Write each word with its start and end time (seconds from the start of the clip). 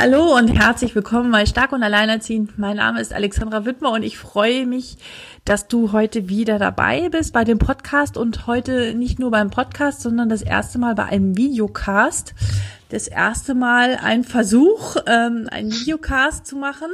Hallo 0.00 0.36
und 0.36 0.46
herzlich 0.46 0.94
willkommen 0.94 1.32
bei 1.32 1.44
Stark 1.44 1.72
und 1.72 1.82
Alleinerziehend. 1.82 2.56
Mein 2.56 2.76
Name 2.76 3.00
ist 3.00 3.12
Alexandra 3.12 3.64
Wittmer 3.64 3.90
und 3.90 4.04
ich 4.04 4.16
freue 4.16 4.64
mich, 4.64 4.96
dass 5.44 5.66
du 5.66 5.90
heute 5.90 6.28
wieder 6.28 6.60
dabei 6.60 7.08
bist 7.08 7.32
bei 7.32 7.42
dem 7.42 7.58
Podcast 7.58 8.16
und 8.16 8.46
heute 8.46 8.94
nicht 8.94 9.18
nur 9.18 9.32
beim 9.32 9.50
Podcast, 9.50 10.02
sondern 10.02 10.28
das 10.28 10.42
erste 10.42 10.78
Mal 10.78 10.94
bei 10.94 11.06
einem 11.06 11.36
Videocast. 11.36 12.32
Das 12.90 13.08
erste 13.08 13.56
Mal 13.56 13.98
ein 14.00 14.22
Versuch, 14.22 14.94
ähm, 15.08 15.48
einen 15.50 15.72
Videocast 15.72 16.46
zu 16.46 16.54
machen. 16.54 16.90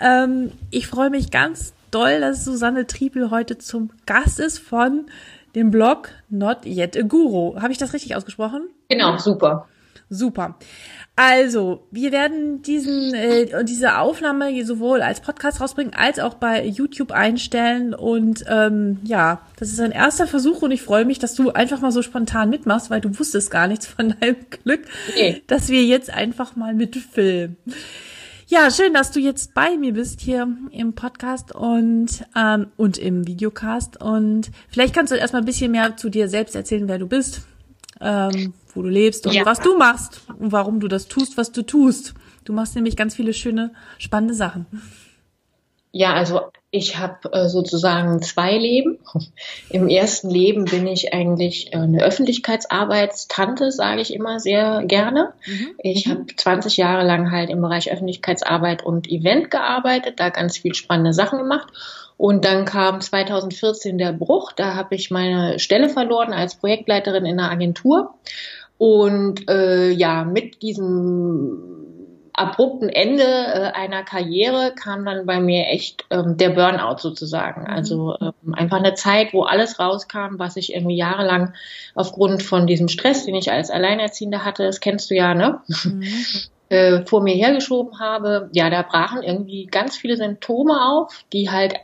Ähm, 0.00 0.50
ich 0.70 0.88
freue 0.88 1.10
mich 1.10 1.30
ganz 1.30 1.72
doll, 1.92 2.18
dass 2.18 2.44
Susanne 2.44 2.88
Triepel 2.88 3.30
heute 3.30 3.58
zum 3.58 3.90
Gast 4.06 4.40
ist 4.40 4.58
von 4.58 5.06
dem 5.54 5.70
Blog 5.70 6.08
Not 6.30 6.66
Yet 6.66 6.96
a 6.96 7.02
Guru. 7.02 7.60
Habe 7.60 7.70
ich 7.70 7.78
das 7.78 7.92
richtig 7.92 8.16
ausgesprochen? 8.16 8.62
Genau, 8.88 9.18
super. 9.18 9.68
Super. 10.10 10.56
Also, 11.16 11.86
wir 11.92 12.10
werden 12.10 12.62
diesen 12.62 13.14
äh, 13.14 13.64
diese 13.64 13.98
Aufnahme 13.98 14.64
sowohl 14.64 15.00
als 15.00 15.20
Podcast 15.20 15.60
rausbringen 15.60 15.94
als 15.94 16.18
auch 16.18 16.34
bei 16.34 16.66
YouTube 16.66 17.12
einstellen 17.12 17.94
und 17.94 18.44
ähm, 18.48 18.98
ja, 19.04 19.42
das 19.56 19.68
ist 19.68 19.78
ein 19.78 19.92
erster 19.92 20.26
Versuch 20.26 20.62
und 20.62 20.72
ich 20.72 20.82
freue 20.82 21.04
mich, 21.04 21.20
dass 21.20 21.36
du 21.36 21.50
einfach 21.50 21.80
mal 21.80 21.92
so 21.92 22.02
spontan 22.02 22.50
mitmachst, 22.50 22.90
weil 22.90 23.00
du 23.00 23.16
wusstest 23.16 23.52
gar 23.52 23.68
nichts 23.68 23.86
von 23.86 24.16
deinem 24.20 24.36
Glück, 24.50 24.88
nee. 25.14 25.40
dass 25.46 25.68
wir 25.68 25.84
jetzt 25.84 26.10
einfach 26.12 26.56
mal 26.56 26.74
mitfilmen. 26.74 27.58
Ja, 28.48 28.72
schön, 28.72 28.92
dass 28.92 29.12
du 29.12 29.20
jetzt 29.20 29.54
bei 29.54 29.76
mir 29.76 29.92
bist 29.92 30.20
hier 30.20 30.48
im 30.72 30.94
Podcast 30.94 31.54
und 31.54 32.24
ähm, 32.36 32.66
und 32.76 32.98
im 32.98 33.24
Videocast 33.24 34.00
und 34.02 34.50
vielleicht 34.68 34.94
kannst 34.94 35.12
du 35.12 35.16
erstmal 35.16 35.42
ein 35.42 35.46
bisschen 35.46 35.70
mehr 35.70 35.96
zu 35.96 36.10
dir 36.10 36.28
selbst 36.28 36.56
erzählen, 36.56 36.88
wer 36.88 36.98
du 36.98 37.06
bist. 37.06 37.42
Ähm, 38.00 38.52
wo 38.74 38.82
du 38.82 38.88
lebst 38.88 39.26
und 39.26 39.34
ja. 39.34 39.44
was 39.44 39.60
du 39.60 39.76
machst 39.76 40.22
und 40.38 40.52
warum 40.52 40.80
du 40.80 40.88
das 40.88 41.08
tust, 41.08 41.36
was 41.36 41.52
du 41.52 41.62
tust. 41.62 42.14
Du 42.44 42.52
machst 42.52 42.74
nämlich 42.74 42.96
ganz 42.96 43.14
viele 43.14 43.32
schöne, 43.32 43.72
spannende 43.98 44.34
Sachen. 44.34 44.66
Ja, 45.96 46.12
also 46.12 46.40
ich 46.72 46.98
habe 46.98 47.32
äh, 47.32 47.48
sozusagen 47.48 48.20
zwei 48.20 48.58
Leben. 48.58 48.98
Im 49.70 49.88
ersten 49.88 50.28
Leben 50.28 50.64
bin 50.64 50.88
ich 50.88 51.14
eigentlich 51.14 51.72
äh, 51.72 51.76
eine 51.76 52.02
Öffentlichkeitsarbeitstante, 52.02 53.70
sage 53.70 54.00
ich 54.00 54.12
immer 54.12 54.40
sehr 54.40 54.82
gerne. 54.84 55.34
Mhm. 55.46 55.68
Ich 55.78 56.08
habe 56.08 56.26
20 56.36 56.76
Jahre 56.76 57.06
lang 57.06 57.30
halt 57.30 57.48
im 57.48 57.60
Bereich 57.60 57.92
Öffentlichkeitsarbeit 57.92 58.84
und 58.84 59.08
Event 59.08 59.52
gearbeitet, 59.52 60.18
da 60.18 60.30
ganz 60.30 60.58
viel 60.58 60.74
spannende 60.74 61.12
Sachen 61.12 61.38
gemacht. 61.38 61.68
Und 62.16 62.44
dann 62.44 62.64
kam 62.64 63.00
2014 63.00 63.96
der 63.96 64.12
Bruch, 64.12 64.50
da 64.50 64.74
habe 64.74 64.96
ich 64.96 65.12
meine 65.12 65.60
Stelle 65.60 65.88
verloren 65.88 66.32
als 66.32 66.56
Projektleiterin 66.56 67.24
in 67.24 67.38
einer 67.38 67.52
Agentur 67.52 68.14
und 68.78 69.48
äh, 69.48 69.90
ja, 69.90 70.24
mit 70.24 70.62
diesem 70.62 71.74
abrupten 72.34 72.88
Ende 72.88 73.22
äh, 73.22 73.70
einer 73.72 74.02
Karriere 74.02 74.72
kam 74.74 75.04
dann 75.04 75.24
bei 75.24 75.40
mir 75.40 75.68
echt 75.68 76.04
ähm, 76.10 76.36
der 76.36 76.50
Burnout 76.50 76.98
sozusagen. 76.98 77.62
Mhm. 77.62 77.66
Also 77.68 78.16
ähm, 78.20 78.54
einfach 78.54 78.78
eine 78.78 78.94
Zeit, 78.94 79.32
wo 79.32 79.44
alles 79.44 79.78
rauskam, 79.78 80.38
was 80.38 80.56
ich 80.56 80.74
irgendwie 80.74 80.96
jahrelang 80.96 81.54
aufgrund 81.94 82.42
von 82.42 82.66
diesem 82.66 82.88
Stress, 82.88 83.24
den 83.24 83.36
ich 83.36 83.52
als 83.52 83.70
Alleinerziehende 83.70 84.44
hatte, 84.44 84.64
das 84.64 84.80
kennst 84.80 85.10
du 85.10 85.14
ja, 85.14 85.34
ne? 85.34 85.60
Mhm. 85.68 86.04
äh, 86.68 87.06
vor 87.06 87.22
mir 87.22 87.34
hergeschoben 87.34 88.00
habe. 88.00 88.50
Ja, 88.52 88.68
da 88.68 88.82
brachen 88.82 89.22
irgendwie 89.22 89.66
ganz 89.66 89.96
viele 89.96 90.16
Symptome 90.16 90.88
auf, 90.88 91.24
die 91.32 91.50
halt 91.50 91.74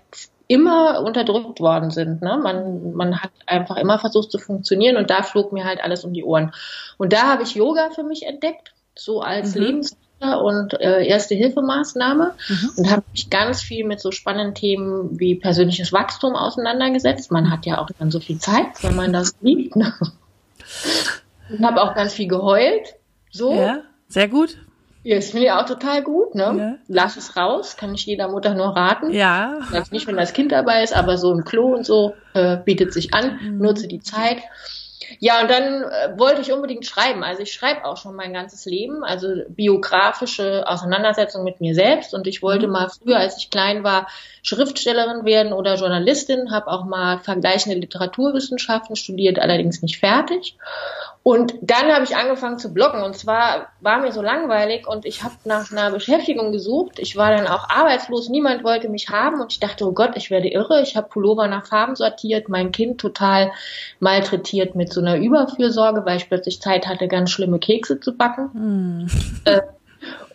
immer 0.50 1.04
unterdrückt 1.04 1.60
worden 1.60 1.92
sind. 1.92 2.22
Ne? 2.22 2.40
Man, 2.42 2.92
man 2.94 3.22
hat 3.22 3.30
einfach 3.46 3.76
immer 3.76 4.00
versucht 4.00 4.32
zu 4.32 4.38
funktionieren 4.38 4.96
und 4.96 5.08
da 5.08 5.22
flog 5.22 5.52
mir 5.52 5.64
halt 5.64 5.80
alles 5.80 6.02
um 6.02 6.12
die 6.12 6.24
Ohren. 6.24 6.50
Und 6.98 7.12
da 7.12 7.28
habe 7.28 7.44
ich 7.44 7.54
Yoga 7.54 7.90
für 7.90 8.02
mich 8.02 8.26
entdeckt, 8.26 8.72
so 8.96 9.20
als 9.20 9.54
mhm. 9.54 9.62
Lebens 9.62 9.96
und 10.20 10.74
äh, 10.80 11.06
erste 11.06 11.36
Hilfemaßnahme 11.36 12.34
mhm. 12.48 12.70
und 12.76 12.90
habe 12.90 13.04
mich 13.12 13.30
ganz 13.30 13.62
viel 13.62 13.86
mit 13.86 14.00
so 14.00 14.10
spannenden 14.10 14.56
Themen 14.56 15.20
wie 15.20 15.36
persönliches 15.36 15.92
Wachstum 15.92 16.34
auseinandergesetzt. 16.34 17.30
Man 17.30 17.48
hat 17.52 17.64
ja 17.64 17.78
auch 17.78 17.88
dann 18.00 18.10
so 18.10 18.18
viel 18.18 18.38
Zeit, 18.38 18.82
wenn 18.82 18.96
man 18.96 19.12
das 19.12 19.36
liebt. 19.40 19.76
Ne? 19.76 19.94
Und 21.48 21.64
habe 21.64 21.80
auch 21.80 21.94
ganz 21.94 22.12
viel 22.12 22.26
geheult. 22.26 22.96
So. 23.30 23.54
Ja, 23.54 23.82
sehr 24.08 24.26
gut. 24.26 24.58
Ja, 25.02 25.16
das 25.16 25.30
finde 25.30 25.46
ich 25.46 25.52
auch 25.52 25.64
total 25.64 26.02
gut, 26.02 26.34
ne? 26.34 26.54
Ja. 26.58 26.74
Lass 26.88 27.16
es 27.16 27.36
raus, 27.36 27.76
kann 27.76 27.94
ich 27.94 28.04
jeder 28.04 28.28
Mutter 28.28 28.54
nur 28.54 28.76
raten. 28.76 29.12
Ja. 29.12 29.60
Also 29.72 29.92
nicht, 29.92 30.06
wenn 30.06 30.16
das 30.16 30.34
Kind 30.34 30.52
dabei 30.52 30.82
ist, 30.82 30.94
aber 30.94 31.16
so 31.16 31.32
im 31.32 31.44
Klo 31.44 31.74
und 31.74 31.86
so 31.86 32.14
äh, 32.34 32.58
bietet 32.58 32.92
sich 32.92 33.14
an, 33.14 33.38
mhm. 33.42 33.58
nutze 33.58 33.88
die 33.88 34.00
Zeit. 34.00 34.42
Ja, 35.18 35.40
und 35.40 35.50
dann 35.50 35.82
äh, 35.82 36.18
wollte 36.18 36.42
ich 36.42 36.52
unbedingt 36.52 36.86
schreiben. 36.86 37.24
Also 37.24 37.42
ich 37.42 37.52
schreibe 37.52 37.84
auch 37.84 37.96
schon 37.96 38.14
mein 38.14 38.32
ganzes 38.32 38.64
Leben, 38.66 39.02
also 39.02 39.28
biografische 39.48 40.68
Auseinandersetzung 40.68 41.42
mit 41.42 41.60
mir 41.60 41.74
selbst. 41.74 42.14
Und 42.14 42.26
ich 42.26 42.42
wollte 42.42 42.66
mhm. 42.66 42.74
mal 42.74 42.88
früher, 42.88 43.16
als 43.16 43.38
ich 43.38 43.50
klein 43.50 43.82
war, 43.82 44.06
Schriftstellerin 44.42 45.24
werden 45.24 45.52
oder 45.52 45.74
Journalistin, 45.74 46.52
habe 46.52 46.68
auch 46.68 46.84
mal 46.84 47.18
vergleichende 47.18 47.78
Literaturwissenschaften 47.78 48.96
studiert, 48.96 49.38
allerdings 49.38 49.82
nicht 49.82 49.98
fertig. 49.98 50.56
Und 51.22 51.54
dann 51.60 51.92
habe 51.92 52.04
ich 52.04 52.16
angefangen 52.16 52.58
zu 52.58 52.72
bloggen 52.72 53.02
und 53.02 53.14
zwar 53.14 53.68
war 53.80 54.00
mir 54.00 54.10
so 54.10 54.22
langweilig 54.22 54.88
und 54.88 55.04
ich 55.04 55.22
habe 55.22 55.34
nach 55.44 55.70
einer 55.70 55.90
Beschäftigung 55.90 56.50
gesucht. 56.50 56.98
Ich 56.98 57.14
war 57.14 57.30
dann 57.36 57.46
auch 57.46 57.68
arbeitslos, 57.68 58.30
niemand 58.30 58.64
wollte 58.64 58.88
mich 58.88 59.10
haben 59.10 59.38
und 59.38 59.52
ich 59.52 59.60
dachte, 59.60 59.86
oh 59.86 59.92
Gott, 59.92 60.12
ich 60.16 60.30
werde 60.30 60.48
irre. 60.48 60.80
Ich 60.80 60.96
habe 60.96 61.08
Pullover 61.08 61.46
nach 61.46 61.66
Farben 61.66 61.94
sortiert, 61.94 62.48
mein 62.48 62.72
Kind 62.72 63.02
total 63.02 63.52
malträtiert 63.98 64.74
mit 64.74 64.92
so 64.92 65.02
einer 65.02 65.18
Überfürsorge, 65.18 66.06
weil 66.06 66.16
ich 66.16 66.28
plötzlich 66.28 66.62
Zeit 66.62 66.86
hatte, 66.86 67.06
ganz 67.06 67.30
schlimme 67.30 67.58
Kekse 67.58 68.00
zu 68.00 68.16
backen. 68.16 68.50
Mm. 68.54 69.06
Äh, 69.44 69.60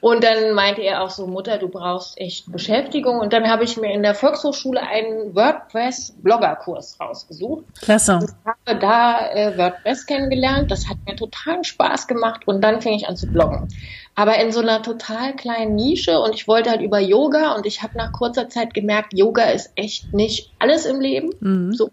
und 0.02 0.24
dann 0.24 0.54
meinte 0.54 0.82
er 0.82 1.04
auch 1.04 1.10
so, 1.10 1.26
Mutter, 1.26 1.58
du 1.58 1.68
brauchst 1.68 2.20
echt 2.20 2.52
Beschäftigung. 2.52 3.20
Und 3.20 3.34
dann 3.34 3.50
habe 3.50 3.64
ich 3.64 3.78
mir 3.78 3.92
in 3.92 4.04
der 4.04 4.14
Volkshochschule 4.14 4.82
einen 4.82 5.34
WordPress-Blogger-Kurs 5.36 7.00
rausgesucht. 7.00 7.66
Klasse. 7.82 8.18
Und 8.18 8.34
habe 8.46 8.80
da 8.80 9.32
äh, 9.32 9.58
WordPress 9.58 10.06
kennengelernt. 10.06 10.70
Das 10.70 10.88
hat 10.88 10.98
mir 11.08 11.16
total 11.16 11.64
Spaß 11.64 12.08
gemacht. 12.08 12.48
Und 12.48 12.62
dann 12.62 12.82
fing 12.82 12.94
ich 12.94 13.08
an 13.08 13.18
zu 13.18 13.28
bloggen. 13.28 13.68
Aber 14.14 14.38
in 14.38 14.52
so 14.52 14.60
einer 14.60 14.84
total 14.84 15.36
kleinen 15.36 15.76
Nische. 15.76 16.20
Und 16.20 16.36
ich 16.36 16.48
wollte 16.48 16.70
halt 16.70 16.82
über 16.82 17.00
Yoga. 17.00 17.54
Und 17.56 17.66
ich 17.66 17.82
habe 17.82 17.98
nach 17.98 18.12
kurzer 18.12 18.48
Zeit 18.50 18.74
gemerkt, 18.74 19.14
Yoga 19.18 19.46
ist 19.46 19.72
echt 19.76 20.14
nicht 20.14 20.52
alles 20.60 20.86
im 20.86 21.02
Leben. 21.02 21.32
Mhm. 21.40 21.74
So. 21.74 21.90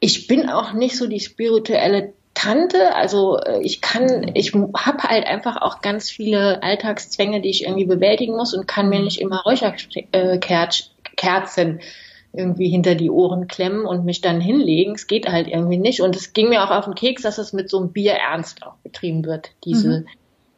Ich 0.00 0.26
bin 0.26 0.48
auch 0.48 0.72
nicht 0.72 0.96
so 0.96 1.06
die 1.06 1.20
spirituelle 1.20 2.14
Tante. 2.34 2.94
Also 2.94 3.38
äh, 3.38 3.60
ich 3.62 3.80
kann, 3.80 4.30
ich 4.34 4.54
habe 4.54 5.02
halt 5.04 5.26
einfach 5.26 5.60
auch 5.60 5.80
ganz 5.80 6.10
viele 6.10 6.62
Alltagszwänge, 6.62 7.40
die 7.40 7.50
ich 7.50 7.64
irgendwie 7.64 7.86
bewältigen 7.86 8.36
muss 8.36 8.54
und 8.54 8.66
kann 8.66 8.88
mir 8.88 9.00
nicht 9.00 9.20
immer 9.20 9.42
Räucherkerzen 9.42 11.80
irgendwie 12.34 12.68
hinter 12.68 12.94
die 12.94 13.10
Ohren 13.10 13.46
klemmen 13.46 13.84
und 13.84 14.04
mich 14.04 14.22
dann 14.22 14.40
hinlegen. 14.40 14.94
Es 14.94 15.06
geht 15.06 15.28
halt 15.28 15.48
irgendwie 15.48 15.76
nicht. 15.76 16.00
Und 16.00 16.16
es 16.16 16.32
ging 16.32 16.48
mir 16.48 16.64
auch 16.64 16.70
auf 16.70 16.86
den 16.86 16.94
Keks, 16.94 17.22
dass 17.22 17.38
es 17.38 17.52
mit 17.52 17.68
so 17.68 17.78
einem 17.78 17.92
Bier 17.92 18.14
ernst 18.14 18.66
auch 18.66 18.74
betrieben 18.82 19.24
wird, 19.24 19.50
diese 19.64 20.00
mhm. 20.00 20.06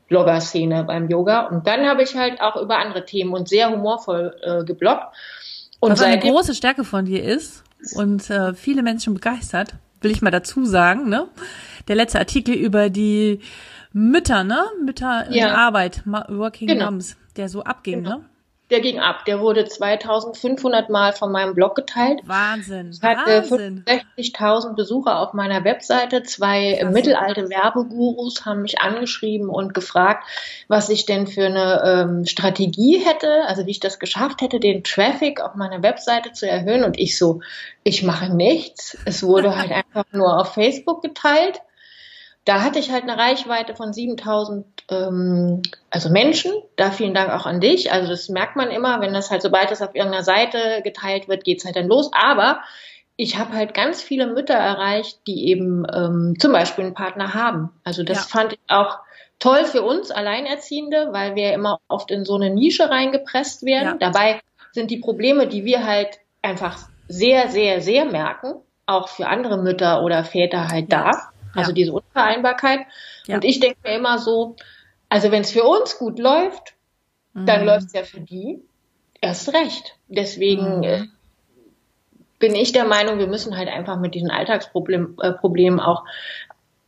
Blogger-Szene 0.08 0.84
beim 0.84 1.08
Yoga. 1.08 1.48
Und 1.48 1.66
dann 1.66 1.86
habe 1.86 2.02
ich 2.02 2.14
halt 2.14 2.40
auch 2.40 2.56
über 2.56 2.78
andere 2.78 3.04
Themen 3.04 3.32
und 3.32 3.48
sehr 3.48 3.70
humorvoll 3.70 4.36
äh, 4.42 4.64
gebloggt. 4.64 5.04
Und 5.80 5.92
Was 5.92 6.02
eine 6.02 6.20
große 6.20 6.54
Stärke 6.54 6.84
von 6.84 7.04
dir 7.04 7.24
ist 7.24 7.64
und 7.96 8.30
äh, 8.30 8.54
viele 8.54 8.82
Menschen 8.82 9.12
begeistert, 9.12 9.74
will 10.04 10.10
ich 10.10 10.22
mal 10.22 10.30
dazu 10.30 10.64
sagen, 10.64 11.08
ne? 11.08 11.28
Der 11.88 11.96
letzte 11.96 12.18
Artikel 12.18 12.54
über 12.54 12.90
die 12.90 13.40
Mütter, 13.92 14.44
ne? 14.44 14.64
Mütter 14.84 15.26
in 15.28 15.44
Arbeit, 15.44 16.02
Working 16.06 16.68
genau. 16.68 16.86
Moms, 16.86 17.16
der 17.36 17.48
so 17.48 17.64
abging, 17.64 18.04
genau. 18.04 18.18
ne? 18.18 18.24
Der 18.74 18.80
ging 18.80 18.98
ab. 18.98 19.24
Der 19.24 19.38
wurde 19.38 19.66
2500 19.66 20.90
Mal 20.90 21.12
von 21.12 21.30
meinem 21.30 21.54
Blog 21.54 21.76
geteilt. 21.76 22.22
Wahnsinn. 22.24 22.90
Ich 22.90 23.00
hatte 23.00 23.42
65.000 23.42 24.74
Besucher 24.74 25.20
auf 25.20 25.32
meiner 25.32 25.62
Webseite. 25.62 26.24
Zwei 26.24 26.72
Klasse. 26.72 26.92
mittelalte 26.92 27.48
Werbegurus 27.50 28.44
haben 28.44 28.62
mich 28.62 28.80
angeschrieben 28.80 29.48
und 29.48 29.74
gefragt, 29.74 30.26
was 30.66 30.88
ich 30.88 31.06
denn 31.06 31.28
für 31.28 31.46
eine 31.46 31.82
ähm, 31.86 32.24
Strategie 32.26 32.98
hätte, 32.98 33.44
also 33.46 33.64
wie 33.64 33.70
ich 33.70 33.78
das 33.78 34.00
geschafft 34.00 34.40
hätte, 34.40 34.58
den 34.58 34.82
Traffic 34.82 35.40
auf 35.40 35.54
meiner 35.54 35.84
Webseite 35.84 36.32
zu 36.32 36.48
erhöhen. 36.50 36.82
Und 36.82 36.98
ich 36.98 37.16
so, 37.16 37.42
ich 37.84 38.02
mache 38.02 38.34
nichts. 38.34 38.98
Es 39.04 39.22
wurde 39.22 39.56
halt 39.56 39.70
einfach 39.94 40.06
nur 40.10 40.40
auf 40.40 40.54
Facebook 40.54 41.00
geteilt. 41.00 41.60
Da 42.44 42.62
hatte 42.62 42.78
ich 42.78 42.90
halt 42.90 43.04
eine 43.04 43.16
Reichweite 43.16 43.74
von 43.74 43.92
7000 43.92 44.66
ähm, 44.90 45.62
also 45.90 46.10
Menschen. 46.10 46.52
Da 46.76 46.90
vielen 46.90 47.14
Dank 47.14 47.32
auch 47.32 47.46
an 47.46 47.60
dich. 47.60 47.92
Also 47.92 48.08
das 48.08 48.28
merkt 48.28 48.56
man 48.56 48.70
immer, 48.70 49.00
wenn 49.00 49.14
das 49.14 49.30
halt, 49.30 49.42
sobald 49.42 49.70
es 49.70 49.80
auf 49.80 49.94
irgendeiner 49.94 50.24
Seite 50.24 50.82
geteilt 50.82 51.28
wird, 51.28 51.44
geht's 51.44 51.64
halt 51.64 51.76
dann 51.76 51.88
los. 51.88 52.10
Aber 52.12 52.60
ich 53.16 53.38
habe 53.38 53.54
halt 53.54 53.72
ganz 53.72 54.02
viele 54.02 54.26
Mütter 54.26 54.54
erreicht, 54.54 55.20
die 55.26 55.48
eben 55.48 55.86
ähm, 55.92 56.34
zum 56.38 56.52
Beispiel 56.52 56.84
einen 56.84 56.94
Partner 56.94 57.32
haben. 57.32 57.70
Also 57.82 58.02
das 58.02 58.18
ja. 58.18 58.24
fand 58.24 58.52
ich 58.54 58.60
auch 58.68 58.98
toll 59.38 59.64
für 59.64 59.82
uns 59.82 60.10
Alleinerziehende, 60.10 61.08
weil 61.12 61.34
wir 61.36 61.52
immer 61.52 61.78
oft 61.88 62.10
in 62.10 62.24
so 62.24 62.34
eine 62.34 62.50
Nische 62.50 62.90
reingepresst 62.90 63.64
werden. 63.64 63.98
Ja. 64.00 64.10
Dabei 64.10 64.40
sind 64.72 64.90
die 64.90 64.98
Probleme, 64.98 65.46
die 65.46 65.64
wir 65.64 65.86
halt 65.86 66.18
einfach 66.42 66.76
sehr, 67.08 67.48
sehr, 67.48 67.80
sehr 67.80 68.04
merken, 68.04 68.56
auch 68.86 69.08
für 69.08 69.28
andere 69.28 69.58
Mütter 69.58 70.02
oder 70.02 70.24
Väter 70.24 70.68
halt 70.68 70.92
ja. 70.92 71.04
da. 71.04 71.33
Also 71.54 71.72
diese 71.72 71.92
Unvereinbarkeit. 71.92 72.80
Und 73.28 73.44
ich 73.44 73.60
denke 73.60 73.78
mir 73.84 73.94
immer 73.96 74.18
so, 74.18 74.56
also 75.08 75.30
wenn 75.30 75.42
es 75.42 75.52
für 75.52 75.64
uns 75.64 75.98
gut 75.98 76.18
läuft, 76.18 76.74
mhm. 77.32 77.46
dann 77.46 77.64
läuft 77.64 77.86
es 77.86 77.92
ja 77.92 78.02
für 78.02 78.20
die 78.20 78.60
erst 79.20 79.52
recht. 79.52 79.96
Deswegen 80.08 80.78
mhm. 80.78 80.82
äh, 80.82 81.02
bin 82.38 82.54
ich 82.54 82.72
der 82.72 82.84
Meinung, 82.84 83.18
wir 83.18 83.26
müssen 83.26 83.56
halt 83.56 83.68
einfach 83.68 83.98
mit 83.98 84.14
diesen 84.14 84.30
Alltagsproblemen 84.30 85.16
äh, 85.20 85.32
Problemen 85.32 85.80
auch 85.80 86.04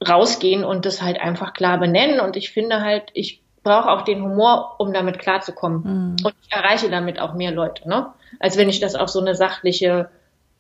rausgehen 0.07 0.65
und 0.65 0.85
das 0.85 1.01
halt 1.01 1.19
einfach 1.21 1.55
klar 1.55 1.79
benennen. 1.79 2.21
Und 2.21 2.37
ich 2.37 2.51
finde 2.51 2.83
halt, 2.83 3.05
ich 3.15 3.43
brauche 3.63 3.91
auch 3.91 4.03
den 4.03 4.23
Humor, 4.23 4.77
um 4.79 4.93
damit 4.93 5.19
klarzukommen. 5.19 5.83
Mhm. 5.83 6.17
Und 6.25 6.35
ich 6.43 6.53
erreiche 6.53 6.91
damit 6.91 7.19
auch 7.19 7.35
mehr 7.35 7.53
Leute, 7.53 7.89
ne? 7.89 8.13
Als 8.39 8.59
wenn 8.59 8.69
ich 8.69 8.81
das 8.81 8.95
auf 8.95 9.09
so 9.09 9.21
eine 9.21 9.35
sachliche 9.35 10.11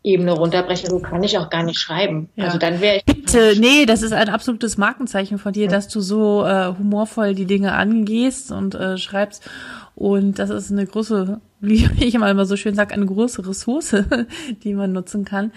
Ebene 0.06 0.30
runterbreche, 0.30 0.86
so 0.86 1.00
kann 1.00 1.24
ich 1.24 1.36
auch 1.36 1.50
gar 1.50 1.64
nicht 1.64 1.80
schreiben. 1.80 2.28
Ja. 2.36 2.44
Also 2.44 2.58
dann 2.58 2.80
wäre 2.80 2.98
ich. 2.98 3.04
Bitte, 3.04 3.54
nee, 3.58 3.86
das 3.86 4.02
ist 4.02 4.12
ein 4.12 4.28
absolutes 4.28 4.78
Markenzeichen 4.78 5.38
von 5.38 5.52
dir, 5.52 5.66
dass 5.66 5.88
du 5.88 6.00
so 6.00 6.44
äh, 6.44 6.68
humorvoll 6.78 7.34
die 7.34 7.44
Dinge 7.44 7.72
angehst 7.72 8.52
und 8.52 8.76
äh, 8.76 8.98
schreibst. 8.98 9.50
Und 9.96 10.38
das 10.38 10.50
ist 10.50 10.70
eine 10.70 10.86
große, 10.86 11.40
wie 11.60 11.88
ich 11.98 12.14
immer, 12.14 12.30
immer 12.30 12.46
so 12.46 12.56
schön 12.56 12.76
sage, 12.76 12.94
eine 12.94 13.04
große 13.04 13.48
Ressource, 13.48 13.96
die 14.62 14.74
man 14.74 14.92
nutzen 14.92 15.24
kann. 15.24 15.50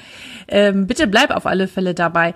Ähm, 0.47 0.87
bitte 0.87 1.05
bleib 1.05 1.29
auf 1.29 1.45
alle 1.45 1.67
Fälle 1.67 1.93
dabei. 1.93 2.33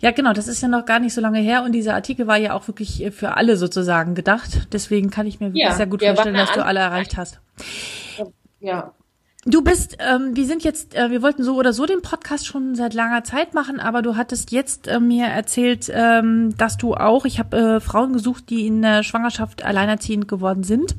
Ja, 0.00 0.10
genau, 0.10 0.34
das 0.34 0.48
ist 0.48 0.60
ja 0.60 0.68
noch 0.68 0.84
gar 0.84 0.98
nicht 0.98 1.14
so 1.14 1.22
lange 1.22 1.38
her 1.38 1.62
und 1.64 1.72
dieser 1.72 1.94
Artikel 1.94 2.26
war 2.26 2.36
ja 2.36 2.52
auch 2.52 2.68
wirklich 2.68 3.10
für 3.12 3.38
alle 3.38 3.56
sozusagen 3.56 4.14
gedacht. 4.14 4.68
Deswegen 4.74 5.08
kann 5.08 5.26
ich 5.26 5.40
mir 5.40 5.50
ja, 5.54 5.72
sehr 5.72 5.86
gut 5.86 6.04
vorstellen, 6.04 6.36
dass 6.36 6.52
du 6.52 6.62
alle 6.62 6.80
erreicht 6.80 7.16
hast. 7.16 7.40
Ja, 8.60 8.92
Du 9.46 9.62
bist, 9.62 9.98
ähm, 10.00 10.34
wir 10.34 10.46
sind 10.46 10.64
jetzt, 10.64 10.94
äh, 10.94 11.10
wir 11.10 11.20
wollten 11.20 11.44
so 11.44 11.56
oder 11.56 11.74
so 11.74 11.84
den 11.84 12.00
Podcast 12.00 12.46
schon 12.46 12.74
seit 12.74 12.94
langer 12.94 13.24
Zeit 13.24 13.52
machen, 13.52 13.78
aber 13.78 14.00
du 14.00 14.16
hattest 14.16 14.52
jetzt 14.52 14.88
äh, 14.88 15.00
mir 15.00 15.26
erzählt, 15.26 15.90
ähm, 15.92 16.56
dass 16.56 16.78
du 16.78 16.94
auch, 16.94 17.26
ich 17.26 17.38
habe 17.38 17.56
äh, 17.56 17.80
Frauen 17.80 18.14
gesucht, 18.14 18.48
die 18.48 18.66
in 18.66 18.80
der 18.80 19.02
Schwangerschaft 19.02 19.62
alleinerziehend 19.62 20.28
geworden 20.28 20.64
sind 20.64 20.96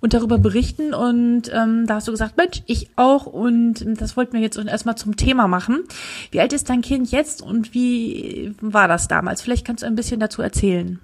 und 0.00 0.12
darüber 0.12 0.38
berichten. 0.38 0.92
Und 0.92 1.52
ähm, 1.54 1.86
da 1.86 1.96
hast 1.96 2.08
du 2.08 2.12
gesagt, 2.12 2.36
Mensch, 2.36 2.62
ich 2.66 2.90
auch. 2.96 3.26
Und 3.26 3.84
das 4.00 4.16
wollten 4.16 4.32
wir 4.32 4.40
jetzt 4.40 4.58
erstmal 4.58 4.96
zum 4.96 5.16
Thema 5.16 5.46
machen. 5.46 5.84
Wie 6.32 6.40
alt 6.40 6.52
ist 6.52 6.68
dein 6.70 6.82
Kind 6.82 7.12
jetzt 7.12 7.42
und 7.42 7.74
wie 7.74 8.54
war 8.60 8.88
das 8.88 9.06
damals? 9.06 9.40
Vielleicht 9.40 9.64
kannst 9.64 9.84
du 9.84 9.86
ein 9.86 9.94
bisschen 9.94 10.18
dazu 10.18 10.42
erzählen. 10.42 10.98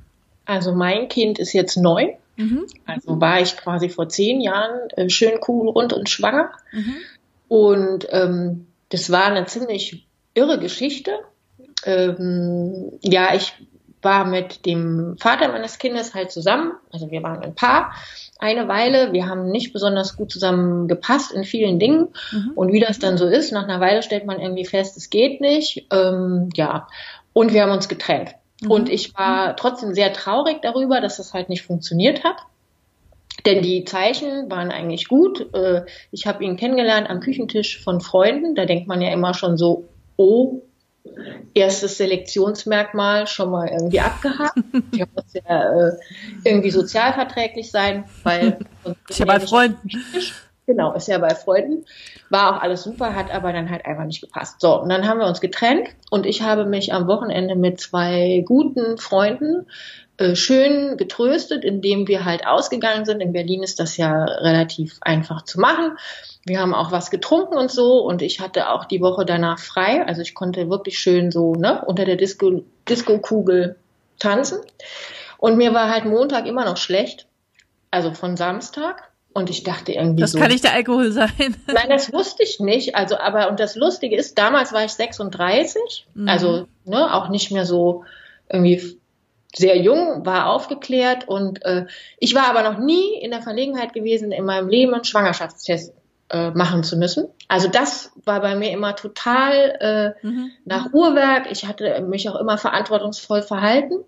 Also 0.45 0.75
mein 0.75 1.09
Kind 1.09 1.39
ist 1.39 1.53
jetzt 1.53 1.77
neun. 1.77 2.09
Mhm. 2.37 2.67
Also 2.87 3.21
war 3.21 3.41
ich 3.41 3.57
quasi 3.57 3.89
vor 3.89 4.09
zehn 4.09 4.41
Jahren 4.41 4.89
äh, 4.91 5.09
schön 5.09 5.39
cool, 5.49 5.69
rund 5.69 5.93
und 5.93 6.09
schwanger. 6.09 6.51
Mhm. 6.73 6.95
Und 7.49 8.07
ähm, 8.11 8.67
das 8.89 9.11
war 9.11 9.27
eine 9.27 9.47
ziemlich 9.47 10.07
irre 10.35 10.59
Geschichte. 10.59 11.13
Ähm, 11.85 12.93
ja, 13.03 13.35
ich 13.35 13.53
war 14.03 14.27
mit 14.27 14.67
dem 14.67 15.17
Vater 15.19 15.49
meines 15.49 15.79
Kindes 15.79 16.15
halt 16.15 16.31
zusammen. 16.31 16.73
Also 16.93 17.11
wir 17.11 17.23
waren 17.23 17.43
ein 17.43 17.55
Paar 17.55 17.93
eine 18.39 18.69
Weile. 18.69 19.13
Wir 19.13 19.27
haben 19.27 19.51
nicht 19.51 19.73
besonders 19.73 20.17
gut 20.17 20.31
zusammen 20.31 20.89
gepasst 20.89 21.33
in 21.33 21.45
vielen 21.45 21.79
Dingen. 21.79 22.09
Mhm. 22.31 22.53
Und 22.55 22.73
wie 22.73 22.81
das 22.81 22.99
dann 22.99 23.17
so 23.17 23.27
ist, 23.27 23.53
nach 23.53 23.65
einer 23.65 23.81
Weile 23.81 24.03
stellt 24.03 24.27
man 24.27 24.41
irgendwie 24.41 24.67
fest, 24.67 24.97
es 24.97 25.11
geht 25.11 25.41
nicht. 25.41 25.87
Ähm, 25.91 26.51
ja. 26.55 26.89
Und 27.33 27.53
wir 27.53 27.63
haben 27.63 27.73
uns 27.73 27.89
getrennt. 27.89 28.35
Mhm. 28.61 28.71
Und 28.71 28.89
ich 28.89 29.17
war 29.17 29.57
trotzdem 29.57 29.95
sehr 29.95 30.13
traurig 30.13 30.63
darüber, 30.63 31.01
dass 31.01 31.17
das 31.17 31.35
halt 31.35 31.49
nicht 31.49 31.63
funktioniert 31.63 32.25
hat. 32.25 32.37
Denn 33.47 33.63
die 33.63 33.85
Zeichen 33.85 34.51
waren 34.51 34.71
eigentlich 34.71 35.09
gut. 35.09 35.55
Äh, 35.55 35.85
ich 36.11 36.27
habe 36.27 36.45
ihn 36.45 36.57
kennengelernt 36.57 37.11
am 37.11 37.21
Küchentisch 37.21 37.83
von 37.83 38.01
Freunden. 38.01 38.55
Da 38.55 38.65
denkt 38.65 38.87
man 38.87 39.03
ja 39.03 39.13
immer 39.13 39.35
schon 39.35 39.57
so, 39.57 39.89
oh, 40.17 40.63
erstes 41.53 41.99
Selektionsmerkmal 41.99 43.27
schon 43.27 43.51
mal 43.51 43.69
irgendwie 43.69 44.01
abgehakt. 44.01 44.57
Der 44.95 45.07
muss 45.15 45.33
ja 45.35 45.89
äh, 45.89 45.93
irgendwie 46.45 46.71
sozialverträglich 46.71 47.71
sein, 47.71 48.05
weil 48.23 48.59
ist 49.09 49.19
ja 49.19 49.27
bei 49.27 49.41
Freunden. 49.41 49.89
Genau, 50.67 50.95
ist 50.95 51.09
ja 51.09 51.19
bei 51.19 51.35
Freunden. 51.35 51.85
War 52.31 52.57
auch 52.57 52.63
alles 52.63 52.85
super, 52.85 53.15
hat 53.15 53.31
aber 53.31 53.53
dann 53.53 53.71
halt 53.71 53.85
einfach 53.85 54.05
nicht 54.05 54.23
gepasst. 54.23 54.61
So, 54.61 54.81
und 54.81 54.89
dann 54.89 55.07
haben 55.07 55.21
wir 55.21 55.27
uns 55.27 55.41
getrennt 55.41 55.89
und 56.11 56.25
ich 56.25 56.43
habe 56.43 56.65
mich 56.65 56.93
am 56.95 57.07
Wochenende 57.07 57.55
mit 57.55 57.81
zwei 57.81 58.43
guten 58.47 58.97
Freunden 58.97 59.67
äh, 60.17 60.37
schön 60.37 60.97
getröstet, 60.97 61.65
indem 61.65 62.09
wir 62.09 62.25
halt 62.25 62.47
ausgegangen 62.47 63.05
sind. 63.05 63.21
In 63.21 63.33
Berlin 63.33 63.63
ist 63.63 63.81
das 63.81 63.97
ja 63.97 64.25
relativ 64.25 64.99
einfach 65.03 65.43
zu 65.43 65.61
machen. 65.61 65.99
Wir 66.47 66.61
haben 66.61 66.75
auch 66.75 66.93
was 66.93 67.11
getrunken 67.11 67.57
und 67.57 67.71
so 67.71 68.03
und 68.03 68.23
ich 68.23 68.41
hatte 68.41 68.71
auch 68.71 68.85
die 68.85 69.01
Woche 69.01 69.25
danach 69.25 69.59
frei. 69.59 70.07
Also 70.07 70.23
ich 70.23 70.35
konnte 70.35 70.71
wirklich 70.71 70.99
schön 70.99 71.31
so 71.31 71.55
ne, 71.55 71.83
unter 71.85 72.05
der 72.05 72.17
Disco, 72.17 72.63
Disco-Kugel 72.89 73.77
tanzen. 74.19 74.61
Und 75.39 75.57
mir 75.57 75.75
war 75.75 75.91
halt 75.91 76.05
Montag 76.05 76.47
immer 76.47 76.65
noch 76.65 76.77
schlecht, 76.77 77.27
also 77.91 78.13
von 78.13 78.37
Samstag. 78.37 79.11
Und 79.35 79.51
ich 79.51 79.65
dachte 79.65 79.93
irgendwie 79.93 80.21
das 80.21 80.33
so. 80.33 80.39
Das 80.39 80.45
kann 80.45 80.53
nicht 80.53 80.65
der 80.65 80.75
Alkohol 80.75 81.11
sein. 81.11 81.57
Nein, 81.67 81.89
das 81.89 82.13
wusste 82.13 82.45
ich 82.45 82.61
nicht. 82.61 82.95
Also, 82.95 83.19
aber, 83.19 83.51
und 83.51 83.59
das 83.59 83.75
Lustige 83.75 84.17
ist, 84.17 84.39
damals 84.39 84.73
war 84.73 84.85
ich 84.85 84.93
36, 84.93 86.07
mhm. 86.15 86.29
also, 86.29 86.69
ne, 86.85 87.13
auch 87.13 87.29
nicht 87.29 87.51
mehr 87.51 87.67
so 87.67 88.05
irgendwie 88.49 89.01
sehr 89.57 89.77
jung, 89.77 90.25
war 90.25 90.51
aufgeklärt 90.51 91.29
und 91.29 91.65
äh, 91.65 91.87
ich 92.19 92.35
war 92.35 92.49
aber 92.49 92.69
noch 92.69 92.79
nie 92.79 93.21
in 93.21 93.31
der 93.31 93.43
Verlegenheit 93.43 93.93
gewesen, 93.93 94.33
in 94.33 94.45
meinem 94.45 94.69
Leben 94.69 94.95
einen 94.95 95.05
Schwangerschaftstest 95.05 95.93
äh, 96.35 96.51
machen 96.51 96.83
zu 96.83 96.97
müssen. 96.97 97.29
Also 97.47 97.69
das 97.69 98.11
war 98.25 98.41
bei 98.41 98.57
mir 98.57 98.73
immer 98.73 98.97
total 98.97 100.17
äh, 100.23 100.27
mhm. 100.27 100.51
nach 100.65 100.93
Uhrwerk. 100.93 101.47
Ich 101.49 101.65
hatte 101.65 102.01
mich 102.01 102.29
auch 102.29 102.35
immer 102.35 102.59
verantwortungsvoll 102.59 103.43
verhalten 103.43 104.01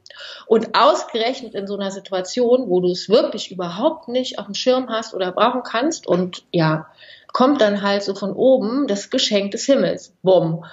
und 0.47 0.77
ausgerechnet 0.77 1.55
in 1.55 1.69
so 1.69 1.77
einer 1.77 1.93
Situation, 1.93 2.69
wo 2.69 2.81
du 2.81 2.91
es 2.91 3.09
wirklich 3.09 3.53
überhaupt 3.53 4.09
nicht 4.09 4.41
auf 4.41 4.47
dem 4.47 4.55
Schirm 4.55 4.89
hast 4.89 5.15
oder 5.15 5.31
brauchen 5.31 5.63
kannst 5.63 6.09
und 6.09 6.43
ja, 6.51 6.89
kommt 7.33 7.61
dann 7.61 7.83
halt 7.83 8.03
so 8.03 8.17
von 8.17 8.33
oben 8.33 8.89
das 8.89 9.11
Geschenk 9.11 9.53
des 9.53 9.65
Himmels. 9.67 10.13
Bumm. 10.23 10.65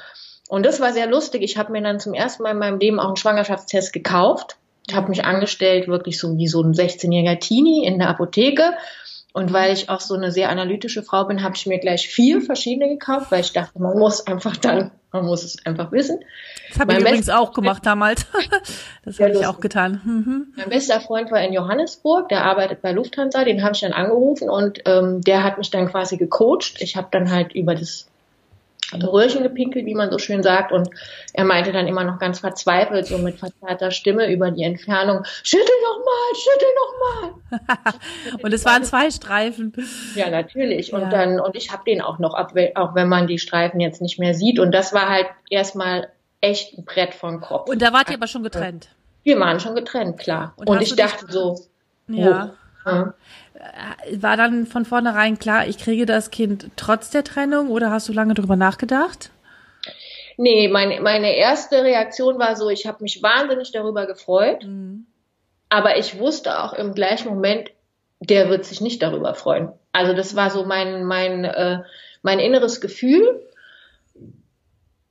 Und 0.49 0.65
das 0.65 0.79
war 0.79 0.91
sehr 0.91 1.07
lustig. 1.07 1.43
Ich 1.43 1.57
habe 1.57 1.71
mir 1.71 1.83
dann 1.83 1.99
zum 1.99 2.15
ersten 2.15 2.41
Mal 2.41 2.51
in 2.51 2.57
meinem 2.57 2.79
Leben 2.79 2.99
auch 2.99 3.07
einen 3.07 3.15
Schwangerschaftstest 3.15 3.93
gekauft 3.93 4.57
ich 4.87 4.95
habe 4.95 5.09
mich 5.09 5.23
angestellt, 5.23 5.87
wirklich 5.87 6.19
so 6.19 6.37
wie 6.37 6.47
so 6.47 6.61
ein 6.61 6.73
16-jähriger 6.73 7.39
Teenie 7.39 7.85
in 7.85 7.99
der 7.99 8.09
Apotheke. 8.09 8.73
Und 9.33 9.51
weil 9.51 9.73
ich 9.73 9.89
auch 9.89 9.99
so 9.99 10.13
eine 10.13 10.31
sehr 10.31 10.49
analytische 10.49 11.01
Frau 11.01 11.25
bin, 11.25 11.41
habe 11.41 11.55
ich 11.55 11.65
mir 11.65 11.79
gleich 11.79 12.07
vier 12.07 12.39
verschiedene 12.39 12.87
gekauft, 12.87 13.31
weil 13.31 13.41
ich 13.41 13.51
dachte, 13.51 13.81
man 13.81 13.97
muss 13.97 14.27
einfach 14.27 14.55
dann, 14.55 14.91
man 15.11 15.25
muss 15.25 15.43
es 15.43 15.65
einfach 15.65 15.91
wissen. 15.91 16.19
Das 16.69 16.79
habe 16.79 16.93
ich 16.93 16.99
übrigens 16.99 17.29
auch 17.29 17.51
gemacht 17.51 17.83
damals. 17.83 18.27
das 19.05 19.19
habe 19.19 19.31
ich 19.31 19.45
auch 19.47 19.59
getan. 19.59 20.01
Mhm. 20.03 20.53
Mein 20.55 20.69
bester 20.69 21.01
Freund 21.01 21.31
war 21.31 21.41
in 21.41 21.51
Johannesburg, 21.51 22.29
der 22.29 22.45
arbeitet 22.45 22.83
bei 22.83 22.91
Lufthansa, 22.91 23.43
den 23.43 23.63
habe 23.63 23.73
ich 23.73 23.81
dann 23.81 23.93
angerufen 23.93 24.51
und 24.51 24.81
ähm, 24.85 25.21
der 25.21 25.43
hat 25.43 25.57
mich 25.57 25.71
dann 25.71 25.89
quasi 25.89 26.17
gecoacht. 26.17 26.75
Ich 26.79 26.95
habe 26.95 27.07
dann 27.09 27.31
halt 27.31 27.53
über 27.53 27.73
das 27.73 28.05
Röhrchen 28.91 29.43
gepinkelt, 29.43 29.85
wie 29.85 29.95
man 29.95 30.11
so 30.11 30.19
schön 30.19 30.43
sagt. 30.43 30.71
Und 30.71 30.89
er 31.33 31.45
meinte 31.45 31.71
dann 31.71 31.87
immer 31.87 32.03
noch 32.03 32.19
ganz 32.19 32.39
verzweifelt, 32.39 33.07
so 33.07 33.17
mit 33.17 33.39
verzerrter 33.39 33.91
Stimme 33.91 34.31
über 34.31 34.51
die 34.51 34.63
Entfernung, 34.63 35.23
schüttel 35.43 35.75
noch 35.83 36.05
mal, 36.05 36.35
schüttel 36.35 36.67
noch 36.75 37.81
mal. 37.81 38.41
und 38.43 38.53
es 38.53 38.65
waren 38.65 38.83
zwei 38.83 39.09
Streifen. 39.11 39.73
Ja, 40.15 40.29
natürlich. 40.29 40.89
Ja. 40.89 40.97
Und 40.97 41.11
dann, 41.11 41.39
und 41.39 41.55
ich 41.55 41.71
habe 41.71 41.83
den 41.85 42.01
auch 42.01 42.19
noch, 42.19 42.33
auch 42.33 42.95
wenn 42.95 43.09
man 43.09 43.27
die 43.27 43.39
Streifen 43.39 43.79
jetzt 43.79 44.01
nicht 44.01 44.19
mehr 44.19 44.33
sieht. 44.33 44.59
Und 44.59 44.71
das 44.71 44.93
war 44.93 45.09
halt 45.09 45.27
erstmal 45.49 46.09
echt 46.41 46.77
ein 46.77 46.85
Brett 46.85 47.13
vom 47.13 47.41
Kopf. 47.41 47.69
Und 47.69 47.81
da 47.81 47.93
wart 47.93 48.09
ihr 48.09 48.15
aber 48.15 48.27
schon 48.27 48.43
getrennt? 48.43 48.89
Wir 49.23 49.39
waren 49.39 49.59
schon 49.59 49.75
getrennt, 49.75 50.19
klar. 50.19 50.53
Und, 50.57 50.69
und 50.69 50.81
ich 50.81 50.95
dachte 50.95 51.25
so, 51.29 51.57
ja. 52.07 52.53
Oh, 52.85 52.89
ja. 52.89 53.13
War 54.15 54.37
dann 54.37 54.65
von 54.65 54.85
vornherein 54.85 55.39
klar, 55.39 55.67
ich 55.67 55.77
kriege 55.77 56.05
das 56.05 56.31
Kind 56.31 56.67
trotz 56.75 57.09
der 57.09 57.23
Trennung 57.23 57.69
oder 57.69 57.91
hast 57.91 58.09
du 58.09 58.13
lange 58.13 58.33
drüber 58.33 58.55
nachgedacht? 58.55 59.31
Nee, 60.37 60.67
meine, 60.67 60.99
meine 61.01 61.35
erste 61.35 61.83
Reaktion 61.83 62.39
war 62.39 62.55
so, 62.55 62.69
ich 62.69 62.87
habe 62.87 63.03
mich 63.03 63.21
wahnsinnig 63.21 63.71
darüber 63.71 64.07
gefreut, 64.07 64.63
mhm. 64.63 65.05
aber 65.69 65.97
ich 65.97 66.17
wusste 66.19 66.59
auch 66.59 66.73
im 66.73 66.93
gleichen 66.93 67.29
Moment, 67.29 67.71
der 68.19 68.49
wird 68.49 68.65
sich 68.65 68.81
nicht 68.81 69.01
darüber 69.01 69.35
freuen. 69.35 69.71
Also 69.91 70.13
das 70.13 70.35
war 70.35 70.49
so 70.49 70.65
mein, 70.65 71.03
mein, 71.03 71.45
äh, 71.45 71.79
mein 72.23 72.39
inneres 72.39 72.81
Gefühl. 72.81 73.47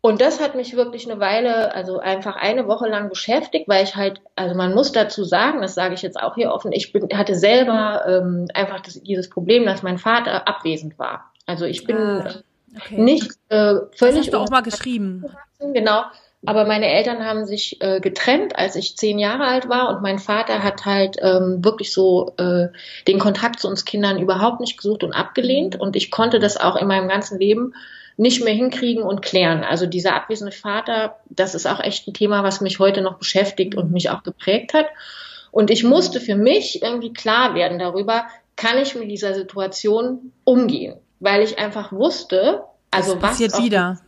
Und 0.04 0.21
das 0.21 0.40
hat 0.40 0.56
mich 0.56 0.75
wirklich 0.75 1.09
eine 1.09 1.21
Weile, 1.21 1.73
also 1.76 2.00
einfach 2.00 2.35
eine 2.35 2.66
Woche 2.66 2.88
lang 2.88 3.09
beschäftigt, 3.09 3.68
weil 3.68 3.85
ich 3.85 3.94
halt, 3.94 4.21
also 4.35 4.56
man 4.56 4.75
muss 4.75 4.90
dazu 4.90 5.23
sagen, 5.23 5.62
das 5.62 5.76
sage 5.76 5.94
ich 5.94 6.02
jetzt 6.02 6.21
auch 6.21 6.35
hier 6.35 6.50
offen, 6.50 6.73
ich 6.73 6.92
bin, 6.92 7.06
hatte 7.16 7.37
selber 7.37 8.04
ähm, 8.09 8.49
einfach 8.52 8.80
das, 8.80 9.00
dieses 9.00 9.30
Problem, 9.30 9.64
dass 9.64 9.85
mein 9.85 9.99
Vater 9.99 10.49
abwesend 10.49 10.99
war. 10.99 11.30
Also 11.47 11.66
ich 11.66 11.85
bin 11.85 11.97
ah, 11.97 12.35
okay. 12.76 13.00
nicht 13.00 13.30
äh, 13.49 13.76
völlig. 13.92 13.94
Das 13.99 14.16
hast 14.16 14.32
du 14.32 14.38
auch 14.38 14.50
mal 14.50 14.62
geschrieben. 14.62 15.25
Genau. 15.61 16.02
Aber 16.44 16.64
meine 16.64 16.87
Eltern 16.87 17.25
haben 17.25 17.47
sich 17.47 17.80
äh, 17.80 18.00
getrennt, 18.00 18.59
als 18.59 18.75
ich 18.75 18.97
zehn 18.97 19.21
Jahre 19.21 19.44
alt 19.44 19.68
war 19.68 19.90
und 19.90 20.02
mein 20.02 20.18
Vater 20.18 20.64
hat 20.64 20.85
halt 20.85 21.16
ähm, 21.21 21.64
wirklich 21.64 21.92
so 21.92 22.35
äh, 22.38 22.66
den 23.06 23.21
Kontakt 23.21 23.61
zu 23.61 23.68
uns 23.68 23.85
Kindern 23.85 24.18
überhaupt 24.18 24.59
nicht 24.59 24.76
gesucht 24.76 25.04
und 25.04 25.12
abgelehnt 25.12 25.78
und 25.78 25.94
ich 25.94 26.11
konnte 26.11 26.40
das 26.40 26.56
auch 26.56 26.75
in 26.75 26.88
meinem 26.88 27.09
ganzen 27.09 27.38
Leben 27.38 27.75
nicht 28.16 28.45
mehr 28.45 28.54
hinkriegen 28.54 29.02
und 29.02 29.23
klären. 29.23 29.64
Also 29.64 29.87
dieser 29.87 30.14
abwesende 30.14 30.52
Vater, 30.52 31.16
das 31.31 31.54
ist 31.54 31.66
auch 31.66 31.81
echt 31.81 32.07
ein 32.07 32.14
Thema, 32.14 32.42
was 32.45 32.61
mich 32.61 32.78
heute 32.78 33.00
noch 33.00 33.19
beschäftigt 33.19 33.75
und 33.75 33.90
mich 33.90 34.11
auch 34.11 34.23
geprägt 34.23 34.75
hat. 34.75 34.87
Und 35.50 35.71
ich 35.71 35.85
musste 35.85 36.21
für 36.21 36.37
mich 36.37 36.83
irgendwie 36.83 37.12
klar 37.12 37.54
werden 37.54 37.78
darüber, 37.78 38.26
kann 38.57 38.78
ich 38.78 38.95
mit 38.95 39.11
dieser 39.11 39.35
Situation 39.35 40.33
umgehen, 40.45 40.97
weil 41.21 41.42
ich 41.42 41.59
einfach 41.59 41.92
wusste, 41.92 42.62
also 42.90 43.14
das 43.14 43.40
was 43.40 43.62
wieder 43.62 43.99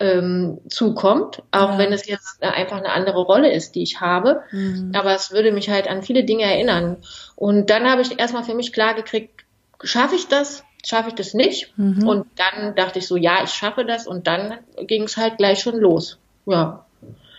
ähm, 0.00 0.58
zukommt, 0.68 1.42
auch 1.50 1.72
ja. 1.72 1.78
wenn 1.78 1.92
es 1.92 2.06
jetzt 2.06 2.42
einfach 2.42 2.78
eine 2.78 2.92
andere 2.92 3.22
Rolle 3.22 3.52
ist, 3.52 3.74
die 3.74 3.82
ich 3.82 4.00
habe. 4.00 4.42
Mhm. 4.50 4.92
Aber 4.94 5.14
es 5.14 5.30
würde 5.30 5.52
mich 5.52 5.70
halt 5.70 5.88
an 5.88 6.02
viele 6.02 6.24
Dinge 6.24 6.44
erinnern. 6.44 6.98
Und 7.36 7.70
dann 7.70 7.88
habe 7.88 8.02
ich 8.02 8.18
erstmal 8.18 8.44
für 8.44 8.54
mich 8.54 8.72
klar 8.72 8.94
gekriegt, 8.94 9.44
schaffe 9.82 10.16
ich 10.16 10.28
das? 10.28 10.64
Schaffe 10.84 11.08
ich 11.08 11.14
das 11.14 11.34
nicht? 11.34 11.72
Mhm. 11.76 12.06
Und 12.06 12.26
dann 12.36 12.74
dachte 12.74 12.98
ich 12.98 13.06
so, 13.06 13.16
ja, 13.16 13.42
ich 13.42 13.50
schaffe 13.50 13.84
das. 13.84 14.06
Und 14.06 14.26
dann 14.26 14.58
ging 14.86 15.04
es 15.04 15.16
halt 15.16 15.38
gleich 15.38 15.60
schon 15.60 15.78
los. 15.78 16.18
Ja. 16.46 16.84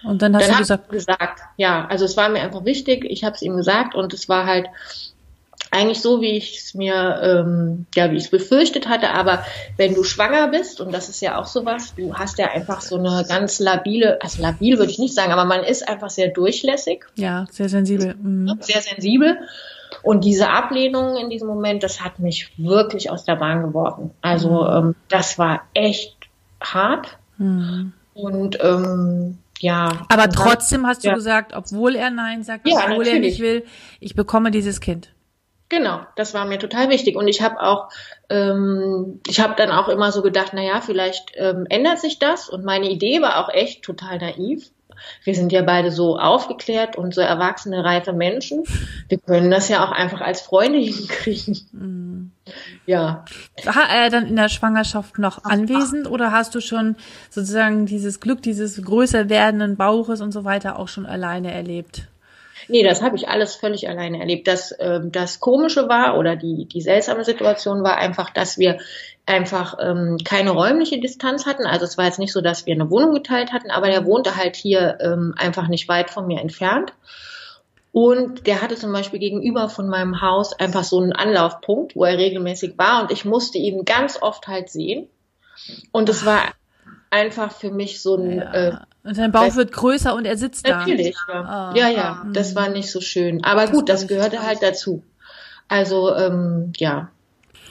Und 0.04 0.22
dann 0.22 0.36
hast 0.36 0.48
dann 0.48 0.54
du 0.54 0.60
gesagt, 0.60 0.90
gesagt, 0.90 1.42
ja, 1.58 1.88
also 1.88 2.06
es 2.06 2.16
war 2.16 2.30
mir 2.30 2.42
einfach 2.42 2.66
wichtig. 2.66 3.06
Ich 3.06 3.24
habe 3.24 3.36
es 3.36 3.42
ihm 3.42 3.58
gesagt 3.58 3.96
und 3.96 4.14
es 4.14 4.30
war 4.30 4.46
halt 4.46 4.68
eigentlich 5.72 6.02
so, 6.02 6.22
wie 6.22 6.38
ich 6.38 6.60
es 6.60 6.74
mir, 6.74 7.20
ähm, 7.22 7.86
ja, 7.96 8.12
wie 8.12 8.16
ich 8.16 8.26
es 8.26 8.30
befürchtet 8.30 8.88
hatte. 8.88 9.10
Aber 9.10 9.46
wenn 9.78 9.94
du 9.94 10.04
schwanger 10.04 10.48
bist, 10.48 10.80
und 10.80 10.94
das 10.94 11.10
ist 11.10 11.22
ja 11.22 11.38
auch 11.40 11.46
sowas, 11.46 11.94
du 11.96 12.14
hast 12.14 12.38
ja 12.38 12.52
einfach 12.52 12.82
so 12.82 12.98
eine 12.98 13.26
ganz 13.28 13.60
labile, 13.60 14.22
also 14.22 14.42
labil 14.42 14.78
würde 14.78 14.92
ich 14.92 15.00
nicht 15.00 15.14
sagen, 15.14 15.34
aber 15.34 15.46
man 15.46 15.64
ist 15.64 15.88
einfach 15.88 16.10
sehr 16.10 16.30
durchlässig. 16.30 17.06
Ja, 17.16 17.46
sehr 17.52 17.68
sensibel. 17.68 18.16
Mhm. 18.16 18.58
Sehr 18.62 18.82
sensibel. 18.82 19.38
Und 20.06 20.24
diese 20.24 20.52
Ablehnung 20.52 21.18
in 21.18 21.32
diesem 21.32 21.48
Moment, 21.48 21.82
das 21.82 22.00
hat 22.00 22.20
mich 22.20 22.52
wirklich 22.58 23.10
aus 23.10 23.26
der 23.26 23.38
Bahn 23.38 23.64
geworfen. 23.64 24.12
Also 24.22 24.64
mhm. 24.64 24.90
ähm, 24.90 24.96
das 25.10 25.40
war 25.40 25.64
echt 25.74 26.16
hart. 26.62 27.18
Mhm. 27.40 27.92
Und 28.14 28.60
ähm, 28.64 29.40
ja. 29.58 30.06
Aber 30.10 30.30
trotzdem 30.30 30.86
hast 30.86 31.04
du 31.04 31.08
ja. 31.08 31.16
gesagt, 31.16 31.54
obwohl 31.56 31.96
er 31.96 32.12
Nein 32.12 32.44
sagt, 32.44 32.68
ja, 32.68 32.76
obwohl 32.76 33.00
natürlich. 33.00 33.14
er 33.14 33.20
nicht 33.20 33.40
will, 33.40 33.66
ich 34.00 34.14
bekomme 34.14 34.52
dieses 34.52 34.80
Kind. 34.80 35.10
Genau, 35.70 36.02
das 36.16 36.36
war 36.36 36.46
mir 36.46 36.60
total 36.60 36.90
wichtig. 36.90 37.16
Und 37.16 37.28
ich 37.28 37.42
habe 37.42 37.60
auch, 37.60 37.90
ähm, 38.30 39.22
ich 39.28 39.40
habe 39.40 39.56
dann 39.58 39.72
auch 39.72 39.90
immer 39.90 40.12
so 40.12 40.22
gedacht, 40.22 40.52
na 40.54 40.62
ja, 40.62 40.82
vielleicht 40.82 41.32
ähm, 41.36 41.66
ändert 41.68 41.98
sich 41.98 42.20
das. 42.20 42.48
Und 42.48 42.64
meine 42.64 42.92
Idee 42.92 43.24
war 43.24 43.44
auch 43.44 43.50
echt 43.50 43.84
total 43.84 44.20
naiv. 44.20 44.70
Wir 45.24 45.36
sind 45.36 45.52
ja 45.52 45.62
beide 45.62 45.92
so 45.92 46.18
aufgeklärt 46.18 46.96
und 46.96 47.14
so 47.14 47.22
erwachsene, 47.22 47.84
reife 47.84 48.14
Menschen. 48.14 48.64
Wir 49.08 49.18
können 49.18 49.52
das 49.52 49.70
ja 49.70 49.86
auch 49.86 49.92
einfach 49.92 50.22
als 50.22 50.42
Freunde 50.42 50.80
hinkriegen. 50.80 51.60
Mhm. 51.72 52.32
Ja. 52.86 53.26
War 53.64 53.90
er 53.90 54.10
dann 54.10 54.28
in 54.28 54.36
der 54.36 54.50
Schwangerschaft 54.50 55.18
noch 55.18 55.44
anwesend 55.44 56.10
oder 56.10 56.32
hast 56.32 56.54
du 56.56 56.62
schon 56.62 56.96
sozusagen 57.30 57.86
dieses 57.86 58.20
Glück, 58.20 58.42
dieses 58.42 58.82
größer 58.82 59.30
werdenden 59.30 59.78
Bauches 59.78 60.22
und 60.22 60.32
so 60.32 60.44
weiter 60.44 60.78
auch 60.78 60.88
schon 60.88 61.06
alleine 61.06 61.52
erlebt? 61.52 62.08
Nee, 62.68 62.84
das 62.84 63.02
habe 63.02 63.16
ich 63.16 63.28
alles 63.28 63.56
völlig 63.56 63.88
alleine 63.90 64.20
erlebt. 64.20 64.48
Das, 64.48 64.72
äh, 64.72 65.00
das 65.04 65.40
Komische 65.40 65.88
war 65.88 66.18
oder 66.18 66.36
die, 66.36 66.66
die 66.66 66.82
seltsame 66.82 67.24
Situation 67.24 67.84
war 67.84 67.98
einfach, 67.98 68.30
dass 68.30 68.58
wir 68.58 68.78
einfach 69.26 69.78
ähm, 69.80 70.18
keine 70.24 70.52
räumliche 70.52 71.00
Distanz 71.00 71.46
hatten. 71.46 71.66
Also 71.66 71.86
es 71.86 71.98
war 71.98 72.06
jetzt 72.06 72.20
nicht 72.20 72.34
so, 72.34 72.42
dass 72.42 72.66
wir 72.66 72.74
eine 72.74 72.90
Wohnung 72.90 73.14
geteilt 73.14 73.52
hatten, 73.52 73.72
aber 73.72 73.88
der 73.88 74.06
wohnte 74.06 74.36
halt 74.36 74.56
hier 74.56 74.98
ähm, 75.02 75.34
einfach 75.38 75.68
nicht 75.68 75.88
weit 75.88 76.10
von 76.10 76.28
mir 76.28 76.42
entfernt. 76.42 76.94
Und 77.92 78.46
der 78.46 78.62
hatte 78.62 78.76
zum 78.76 78.92
Beispiel 78.92 79.20
gegenüber 79.20 79.70
von 79.70 79.88
meinem 79.88 80.22
Haus 80.22 80.52
einfach 80.52 80.84
so 80.84 81.00
einen 81.00 81.14
Anlaufpunkt, 81.14 81.96
wo 81.96 82.04
er 82.04 82.18
regelmäßig 82.18 82.78
war 82.78 83.02
und 83.02 83.12
ich 83.12 83.24
musste 83.24 83.58
ihn 83.58 83.86
ganz 83.86 84.22
oft 84.22 84.48
halt 84.48 84.70
sehen. 84.70 85.08
Und 85.94 86.10
es 86.10 86.26
war 86.26 86.42
einfach 87.10 87.52
für 87.52 87.72
mich 87.72 88.02
so 88.02 88.16
ein. 88.16 88.38
Ja. 88.38 88.54
Äh, 88.54 88.78
und 89.04 89.16
sein 89.16 89.32
Bauch 89.32 89.56
wird 89.56 89.72
größer 89.72 90.16
und 90.16 90.26
er 90.26 90.38
sitzt 90.38 90.68
da. 90.68 90.80
Natürlich, 90.80 91.16
ja. 91.28 91.72
Oh, 91.72 91.78
ja, 91.78 91.90
ja, 91.90 92.24
oh, 92.26 92.32
das 92.32 92.56
war 92.56 92.70
nicht 92.70 92.92
so 92.92 93.02
schön. 93.02 93.44
Aber 93.44 93.62
das 93.62 93.72
gut, 93.72 93.90
das 93.90 94.08
gehörte 94.08 94.42
halt 94.42 94.62
dazu. 94.62 95.04
Also, 95.68 96.16
ähm, 96.16 96.74
ja, 96.78 97.10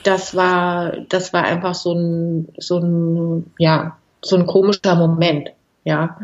das 0.03 0.35
war, 0.35 0.93
das 1.09 1.33
war 1.33 1.43
einfach 1.43 1.75
so 1.75 1.93
ein, 1.93 2.49
so 2.57 2.77
ein, 2.77 3.51
ja, 3.57 3.97
so 4.21 4.35
ein 4.35 4.45
komischer 4.45 4.95
Moment 4.95 5.51
ja. 5.85 6.19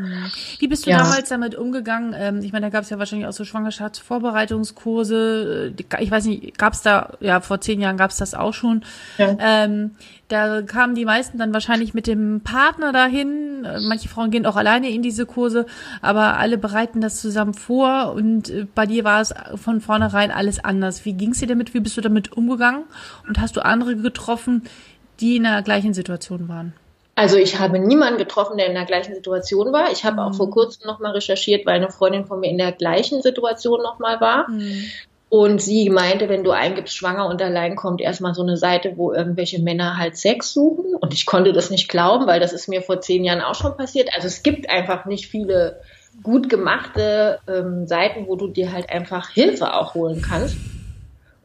Wie 0.58 0.68
bist 0.68 0.88
du 0.88 0.90
ja. 0.90 0.98
damals 0.98 1.30
damit 1.30 1.54
umgegangen? 1.54 2.16
Ähm, 2.18 2.40
ich 2.42 2.52
meine, 2.52 2.66
da 2.66 2.72
gab 2.72 2.84
es 2.84 2.90
ja 2.90 2.98
wahrscheinlich 2.98 3.28
auch 3.28 3.32
so 3.32 3.46
Schwangerschaftsvorbereitungskurse. 3.46 5.76
Ich 6.00 6.10
weiß 6.10 6.26
nicht, 6.26 6.58
gab 6.58 6.74
es 6.74 6.82
da, 6.82 7.12
ja, 7.20 7.42
vor 7.42 7.62
zehn 7.62 7.80
Jahren 7.80 7.96
gab 7.96 8.10
es 8.10 8.18
das 8.18 8.34
auch 8.34 8.56
schon. 8.56 8.84
Ja. 9.20 9.38
Ähm, 9.40 9.92
da 10.30 10.64
kamen 10.64 10.96
die 10.96 11.06
meisten 11.06 11.38
dann 11.38 11.54
wahrscheinlich 11.54 11.94
mit 11.94 12.08
dem 12.08 12.42
Partner 12.42 12.92
dahin. 12.92 13.68
Manche 13.88 14.10
Frauen 14.10 14.32
gehen 14.32 14.48
auch 14.48 14.56
alleine 14.56 14.90
in 14.90 15.04
diese 15.04 15.28
Kurse, 15.28 15.68
aber 16.02 16.40
alle 16.40 16.58
bereiten 16.58 17.00
das 17.00 17.22
zusammen 17.22 17.54
vor 17.54 18.14
und 18.14 18.50
äh, 18.50 18.66
bei 18.74 18.88
dir 18.88 19.04
war 19.04 19.22
es 19.22 19.32
von 19.58 19.80
vornherein 19.80 20.32
alles 20.32 20.64
anders. 20.64 21.06
Wie 21.06 21.14
ging 21.14 21.34
es 21.34 21.40
dir 21.40 21.48
damit? 21.48 21.76
Wie 21.76 21.82
bist 21.82 21.96
du 21.98 22.02
damit 22.02 22.32
umgegangen? 22.32 22.86
Und 23.28 23.40
hast 23.40 23.58
du 23.58 23.64
andere 23.64 23.96
getroffen, 23.96 24.64
die 25.20 25.36
in 25.36 25.44
der 25.44 25.62
gleichen 25.62 25.94
Situation 25.94 26.50
waren? 26.50 26.74
Also 27.16 27.38
ich 27.38 27.60
habe 27.60 27.78
niemanden 27.78 28.18
getroffen, 28.18 28.58
der 28.58 28.68
in 28.68 28.74
der 28.74 28.86
gleichen 28.86 29.14
Situation 29.14 29.74
war. 29.74 29.92
Ich 29.92 30.06
habe 30.06 30.22
mhm. 30.22 30.28
auch 30.28 30.34
vor 30.36 30.50
kurzem 30.50 30.88
nochmal 30.88 31.12
recherchiert, 31.12 31.66
weil 31.66 31.76
eine 31.76 31.90
Freundin 31.90 32.26
von 32.26 32.40
mir 32.40 32.50
in 32.50 32.58
der 32.58 32.72
gleichen 32.72 33.22
Situation 33.22 33.82
nochmal 33.82 34.22
war. 34.22 34.50
Mhm. 34.50 34.86
Und 35.30 35.62
sie 35.62 35.90
meinte, 35.90 36.28
wenn 36.28 36.44
du 36.44 36.52
eingibst, 36.52 36.94
schwanger 36.94 37.28
und 37.28 37.42
allein 37.42 37.78
kommt 37.78 38.02
erstmal 38.02 38.34
so 38.34 38.42
eine 38.42 38.58
Seite, 38.58 38.94
wo 38.98 39.14
irgendwelche 39.14 39.62
Männer 39.62 39.98
halt 39.98 40.18
Sex 40.18 40.52
suchen. 40.54 40.94
Und 40.94 41.14
ich 41.14 41.26
konnte 41.26 41.54
das 41.54 41.70
nicht 41.70 41.88
glauben, 41.88 42.28
weil 42.28 42.42
das 42.42 42.52
ist 42.52 42.68
mir 42.68 42.82
vor 42.82 43.00
zehn 43.00 43.24
Jahren 43.24 43.40
auch 43.40 43.56
schon 43.56 43.78
passiert. 43.78 44.10
Also 44.14 44.28
es 44.28 44.44
gibt 44.44 44.70
einfach 44.70 45.06
nicht 45.06 45.28
viele 45.28 45.80
gut 46.22 46.50
gemachte 46.50 47.40
ähm, 47.48 47.88
Seiten, 47.88 48.28
wo 48.28 48.36
du 48.36 48.48
dir 48.48 48.74
halt 48.74 48.90
einfach 48.90 49.30
Hilfe 49.30 49.74
auch 49.74 49.94
holen 49.94 50.22
kannst. 50.22 50.58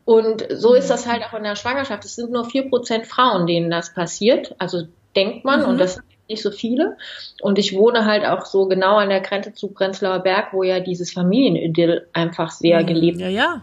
Und 0.04 0.46
so 0.50 0.74
ist 0.74 0.90
das 0.90 1.06
halt 1.06 1.22
auch 1.24 1.34
in 1.34 1.44
der 1.44 1.54
Schwangerschaft. 1.54 2.04
Es 2.04 2.16
sind 2.16 2.32
nur 2.32 2.44
vier 2.44 2.68
Prozent 2.68 3.06
Frauen, 3.06 3.46
denen 3.46 3.70
das 3.70 3.94
passiert. 3.94 4.54
Also 4.58 4.82
denkt 5.16 5.44
man, 5.44 5.60
mhm. 5.60 5.68
und 5.68 5.80
das 5.80 5.94
sind 5.94 6.04
nicht 6.28 6.42
so 6.42 6.50
viele. 6.50 6.96
Und 7.40 7.58
ich 7.58 7.74
wohne 7.74 8.04
halt 8.04 8.24
auch 8.24 8.46
so 8.46 8.66
genau 8.66 8.96
an 8.96 9.08
der 9.08 9.20
Grenze 9.20 9.52
zu 9.52 9.68
Prenzlauer 9.68 10.20
Berg, 10.20 10.52
wo 10.52 10.62
ja 10.62 10.80
dieses 10.80 11.12
Familienidyll 11.12 12.08
einfach 12.12 12.50
sehr 12.50 12.82
mhm. 12.82 12.86
gelebt 12.86 13.20
Ja, 13.20 13.28
ja. 13.28 13.62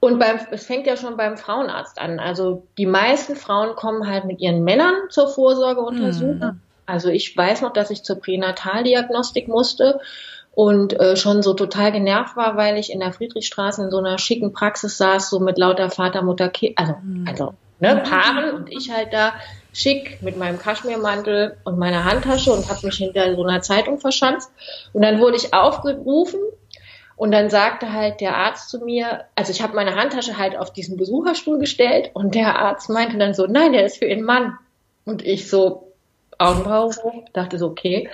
Und 0.00 0.18
beim, 0.18 0.38
es 0.50 0.66
fängt 0.66 0.86
ja 0.86 0.98
schon 0.98 1.16
beim 1.16 1.38
Frauenarzt 1.38 1.98
an. 1.98 2.20
Also 2.20 2.66
die 2.76 2.84
meisten 2.84 3.36
Frauen 3.36 3.74
kommen 3.74 4.06
halt 4.06 4.26
mit 4.26 4.38
ihren 4.38 4.62
Männern 4.62 4.94
zur 5.08 5.28
Vorsorgeuntersuchung. 5.28 6.38
Mhm. 6.38 6.60
Also 6.84 7.08
ich 7.08 7.34
weiß 7.34 7.62
noch, 7.62 7.72
dass 7.72 7.90
ich 7.90 8.02
zur 8.02 8.16
Pränataldiagnostik 8.16 9.48
musste 9.48 10.00
und 10.54 10.98
äh, 11.00 11.16
schon 11.16 11.42
so 11.42 11.54
total 11.54 11.90
genervt 11.90 12.36
war, 12.36 12.56
weil 12.56 12.76
ich 12.76 12.92
in 12.92 13.00
der 13.00 13.12
Friedrichstraße 13.12 13.84
in 13.84 13.90
so 13.90 13.98
einer 13.98 14.18
schicken 14.18 14.52
Praxis 14.52 14.98
saß, 14.98 15.30
so 15.30 15.40
mit 15.40 15.56
lauter 15.56 15.90
Vater, 15.90 16.20
Mutter, 16.22 16.50
Kind, 16.50 16.78
also, 16.78 16.94
mhm. 17.02 17.26
also 17.26 17.54
ne, 17.80 18.02
Paaren 18.06 18.54
und 18.54 18.70
ich 18.70 18.92
halt 18.92 19.12
da 19.12 19.32
schick 19.74 20.22
mit 20.22 20.38
meinem 20.38 20.58
Kaschmirmantel 20.58 21.58
und 21.64 21.78
meiner 21.78 22.04
Handtasche 22.04 22.52
und 22.52 22.68
habe 22.70 22.86
mich 22.86 22.96
hinter 22.96 23.34
so 23.34 23.44
einer 23.44 23.60
Zeitung 23.60 23.98
verschanzt. 23.98 24.50
Und 24.92 25.02
dann 25.02 25.20
wurde 25.20 25.36
ich 25.36 25.52
aufgerufen 25.52 26.40
und 27.16 27.32
dann 27.32 27.50
sagte 27.50 27.92
halt 27.92 28.20
der 28.20 28.36
Arzt 28.36 28.70
zu 28.70 28.84
mir, 28.84 29.24
also 29.34 29.50
ich 29.50 29.62
habe 29.62 29.74
meine 29.74 29.96
Handtasche 29.96 30.38
halt 30.38 30.56
auf 30.56 30.72
diesen 30.72 30.96
Besucherstuhl 30.96 31.58
gestellt 31.58 32.10
und 32.14 32.34
der 32.34 32.58
Arzt 32.58 32.88
meinte 32.88 33.18
dann 33.18 33.34
so, 33.34 33.46
nein, 33.46 33.72
der 33.72 33.84
ist 33.84 33.98
für 33.98 34.06
ihren 34.06 34.24
Mann. 34.24 34.56
Und 35.04 35.22
ich 35.22 35.50
so 35.50 35.92
Augenbrauen 36.38 36.94
dachte 37.32 37.58
so, 37.58 37.66
okay, 37.66 38.08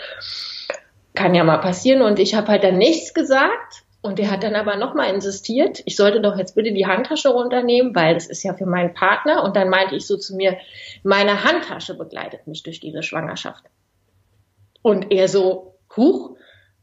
kann 1.15 1.35
ja 1.35 1.45
mal 1.45 1.59
passieren. 1.59 2.03
Und 2.03 2.19
ich 2.19 2.35
habe 2.35 2.49
halt 2.49 2.65
dann 2.65 2.79
nichts 2.79 3.15
gesagt 3.15 3.85
und 4.03 4.19
der 4.19 4.31
hat 4.31 4.43
dann 4.43 4.55
aber 4.55 4.77
nochmal 4.77 5.15
insistiert, 5.15 5.83
ich 5.85 5.97
sollte 5.97 6.23
doch 6.23 6.39
jetzt 6.39 6.55
bitte 6.55 6.73
die 6.73 6.87
Handtasche 6.87 7.29
runternehmen, 7.29 7.95
weil 7.95 8.15
das 8.15 8.27
ist 8.27 8.43
ja 8.43 8.55
für 8.55 8.65
meinen 8.65 8.95
Partner. 8.95 9.45
Und 9.45 9.57
dann 9.57 9.69
meinte 9.69 9.95
ich 9.95 10.07
so 10.07 10.17
zu 10.17 10.35
mir, 10.37 10.57
meine 11.03 11.45
Handtasche 11.45 11.95
begleitet 11.95 12.47
mich 12.47 12.63
durch 12.63 12.81
diese 12.81 13.03
Schwangerschaft. 13.03 13.65
Und 14.81 15.13
er 15.13 15.29
so, 15.29 15.75
huch. 15.97 16.37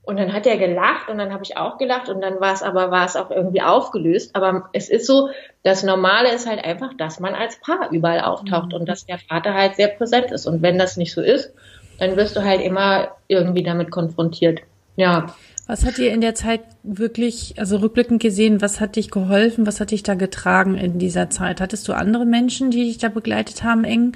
Und 0.03 0.17
dann 0.17 0.31
hat 0.31 0.45
er 0.45 0.57
gelacht 0.57 1.09
und 1.09 1.17
dann 1.17 1.33
habe 1.33 1.43
ich 1.43 1.57
auch 1.57 1.77
gelacht 1.77 2.07
und 2.07 2.21
dann 2.21 2.39
war 2.39 2.53
es 2.53 2.63
aber, 2.63 2.91
war 2.91 3.05
es 3.05 3.17
auch 3.17 3.29
irgendwie 3.29 3.61
aufgelöst. 3.61 4.35
Aber 4.35 4.69
es 4.71 4.87
ist 4.87 5.05
so, 5.05 5.29
das 5.63 5.83
Normale 5.83 6.31
ist 6.33 6.47
halt 6.47 6.63
einfach, 6.63 6.93
dass 6.97 7.19
man 7.19 7.33
als 7.33 7.59
Paar 7.59 7.91
überall 7.91 8.21
auftaucht 8.21 8.69
mhm. 8.69 8.75
und 8.75 8.85
dass 8.85 9.05
der 9.05 9.17
Vater 9.17 9.53
halt 9.53 9.75
sehr 9.75 9.89
präsent 9.89 10.31
ist. 10.31 10.45
Und 10.45 10.61
wenn 10.61 10.77
das 10.77 10.95
nicht 10.95 11.13
so 11.13 11.21
ist, 11.21 11.51
dann 11.99 12.15
wirst 12.15 12.37
du 12.37 12.43
halt 12.43 12.61
immer 12.61 13.17
irgendwie 13.27 13.63
damit 13.63 13.91
konfrontiert. 13.91 14.61
Ja. 14.95 15.35
Was 15.67 15.85
hat 15.85 15.97
dir 15.97 16.11
in 16.11 16.21
der 16.21 16.33
Zeit 16.33 16.61
wirklich, 16.83 17.55
also 17.57 17.77
rückblickend 17.77 18.21
gesehen, 18.21 18.61
was 18.61 18.79
hat 18.79 18.95
dich 18.95 19.11
geholfen, 19.11 19.67
was 19.67 19.81
hat 19.81 19.91
dich 19.91 20.01
da 20.01 20.15
getragen 20.15 20.75
in 20.75 20.97
dieser 20.97 21.29
Zeit? 21.29 21.59
Hattest 21.59 21.87
du 21.89 21.93
andere 21.93 22.25
Menschen, 22.25 22.71
die 22.71 22.85
dich 22.85 22.97
da 22.97 23.09
begleitet 23.09 23.63
haben 23.63 23.83
eng? 23.83 24.15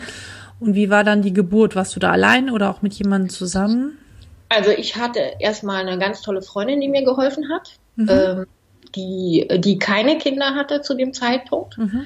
Und 0.61 0.75
wie 0.75 0.89
war 0.89 1.03
dann 1.03 1.21
die 1.21 1.33
Geburt? 1.33 1.75
Warst 1.75 1.95
du 1.95 1.99
da 1.99 2.11
allein 2.11 2.49
oder 2.49 2.69
auch 2.69 2.81
mit 2.81 2.93
jemandem 2.93 3.29
zusammen? 3.29 3.97
Also 4.47 4.71
ich 4.71 4.95
hatte 4.95 5.19
erstmal 5.39 5.85
eine 5.85 5.99
ganz 5.99 6.21
tolle 6.21 6.41
Freundin, 6.41 6.79
die 6.79 6.89
mir 6.89 7.03
geholfen 7.03 7.49
hat, 7.49 7.73
mhm. 7.95 8.09
ähm, 8.09 8.45
die, 8.95 9.47
die 9.57 9.77
keine 9.77 10.17
Kinder 10.17 10.55
hatte 10.55 10.81
zu 10.81 10.93
dem 10.93 11.13
Zeitpunkt. 11.13 11.77
Mhm. 11.77 12.05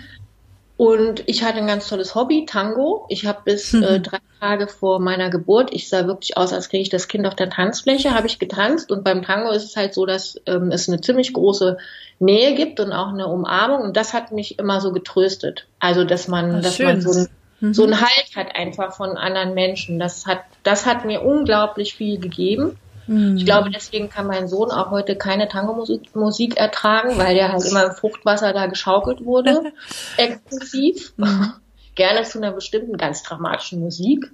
Und 0.77 1.23
ich 1.25 1.43
hatte 1.43 1.59
ein 1.59 1.67
ganz 1.67 1.87
tolles 1.87 2.15
Hobby, 2.15 2.45
Tango. 2.45 3.05
Ich 3.07 3.25
habe 3.25 3.39
bis 3.45 3.71
mhm. 3.71 3.83
äh, 3.83 3.99
drei 4.01 4.19
Tage 4.41 4.67
vor 4.67 4.99
meiner 4.99 5.29
Geburt, 5.29 5.73
ich 5.73 5.87
sah 5.87 6.05
wirklich 6.05 6.35
aus, 6.35 6.51
als 6.51 6.67
kriege 6.69 6.81
ich 6.81 6.89
das 6.89 7.07
Kind 7.07 7.25
auf 7.25 7.35
der 7.35 7.49
Tanzfläche, 7.49 8.13
habe 8.13 8.27
ich 8.27 8.39
getanzt. 8.39 8.91
Und 8.91 9.03
beim 9.03 9.21
Tango 9.21 9.51
ist 9.51 9.63
es 9.63 9.77
halt 9.77 9.93
so, 9.93 10.05
dass 10.05 10.39
ähm, 10.45 10.71
es 10.71 10.89
eine 10.89 10.99
ziemlich 10.99 11.31
große 11.31 11.77
Nähe 12.19 12.55
gibt 12.55 12.81
und 12.81 12.91
auch 12.91 13.09
eine 13.09 13.27
Umarmung. 13.27 13.81
Und 13.83 13.95
das 13.95 14.13
hat 14.13 14.33
mich 14.33 14.59
immer 14.59 14.81
so 14.81 14.91
getröstet. 14.91 15.67
Also, 15.79 16.03
dass 16.03 16.27
man, 16.27 16.55
Ach, 16.55 16.61
dass 16.61 16.75
schön. 16.75 16.87
man 16.87 17.01
so 17.01 17.11
ein, 17.11 17.27
mhm. 17.61 17.73
so 17.73 17.83
einen 17.83 18.01
Halt 18.01 18.35
hat 18.35 18.53
einfach 18.55 18.93
von 18.93 19.15
anderen 19.15 19.53
Menschen. 19.53 19.97
Das 19.97 20.25
hat, 20.25 20.41
das 20.63 20.85
hat 20.85 21.05
mir 21.05 21.21
unglaublich 21.21 21.95
viel 21.95 22.19
gegeben. 22.19 22.77
Mhm. 23.07 23.37
Ich 23.37 23.45
glaube, 23.45 23.69
deswegen 23.69 24.09
kann 24.09 24.27
mein 24.27 24.47
Sohn 24.47 24.71
auch 24.71 24.91
heute 24.91 25.15
keine 25.15 25.47
Tango-Musik 25.47 26.57
ertragen, 26.57 27.17
weil 27.17 27.35
der 27.35 27.51
halt 27.51 27.65
immer 27.65 27.85
im 27.85 27.91
Fruchtwasser 27.91 28.53
da 28.53 28.67
geschaukelt 28.67 29.25
wurde, 29.25 29.71
exklusiv. 30.17 31.13
Mhm. 31.17 31.53
Gerne 31.95 32.23
zu 32.23 32.39
einer 32.39 32.51
bestimmten 32.51 32.97
ganz 32.97 33.23
dramatischen 33.23 33.79
Musik. 33.79 34.31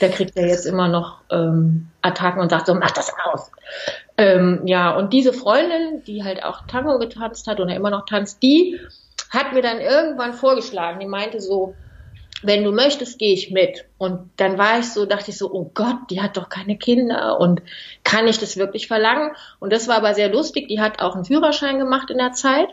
Da 0.00 0.08
kriegt 0.08 0.36
er 0.36 0.48
jetzt 0.48 0.66
immer 0.66 0.88
noch 0.88 1.20
ähm, 1.30 1.88
Attacken 2.02 2.40
und 2.40 2.50
sagt 2.50 2.66
so, 2.66 2.74
mach 2.74 2.90
das 2.90 3.12
aus. 3.24 3.50
Ähm, 4.18 4.62
ja, 4.64 4.94
und 4.96 5.12
diese 5.12 5.32
Freundin, 5.32 6.02
die 6.06 6.24
halt 6.24 6.42
auch 6.42 6.66
Tango 6.66 6.98
getanzt 6.98 7.46
hat 7.46 7.60
oder 7.60 7.74
immer 7.74 7.90
noch 7.90 8.06
tanzt, 8.06 8.42
die 8.42 8.80
hat 9.30 9.52
mir 9.52 9.62
dann 9.62 9.80
irgendwann 9.80 10.34
vorgeschlagen, 10.34 11.00
die 11.00 11.06
meinte 11.06 11.40
so, 11.40 11.74
wenn 12.42 12.64
du 12.64 12.72
möchtest, 12.72 13.18
gehe 13.18 13.32
ich 13.32 13.50
mit. 13.50 13.86
Und 13.98 14.30
dann 14.36 14.58
war 14.58 14.78
ich 14.78 14.90
so, 14.90 15.06
dachte 15.06 15.30
ich 15.30 15.38
so, 15.38 15.50
oh 15.52 15.70
Gott, 15.72 15.96
die 16.10 16.20
hat 16.20 16.36
doch 16.36 16.48
keine 16.48 16.76
Kinder 16.76 17.40
und 17.40 17.62
kann 18.04 18.28
ich 18.28 18.38
das 18.38 18.56
wirklich 18.56 18.88
verlangen? 18.88 19.30
Und 19.58 19.72
das 19.72 19.88
war 19.88 19.96
aber 19.96 20.14
sehr 20.14 20.28
lustig. 20.28 20.68
Die 20.68 20.80
hat 20.80 21.00
auch 21.00 21.14
einen 21.14 21.24
Führerschein 21.24 21.78
gemacht 21.78 22.10
in 22.10 22.18
der 22.18 22.32
Zeit 22.32 22.68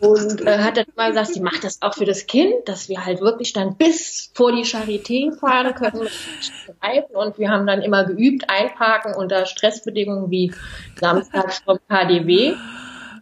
und 0.00 0.46
äh, 0.46 0.58
hat 0.58 0.76
dann 0.76 0.86
mal 0.96 1.08
gesagt, 1.08 1.28
sie 1.28 1.40
macht 1.40 1.64
das 1.64 1.80
auch 1.80 1.94
für 1.94 2.04
das 2.04 2.26
Kind, 2.26 2.52
dass 2.66 2.88
wir 2.88 3.04
halt 3.04 3.20
wirklich 3.20 3.52
dann 3.52 3.76
bis 3.76 4.30
vor 4.34 4.52
die 4.52 4.64
Charité 4.64 5.32
fahren 5.38 5.74
können 5.74 6.00
mit 6.00 6.10
Streifen. 6.10 7.16
Und 7.16 7.38
wir 7.38 7.50
haben 7.50 7.66
dann 7.66 7.82
immer 7.82 8.04
geübt, 8.04 8.50
einparken 8.50 9.14
unter 9.14 9.46
Stressbedingungen 9.46 10.30
wie 10.30 10.52
samstags 11.00 11.60
vom 11.60 11.78
KDW. 11.88 12.54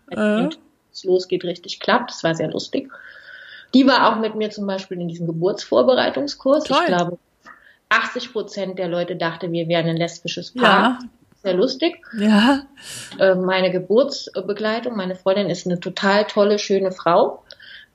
Wenn 0.06 0.46
äh. 0.46 0.48
es 0.92 1.04
losgeht, 1.04 1.44
richtig 1.44 1.78
klappt. 1.78 2.10
Das 2.10 2.24
war 2.24 2.34
sehr 2.34 2.50
lustig. 2.50 2.90
Die 3.74 3.86
war 3.86 4.10
auch 4.10 4.20
mit 4.20 4.34
mir 4.34 4.50
zum 4.50 4.66
Beispiel 4.66 5.00
in 5.00 5.08
diesem 5.08 5.26
Geburtsvorbereitungskurs. 5.26 6.64
Toll. 6.64 6.78
Ich 6.80 6.86
glaube, 6.86 7.18
80 7.88 8.32
Prozent 8.32 8.78
der 8.78 8.88
Leute 8.88 9.16
dachte, 9.16 9.50
wir 9.52 9.68
wären 9.68 9.86
ein 9.86 9.96
lesbisches 9.96 10.54
Paar. 10.54 10.62
Ja. 10.62 10.98
Sehr 11.42 11.54
lustig. 11.54 11.96
Ja. 12.18 12.64
Äh, 13.18 13.34
meine 13.34 13.70
Geburtsbegleitung, 13.70 14.94
meine 14.96 15.14
Freundin 15.14 15.48
ist 15.48 15.66
eine 15.66 15.80
total 15.80 16.24
tolle, 16.26 16.58
schöne 16.58 16.92
Frau. 16.92 17.42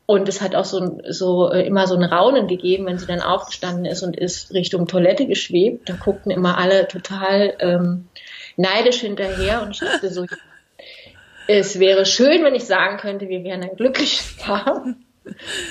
Und 0.08 0.30
es 0.30 0.42
hat 0.42 0.56
auch 0.56 0.66
so, 0.66 1.00
so 1.10 1.52
äh, 1.52 1.66
immer 1.66 1.88
so 1.88 1.96
ein 1.96 2.04
Raunen 2.04 2.48
gegeben, 2.48 2.86
wenn 2.86 3.00
sie 3.00 3.08
dann 3.08 3.22
aufgestanden 3.22 3.86
ist 3.86 4.04
und 4.04 4.16
ist 4.16 4.54
Richtung 4.54 4.88
Toilette 4.88 5.26
geschwebt. 5.26 5.90
Da 5.90 5.94
guckten 5.94 6.32
immer 6.32 6.58
alle 6.58 6.88
total 6.88 7.56
ähm, 7.60 8.08
neidisch 8.56 9.02
hinterher 9.02 9.64
und 9.64 9.72
ich 9.72 9.80
dachte 9.80 10.10
so, 10.12 10.26
es 11.48 11.80
wäre 11.80 12.06
schön, 12.06 12.44
wenn 12.44 12.56
ich 12.56 12.66
sagen 12.66 12.98
könnte, 12.98 13.30
wir 13.30 13.44
wären 13.44 13.64
ein 13.64 13.76
glückliches 13.76 14.38
Paar. 14.38 14.86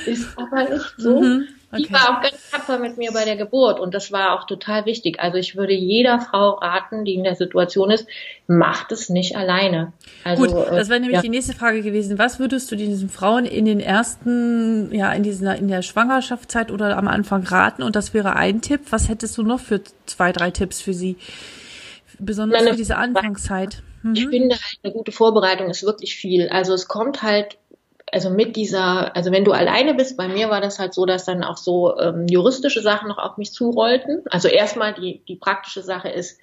Ist 0.07 0.37
aber 0.37 0.69
nicht 0.69 0.95
so. 0.97 1.21
Mhm, 1.21 1.49
okay. 1.71 1.83
Die 1.83 1.93
war 1.93 2.11
auch 2.11 2.23
ganz 2.23 2.51
tapfer 2.51 2.79
mit 2.79 2.97
mir 2.97 3.13
bei 3.13 3.25
der 3.25 3.37
Geburt 3.37 3.79
und 3.81 3.95
das 3.95 4.13
war 4.13 4.39
auch 4.39 4.47
total 4.47 4.87
wichtig. 4.87 5.21
Also 5.21 5.39
ich 5.39 5.57
würde 5.57 5.73
jeder 5.73 6.21
Frau 6.21 6.51
raten, 6.51 7.05
die 7.05 7.15
in 7.15 7.25
der 7.25 7.37
Situation 7.37 7.91
ist, 7.91 8.07
macht 8.47 8.93
es 8.93 9.09
nicht 9.09 9.37
alleine. 9.37 9.93
Also, 10.25 10.47
Gut, 10.47 10.67
äh, 10.67 10.77
das 10.77 10.89
wäre 10.89 11.01
nämlich 11.01 11.17
ja. 11.17 11.23
die 11.23 11.29
nächste 11.29 11.55
Frage 11.55 11.83
gewesen. 11.83 12.19
Was 12.19 12.39
würdest 12.39 12.71
du 12.71 12.77
diesen 12.77 13.09
Frauen 13.09 13.45
in 13.45 13.65
den 13.65 13.81
ersten, 13.81 14.95
ja, 14.95 15.13
in 15.13 15.23
dieser, 15.23 15.57
in 15.57 15.69
der 15.69 15.83
Schwangerschaftszeit 15.83 16.71
oder 16.71 16.97
am 16.97 17.09
Anfang 17.09 17.45
raten? 17.45 17.83
Und 17.83 17.97
das 17.97 18.15
wäre 18.15 18.37
ein 18.37 18.61
Tipp. 18.61 18.81
Was 18.91 19.09
hättest 19.09 19.39
du 19.39 19.43
noch 19.43 19.61
für 19.61 19.81
zwei, 20.07 20.33
drei 20.33 20.51
Tipps 20.51 20.81
für 20.81 20.95
sie? 20.95 21.17
Besonders 22.19 22.61
Meine, 22.61 22.71
für 22.73 22.77
diese 22.77 22.97
Anfangszeit. 22.97 23.83
Mhm. 24.03 24.15
Ich 24.15 24.29
finde 24.29 24.55
halt, 24.55 24.79
eine 24.83 24.93
gute 24.93 25.13
Vorbereitung 25.13 25.71
ist 25.71 25.85
wirklich 25.85 26.15
viel. 26.15 26.49
Also 26.49 26.75
es 26.75 26.89
kommt 26.89 27.23
halt 27.23 27.57
also 28.15 28.31
mit 28.31 28.55
dieser, 28.55 29.15
also 29.17 29.33
wenn 29.33 29.45
du 29.45 29.51
alleine 29.51 29.93
bist, 29.93 30.17
bei 30.17 30.29
mir 30.29 30.49
war 30.49 30.61
das 30.61 30.79
halt 30.79 30.95
so, 30.95 31.05
dass 31.05 31.25
dann 31.25 31.43
auch 31.43 31.57
so 31.57 31.99
ähm, 31.99 32.29
juristische 32.29 32.81
Sachen 32.81 33.09
noch 33.09 33.19
auf 33.19 33.39
mich 33.39 33.53
zurollten. 33.53 34.23
Also 34.31 34.47
erstmal 34.47 34.95
die, 34.95 35.21
die 35.27 35.35
praktische 35.35 35.83
Sache 35.83 36.11
ist, 36.11 36.39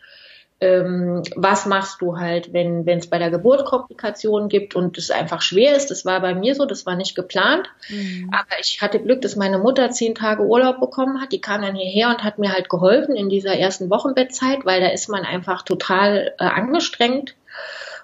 ähm, 0.60 1.24
was 1.38 1.66
machst 1.66 2.02
du 2.02 2.18
halt, 2.18 2.52
wenn 2.52 2.86
es 2.86 3.08
bei 3.08 3.20
der 3.20 3.32
Geburt 3.32 3.64
Komplikationen 3.64 4.50
gibt 4.50 4.76
und 4.76 4.98
es 4.98 5.12
einfach 5.12 5.42
schwer 5.42 5.78
ist. 5.78 5.90
Das 5.90 6.04
war 6.04 6.20
bei 6.20 6.36
mir 6.36 6.56
so, 6.56 6.66
das 6.66 6.86
war 6.86 6.98
nicht 6.98 7.16
geplant. 7.16 7.70
Mhm. 7.88 8.30
Aber 8.34 8.60
ich 8.60 8.82
hatte 8.82 9.00
Glück, 9.00 9.22
dass 9.22 9.38
meine 9.38 9.58
Mutter 9.58 9.92
zehn 9.92 10.14
Tage 10.14 10.44
Urlaub 10.44 10.82
bekommen 10.82 11.22
hat. 11.22 11.32
Die 11.32 11.40
kam 11.40 11.62
dann 11.62 11.76
hierher 11.76 12.10
und 12.10 12.26
hat 12.26 12.38
mir 12.38 12.52
halt 12.52 12.68
geholfen 12.68 13.16
in 13.16 13.30
dieser 13.30 13.56
ersten 13.56 13.90
Wochenbettzeit, 13.90 14.66
weil 14.66 14.82
da 14.82 14.90
ist 14.90 15.08
man 15.08 15.24
einfach 15.24 15.62
total 15.62 16.34
äh, 16.38 16.44
angestrengt 16.44 17.36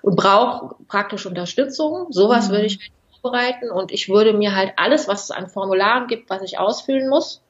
und 0.02 0.16
braucht 0.16 0.88
praktische 0.88 1.28
Unterstützung. 1.28 2.08
Sowas 2.12 2.48
mhm. 2.48 2.54
würde 2.54 2.66
ich 2.68 2.92
vorbereiten 3.28 3.70
und 3.70 3.92
ich 3.92 4.10
würde 4.10 4.34
mir 4.34 4.56
halt 4.56 4.74
alles, 4.78 5.08
was 5.08 5.26
es 5.26 5.32
an 5.32 5.48
Formularen 5.48 6.08
gibt, 6.08 6.30
was 6.30 6.42
ich 6.42 6.60
ausfüllen 6.60 7.10
muss, 7.10 7.42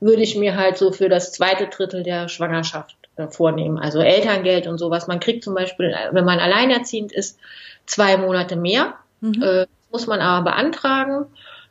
würde 0.00 0.22
ich 0.22 0.36
mir 0.36 0.56
halt 0.56 0.76
so 0.76 0.92
für 0.92 1.08
das 1.08 1.32
zweite 1.32 1.68
Drittel 1.68 2.02
der 2.02 2.28
Schwangerschaft 2.28 2.96
äh, 3.16 3.28
vornehmen. 3.28 3.78
Also 3.78 4.00
Elterngeld 4.00 4.66
und 4.66 4.78
sowas. 4.78 5.06
Man 5.06 5.20
kriegt 5.20 5.44
zum 5.44 5.54
Beispiel, 5.54 5.94
wenn 6.10 6.24
man 6.24 6.40
alleinerziehend 6.40 7.12
ist, 7.12 7.38
zwei 7.86 8.16
Monate 8.16 8.56
mehr. 8.56 8.94
Mhm. 9.20 9.42
Äh, 9.42 9.66
muss 9.90 10.06
man 10.06 10.20
aber 10.20 10.50
beantragen. 10.50 11.26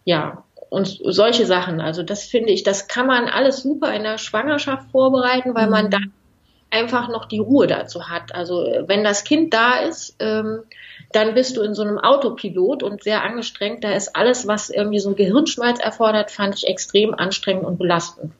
Ja, 0.05 0.43
und 0.69 0.99
solche 1.03 1.45
Sachen. 1.45 1.81
Also 1.81 2.03
das 2.03 2.23
finde 2.23 2.51
ich, 2.51 2.63
das 2.63 2.87
kann 2.87 3.07
man 3.07 3.27
alles 3.27 3.63
super 3.63 3.93
in 3.93 4.03
der 4.03 4.17
Schwangerschaft 4.17 4.89
vorbereiten, 4.91 5.53
weil 5.53 5.65
mhm. 5.65 5.71
man 5.71 5.89
dann 5.89 6.13
einfach 6.71 7.10
noch 7.10 7.25
die 7.25 7.39
Ruhe 7.39 7.67
dazu 7.67 8.10
hat. 8.10 8.34
Also 8.34 8.65
wenn 8.88 9.03
das 9.03 9.23
Kind 9.23 9.53
da 9.53 9.79
ist, 9.79 10.15
ähm, 10.19 10.63
dann 11.12 11.34
bist 11.34 11.57
du 11.57 11.62
in 11.62 11.75
so 11.75 11.81
einem 11.81 11.99
Autopilot 11.99 12.84
und 12.84 13.03
sehr 13.03 13.23
angestrengt. 13.23 13.84
Da 13.84 13.91
ist 13.91 14.15
alles, 14.15 14.47
was 14.47 14.69
irgendwie 14.69 14.99
so 14.99 15.13
Gehirnschmalz 15.13 15.79
erfordert, 15.79 16.31
fand 16.31 16.55
ich 16.55 16.67
extrem 16.67 17.13
anstrengend 17.13 17.65
und 17.65 17.77
belastend. 17.77 18.31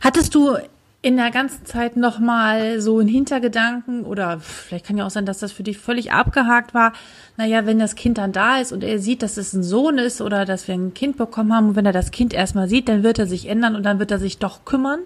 Hattest 0.00 0.34
du 0.34 0.56
in 1.00 1.16
der 1.16 1.30
ganzen 1.30 1.64
Zeit 1.64 1.96
nochmal 1.96 2.80
so 2.80 2.98
einen 2.98 3.08
Hintergedanken 3.08 4.04
oder 4.04 4.40
vielleicht 4.40 4.84
kann 4.84 4.96
ja 4.96 5.06
auch 5.06 5.10
sein, 5.10 5.26
dass 5.26 5.38
das 5.38 5.52
für 5.52 5.62
dich 5.62 5.78
völlig 5.78 6.10
abgehakt 6.10 6.74
war. 6.74 6.92
Naja, 7.36 7.66
wenn 7.66 7.78
das 7.78 7.94
Kind 7.94 8.18
dann 8.18 8.32
da 8.32 8.58
ist 8.58 8.72
und 8.72 8.82
er 8.82 8.98
sieht, 8.98 9.22
dass 9.22 9.36
es 9.36 9.52
ein 9.52 9.62
Sohn 9.62 9.98
ist 9.98 10.20
oder 10.20 10.44
dass 10.44 10.66
wir 10.66 10.74
ein 10.74 10.94
Kind 10.94 11.16
bekommen 11.16 11.54
haben 11.54 11.68
und 11.68 11.76
wenn 11.76 11.86
er 11.86 11.92
das 11.92 12.10
Kind 12.10 12.34
erstmal 12.34 12.68
sieht, 12.68 12.88
dann 12.88 13.04
wird 13.04 13.20
er 13.20 13.28
sich 13.28 13.48
ändern 13.48 13.76
und 13.76 13.84
dann 13.84 14.00
wird 14.00 14.10
er 14.10 14.18
sich 14.18 14.38
doch 14.38 14.64
kümmern, 14.64 15.00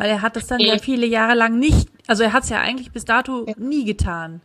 weil 0.00 0.08
er 0.08 0.22
hat 0.22 0.34
das 0.34 0.46
dann 0.46 0.60
ja 0.60 0.78
viele 0.78 1.04
Jahre 1.04 1.34
lang 1.34 1.58
nicht, 1.58 1.86
also 2.06 2.22
er 2.22 2.32
hat 2.32 2.44
es 2.44 2.48
ja 2.48 2.58
eigentlich 2.58 2.90
bis 2.90 3.04
dato 3.04 3.44
nie 3.58 3.84
getan. 3.84 4.40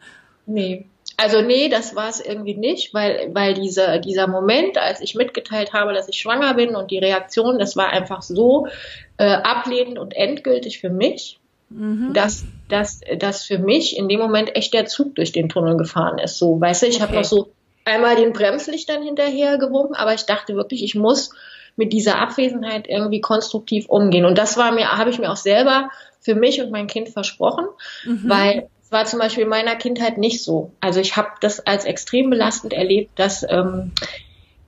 Nee. 0.45 0.87
Also 1.15 1.41
nee, 1.41 1.69
das 1.69 1.95
war 1.95 2.09
es 2.09 2.19
irgendwie 2.19 2.55
nicht, 2.55 2.93
weil, 2.93 3.29
weil 3.31 3.53
dieser, 3.53 3.99
dieser 3.99 4.27
Moment, 4.27 4.77
als 4.77 4.99
ich 4.99 5.15
mitgeteilt 5.15 5.71
habe, 5.71 5.93
dass 5.93 6.09
ich 6.09 6.17
schwanger 6.17 6.55
bin 6.55 6.75
und 6.75 6.91
die 6.91 6.97
Reaktion, 6.97 7.57
das 7.57 7.77
war 7.77 7.87
einfach 7.87 8.21
so 8.21 8.67
äh, 9.15 9.31
ablehnend 9.31 9.97
und 9.97 10.13
endgültig 10.13 10.79
für 10.81 10.89
mich, 10.89 11.39
mhm. 11.69 12.11
dass, 12.13 12.43
dass, 12.67 12.99
dass 13.17 13.45
für 13.45 13.57
mich 13.57 13.97
in 13.97 14.09
dem 14.09 14.19
Moment 14.19 14.57
echt 14.57 14.73
der 14.73 14.87
Zug 14.87 15.15
durch 15.15 15.31
den 15.31 15.47
Tunnel 15.47 15.77
gefahren 15.77 16.17
ist. 16.17 16.37
So, 16.37 16.59
weißt 16.59 16.83
du, 16.83 16.87
ich 16.87 16.95
okay. 16.95 17.03
habe 17.03 17.15
noch 17.15 17.23
so 17.23 17.53
einmal 17.85 18.17
den 18.17 18.33
Bremslichtern 18.33 19.03
hinterher 19.03 19.57
gewunken, 19.57 19.95
aber 19.95 20.13
ich 20.13 20.25
dachte 20.25 20.55
wirklich, 20.55 20.83
ich 20.83 20.95
muss 20.95 21.29
mit 21.75 21.93
dieser 21.93 22.19
Abwesenheit 22.19 22.87
irgendwie 22.87 23.21
konstruktiv 23.21 23.87
umgehen. 23.87 24.25
Und 24.25 24.37
das 24.37 24.57
war 24.57 24.71
mir, 24.71 24.97
habe 24.97 25.09
ich 25.09 25.19
mir 25.19 25.31
auch 25.31 25.37
selber 25.37 25.89
für 26.19 26.35
mich 26.35 26.61
und 26.61 26.71
mein 26.71 26.87
Kind 26.87 27.09
versprochen, 27.09 27.65
mhm. 28.05 28.23
weil 28.27 28.69
es 28.83 28.91
war 28.91 29.05
zum 29.05 29.19
Beispiel 29.19 29.43
in 29.43 29.49
meiner 29.49 29.75
Kindheit 29.75 30.17
nicht 30.17 30.43
so. 30.43 30.71
Also 30.79 30.99
ich 30.99 31.17
habe 31.17 31.29
das 31.41 31.59
als 31.59 31.85
extrem 31.85 32.29
belastend 32.29 32.73
erlebt, 32.73 33.19
dass 33.19 33.45
ähm, 33.47 33.91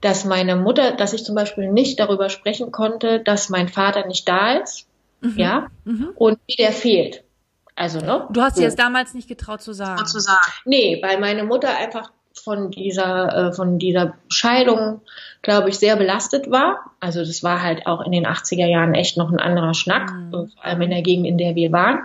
dass 0.00 0.24
meine 0.24 0.56
Mutter, 0.56 0.92
dass 0.92 1.12
ich 1.12 1.24
zum 1.24 1.34
Beispiel 1.34 1.70
nicht 1.70 1.98
darüber 1.98 2.28
sprechen 2.28 2.70
konnte, 2.70 3.20
dass 3.20 3.48
mein 3.48 3.68
Vater 3.68 4.06
nicht 4.06 4.28
da 4.28 4.52
ist, 4.52 4.86
mhm. 5.20 5.34
ja, 5.36 5.70
mhm. 5.84 6.10
und 6.14 6.38
wie 6.46 6.56
der 6.56 6.72
fehlt. 6.72 7.24
Also, 7.74 8.00
ne? 8.00 8.26
Du 8.30 8.40
hast 8.40 8.56
so. 8.56 8.60
dir 8.60 8.66
das 8.66 8.76
damals 8.76 9.14
nicht 9.14 9.28
getraut 9.28 9.62
zu 9.62 9.72
sagen. 9.72 10.04
Zu 10.06 10.20
sagen. 10.20 10.52
Nee, 10.64 11.00
weil 11.02 11.18
meine 11.20 11.44
Mutter 11.44 11.76
einfach 11.76 12.10
von 12.38 12.70
dieser, 12.70 13.48
äh, 13.48 13.52
von 13.52 13.78
dieser 13.78 14.14
Scheidung, 14.28 15.00
glaube 15.42 15.68
ich, 15.68 15.78
sehr 15.78 15.96
belastet 15.96 16.50
war. 16.50 16.78
Also 17.00 17.20
das 17.20 17.42
war 17.42 17.62
halt 17.62 17.86
auch 17.86 18.00
in 18.04 18.12
den 18.12 18.26
80er 18.26 18.66
Jahren 18.66 18.94
echt 18.94 19.16
noch 19.16 19.30
ein 19.30 19.40
anderer 19.40 19.74
Schnack, 19.74 20.12
mhm. 20.12 20.30
vor 20.30 20.64
allem 20.64 20.82
in 20.82 20.90
der 20.90 21.02
Gegend, 21.02 21.26
in 21.26 21.38
der 21.38 21.54
wir 21.54 21.72
waren. 21.72 22.00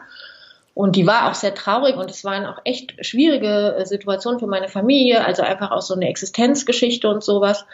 Und 0.75 0.95
die 0.95 1.05
war 1.05 1.29
auch 1.29 1.35
sehr 1.35 1.53
traurig 1.53 1.95
und 1.95 2.09
es 2.09 2.23
waren 2.23 2.45
auch 2.45 2.59
echt 2.63 3.05
schwierige 3.05 3.75
äh, 3.77 3.85
Situationen 3.85 4.39
für 4.39 4.47
meine 4.47 4.69
Familie, 4.69 5.23
also 5.23 5.43
einfach 5.43 5.71
auch 5.71 5.83
so 5.83 5.93
eine 5.93 6.09
Existenzgeschichte 6.09 7.07
und 7.07 7.23
sowas. 7.23 7.65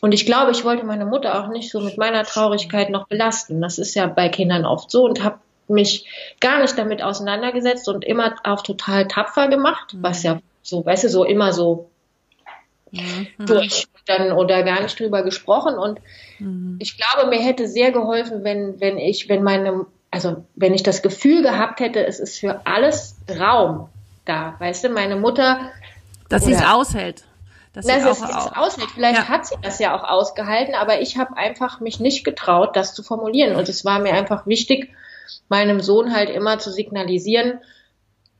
Und 0.00 0.12
ich 0.12 0.26
glaube, 0.26 0.50
ich 0.50 0.64
wollte 0.64 0.84
meine 0.84 1.06
Mutter 1.06 1.40
auch 1.42 1.48
nicht 1.48 1.70
so 1.70 1.80
mit 1.80 1.96
meiner 1.96 2.24
Traurigkeit 2.24 2.90
noch 2.90 3.06
belasten. 3.06 3.62
Das 3.62 3.78
ist 3.78 3.94
ja 3.94 4.06
bei 4.06 4.28
Kindern 4.28 4.66
oft 4.66 4.90
so 4.90 5.04
und 5.04 5.22
habe 5.22 5.38
mich 5.68 6.06
gar 6.40 6.60
nicht 6.60 6.76
damit 6.76 7.02
auseinandergesetzt 7.02 7.88
und 7.88 8.04
immer 8.04 8.34
auch 8.44 8.62
total 8.62 9.08
tapfer 9.08 9.48
gemacht, 9.48 9.94
was 9.94 10.22
ja 10.22 10.40
so, 10.64 10.84
weißt 10.84 11.04
du, 11.04 11.08
so 11.08 11.24
immer 11.24 11.52
so 11.52 11.90
mhm. 12.90 13.28
durch 13.38 13.86
dann 14.06 14.32
oder 14.32 14.62
gar 14.62 14.82
nicht 14.82 14.98
drüber 14.98 15.22
gesprochen. 15.22 15.76
Und 15.76 16.00
mhm. 16.38 16.78
ich 16.80 16.96
glaube, 16.98 17.28
mir 17.28 17.40
hätte 17.40 17.68
sehr 17.68 17.92
geholfen, 17.92 18.44
wenn, 18.44 18.80
wenn 18.80 18.98
ich, 18.98 19.28
wenn 19.28 19.42
meine, 19.42 19.86
also 20.10 20.44
wenn 20.54 20.74
ich 20.74 20.82
das 20.82 21.02
Gefühl 21.02 21.42
gehabt 21.42 21.80
hätte, 21.80 22.04
es 22.04 22.18
ist 22.18 22.38
für 22.38 22.66
alles 22.66 23.16
Raum 23.38 23.88
da, 24.24 24.54
weißt 24.58 24.84
du, 24.84 24.88
meine 24.88 25.16
Mutter. 25.16 25.70
Dass 26.28 26.44
sie 26.44 26.52
es 26.52 26.64
aushält. 26.64 27.24
Dass 27.74 27.84
sie 27.84 27.92
es 27.92 28.06
aushält. 28.06 28.90
Vielleicht 28.94 29.18
ja. 29.18 29.28
hat 29.28 29.46
sie 29.46 29.56
das 29.60 29.78
ja 29.78 29.94
auch 29.96 30.04
ausgehalten, 30.04 30.74
aber 30.74 31.00
ich 31.00 31.18
habe 31.18 31.36
einfach 31.36 31.80
mich 31.80 32.00
nicht 32.00 32.24
getraut, 32.24 32.76
das 32.76 32.94
zu 32.94 33.02
formulieren. 33.02 33.56
Und 33.56 33.68
es 33.68 33.84
war 33.84 33.98
mir 33.98 34.14
einfach 34.14 34.46
wichtig, 34.46 34.94
meinem 35.48 35.80
Sohn 35.80 36.14
halt 36.14 36.30
immer 36.30 36.58
zu 36.58 36.70
signalisieren, 36.70 37.60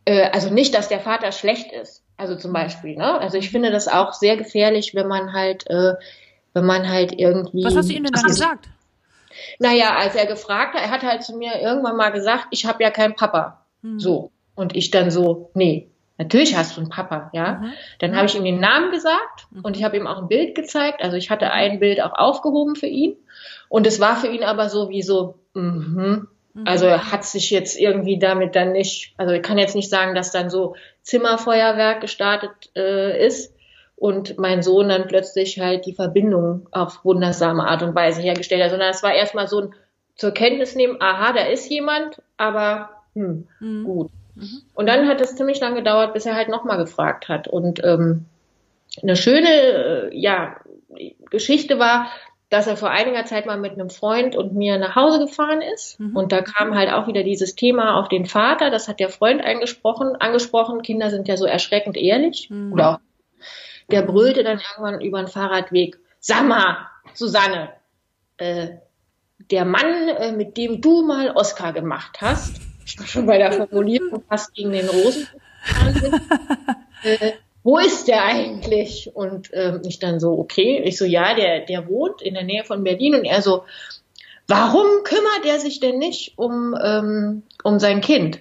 äh, 0.04 0.30
also 0.30 0.52
nicht, 0.52 0.74
dass 0.74 0.88
der 0.88 1.00
Vater 1.00 1.32
schlecht 1.32 1.72
ist, 1.72 2.02
also 2.16 2.36
zum 2.36 2.52
Beispiel, 2.52 2.96
ne? 2.96 3.18
Also 3.20 3.38
ich 3.38 3.50
finde 3.50 3.70
das 3.70 3.88
auch 3.88 4.12
sehr 4.12 4.36
gefährlich, 4.36 4.94
wenn 4.94 5.08
man 5.08 5.32
halt, 5.32 5.68
äh, 5.68 5.94
wenn 6.52 6.66
man 6.66 6.88
halt 6.88 7.18
irgendwie. 7.18 7.64
Was 7.64 7.76
hast 7.76 7.90
du 7.90 7.94
ihm 7.94 8.04
denn 8.04 8.12
dann 8.12 8.24
gesagt? 8.24 8.68
Naja, 9.58 9.96
als 9.96 10.14
er 10.14 10.26
gefragt 10.26 10.74
hat, 10.74 10.82
er 10.82 10.90
hat 10.90 11.02
halt 11.02 11.24
zu 11.24 11.36
mir 11.36 11.60
irgendwann 11.60 11.96
mal 11.96 12.10
gesagt, 12.10 12.46
ich 12.50 12.66
habe 12.66 12.82
ja 12.82 12.90
keinen 12.90 13.16
Papa. 13.16 13.64
Hm. 13.82 13.98
So. 13.98 14.30
Und 14.54 14.76
ich 14.76 14.92
dann 14.92 15.10
so, 15.10 15.50
nee, 15.54 15.88
natürlich 16.18 16.56
hast 16.56 16.76
du 16.76 16.80
einen 16.80 16.90
Papa, 16.90 17.30
ja. 17.32 17.54
Mhm. 17.54 17.72
Dann 17.98 18.14
habe 18.14 18.26
ich 18.26 18.36
ihm 18.36 18.44
den 18.44 18.60
Namen 18.60 18.92
gesagt 18.92 19.48
mhm. 19.50 19.64
und 19.64 19.76
ich 19.76 19.82
habe 19.82 19.96
ihm 19.96 20.06
auch 20.06 20.18
ein 20.18 20.28
Bild 20.28 20.54
gezeigt. 20.54 21.02
Also 21.02 21.16
ich 21.16 21.30
hatte 21.30 21.50
ein 21.50 21.80
Bild 21.80 22.00
auch 22.00 22.12
aufgehoben 22.12 22.76
für 22.76 22.86
ihn. 22.86 23.16
Und 23.68 23.88
es 23.88 23.98
war 23.98 24.14
für 24.14 24.28
ihn 24.28 24.44
aber 24.44 24.68
so 24.68 24.90
wie 24.90 25.02
so, 25.02 25.40
Mhm. 25.54 26.28
Also 26.64 26.86
er 26.86 27.10
hat 27.10 27.24
sich 27.24 27.50
jetzt 27.50 27.78
irgendwie 27.78 28.18
damit 28.18 28.54
dann 28.54 28.72
nicht, 28.72 29.14
also 29.16 29.34
ich 29.34 29.42
kann 29.42 29.58
jetzt 29.58 29.74
nicht 29.74 29.90
sagen, 29.90 30.14
dass 30.14 30.30
dann 30.30 30.50
so 30.50 30.76
Zimmerfeuerwerk 31.02 32.00
gestartet 32.00 32.70
äh, 32.76 33.26
ist 33.26 33.52
und 33.96 34.38
mein 34.38 34.62
Sohn 34.62 34.88
dann 34.88 35.08
plötzlich 35.08 35.58
halt 35.58 35.84
die 35.84 35.94
Verbindung 35.94 36.68
auf 36.70 37.04
wundersame 37.04 37.66
Art 37.66 37.82
und 37.82 37.94
Weise 37.94 38.22
hergestellt 38.22 38.62
hat, 38.62 38.70
sondern 38.70 38.90
es 38.90 39.02
war 39.02 39.12
erstmal 39.12 39.48
so 39.48 39.62
ein 39.62 39.74
zur 40.16 40.30
Kenntnis 40.30 40.76
nehmen, 40.76 40.98
aha, 41.00 41.32
da 41.32 41.42
ist 41.42 41.68
jemand, 41.68 42.22
aber 42.36 42.90
hm, 43.14 43.48
mhm. 43.58 43.84
gut. 43.84 44.10
Mhm. 44.36 44.62
Und 44.74 44.86
dann 44.86 45.08
hat 45.08 45.20
es 45.20 45.36
ziemlich 45.36 45.60
lange 45.60 45.76
gedauert, 45.76 46.14
bis 46.14 46.26
er 46.26 46.36
halt 46.36 46.48
nochmal 46.48 46.78
gefragt 46.78 47.28
hat. 47.28 47.48
Und 47.48 47.82
ähm, 47.84 48.26
eine 49.02 49.16
schöne 49.16 49.48
äh, 49.48 50.16
ja, 50.16 50.56
Geschichte 51.30 51.78
war, 51.78 52.06
dass 52.54 52.68
er 52.68 52.76
vor 52.76 52.90
einiger 52.90 53.24
Zeit 53.24 53.46
mal 53.46 53.58
mit 53.58 53.72
einem 53.72 53.90
Freund 53.90 54.36
und 54.36 54.54
mir 54.54 54.78
nach 54.78 54.94
Hause 54.94 55.18
gefahren 55.18 55.60
ist. 55.60 55.98
Mhm. 55.98 56.14
Und 56.14 56.30
da 56.30 56.40
kam 56.40 56.76
halt 56.76 56.88
auch 56.92 57.08
wieder 57.08 57.24
dieses 57.24 57.56
Thema 57.56 57.98
auf 57.98 58.08
den 58.08 58.26
Vater. 58.26 58.70
Das 58.70 58.86
hat 58.86 59.00
der 59.00 59.08
Freund 59.08 59.42
eingesprochen, 59.42 60.14
angesprochen. 60.14 60.82
Kinder 60.82 61.10
sind 61.10 61.26
ja 61.26 61.36
so 61.36 61.46
erschreckend 61.46 61.96
ehrlich. 61.96 62.48
Mhm. 62.50 62.72
Oder 62.72 62.90
auch. 62.90 62.98
Der 63.90 64.02
brüllte 64.02 64.44
dann 64.44 64.60
irgendwann 64.60 65.00
über 65.00 65.18
den 65.18 65.26
Fahrradweg. 65.26 65.98
Sag 66.20 66.46
mal, 66.46 66.86
Susanne, 67.12 67.70
äh, 68.36 68.68
der 69.50 69.64
Mann, 69.64 70.08
äh, 70.08 70.30
mit 70.30 70.56
dem 70.56 70.80
du 70.80 71.02
mal 71.02 71.32
Oscar 71.32 71.72
gemacht 71.72 72.20
hast, 72.20 72.60
schon 72.84 73.26
bei 73.26 73.38
der 73.38 73.50
Formulierung 73.50 74.22
fast 74.28 74.54
gegen 74.54 74.70
den 74.70 74.88
Rosen. 74.88 75.26
äh, 77.02 77.32
wo 77.64 77.79
ist 77.79 78.09
der 78.09 78.22
eigentlich? 78.24 79.11
Und 79.14 79.48
ähm, 79.55 79.81
ich 79.85 79.98
dann 79.98 80.20
so, 80.20 80.38
okay, 80.38 80.83
ich 80.85 80.98
so, 80.98 81.07
ja, 81.07 81.35
der, 81.35 81.61
der 81.61 81.88
wohnt 81.88 82.20
in 82.22 82.35
der 82.35 82.44
Nähe 82.44 82.62
von 82.62 82.85
Berlin 82.85 83.14
und 83.14 83.24
er 83.24 83.40
so, 83.40 83.64
warum 84.46 84.87
kümmert 85.03 85.46
er 85.46 85.59
sich 85.59 85.81
denn 85.81 85.98
nicht 85.98 86.35
um, 86.37 86.77
ähm, 86.81 87.42
um 87.64 87.81
sein 87.81 88.03
Kind? 88.03 88.40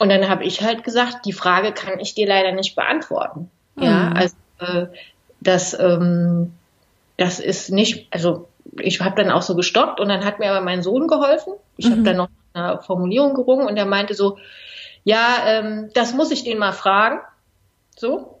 Und 0.00 0.08
dann 0.08 0.30
habe 0.30 0.44
ich 0.44 0.62
halt 0.62 0.82
gesagt, 0.82 1.26
die 1.26 1.34
Frage 1.34 1.72
kann 1.72 2.00
ich 2.00 2.14
dir 2.14 2.26
leider 2.26 2.52
nicht 2.52 2.74
beantworten. 2.74 3.50
Mhm. 3.76 3.82
Ja, 3.82 4.12
also 4.14 4.36
äh, 4.60 4.86
das, 5.40 5.78
ähm, 5.78 6.54
das 7.18 7.40
ist 7.40 7.70
nicht, 7.70 8.06
also 8.10 8.48
ich 8.78 9.00
habe 9.00 9.22
dann 9.22 9.30
auch 9.30 9.42
so 9.42 9.56
gestoppt 9.56 10.00
und 10.00 10.08
dann 10.08 10.24
hat 10.24 10.38
mir 10.38 10.50
aber 10.50 10.64
mein 10.64 10.82
Sohn 10.82 11.06
geholfen. 11.06 11.52
Ich 11.76 11.86
mhm. 11.86 11.92
habe 11.92 12.02
dann 12.02 12.16
noch 12.16 12.28
eine 12.54 12.80
Formulierung 12.80 13.34
gerungen 13.34 13.66
und 13.66 13.76
er 13.76 13.86
meinte 13.86 14.14
so, 14.14 14.38
ja, 15.04 15.36
ähm, 15.44 15.90
das 15.92 16.14
muss 16.14 16.30
ich 16.30 16.44
den 16.44 16.56
mal 16.56 16.72
fragen. 16.72 17.20
So. 17.94 18.37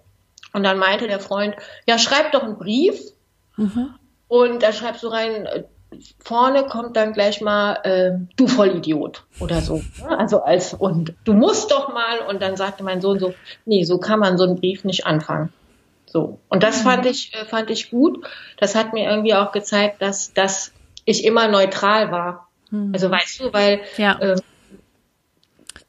Und 0.58 0.64
dann 0.64 0.76
meinte 0.76 1.06
der 1.06 1.20
Freund, 1.20 1.54
ja, 1.86 1.98
schreib 1.98 2.32
doch 2.32 2.42
einen 2.42 2.58
Brief. 2.58 3.00
Mhm. 3.56 3.94
Und 4.26 4.60
da 4.64 4.72
schreibst 4.72 5.04
du 5.04 5.06
rein, 5.06 5.46
äh, 5.46 5.62
vorne 6.18 6.64
kommt 6.66 6.96
dann 6.96 7.12
gleich 7.12 7.40
mal, 7.40 7.74
äh, 7.84 8.18
du 8.34 8.48
Vollidiot 8.48 9.24
oder 9.38 9.60
so. 9.60 9.82
Also 10.08 10.42
als, 10.42 10.74
und 10.74 11.14
du 11.22 11.32
musst 11.32 11.70
doch 11.70 11.94
mal. 11.94 12.18
Und 12.28 12.42
dann 12.42 12.56
sagte 12.56 12.82
mein 12.82 13.00
Sohn 13.00 13.20
so, 13.20 13.34
nee, 13.66 13.84
so 13.84 13.98
kann 13.98 14.18
man 14.18 14.36
so 14.36 14.42
einen 14.42 14.56
Brief 14.56 14.82
nicht 14.82 15.06
anfangen. 15.06 15.52
So. 16.06 16.40
Und 16.48 16.64
das 16.64 16.80
mhm. 16.80 16.88
fand 16.88 17.06
ich, 17.06 17.32
äh, 17.34 17.44
fand 17.44 17.70
ich 17.70 17.92
gut. 17.92 18.26
Das 18.56 18.74
hat 18.74 18.94
mir 18.94 19.08
irgendwie 19.08 19.34
auch 19.34 19.52
gezeigt, 19.52 20.02
dass, 20.02 20.34
dass 20.34 20.72
ich 21.04 21.24
immer 21.24 21.46
neutral 21.46 22.10
war. 22.10 22.48
Mhm. 22.72 22.90
Also 22.94 23.12
weißt 23.12 23.40
du, 23.42 23.52
weil 23.52 23.80
ja. 23.96 24.18
äh, 24.18 24.36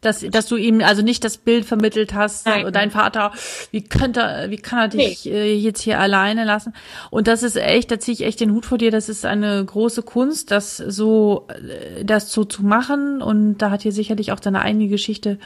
dass, 0.01 0.21
dass 0.21 0.47
du 0.47 0.55
ihm 0.55 0.81
also 0.81 1.01
nicht 1.01 1.23
das 1.23 1.37
Bild 1.37 1.65
vermittelt 1.65 2.13
hast, 2.13 2.45
Nein. 2.45 2.71
dein 2.71 2.91
Vater, 2.91 3.33
wie 3.71 3.83
könnte, 3.83 4.45
wie 4.49 4.57
kann 4.57 4.79
er 4.79 4.87
dich 4.87 5.25
nee. 5.25 5.31
äh, 5.31 5.55
jetzt 5.55 5.81
hier 5.81 5.99
alleine 5.99 6.45
lassen? 6.45 6.73
Und 7.09 7.27
das 7.27 7.43
ist 7.43 7.57
echt, 7.57 7.91
da 7.91 7.99
ziehe 7.99 8.13
ich 8.13 8.23
echt 8.23 8.39
den 8.39 8.53
Hut 8.53 8.65
vor 8.65 8.77
dir. 8.77 8.91
Das 8.91 9.09
ist 9.09 9.25
eine 9.25 9.63
große 9.63 10.03
Kunst, 10.03 10.51
das 10.51 10.77
so, 10.77 11.47
äh, 11.49 12.05
das 12.05 12.31
so 12.31 12.45
zu 12.45 12.63
machen. 12.63 13.21
Und 13.21 13.57
da 13.57 13.71
hat 13.71 13.83
dir 13.83 13.91
sicherlich 13.91 14.31
auch 14.31 14.39
deine 14.39 14.61
eigene 14.61 14.87
Geschichte 14.87 15.37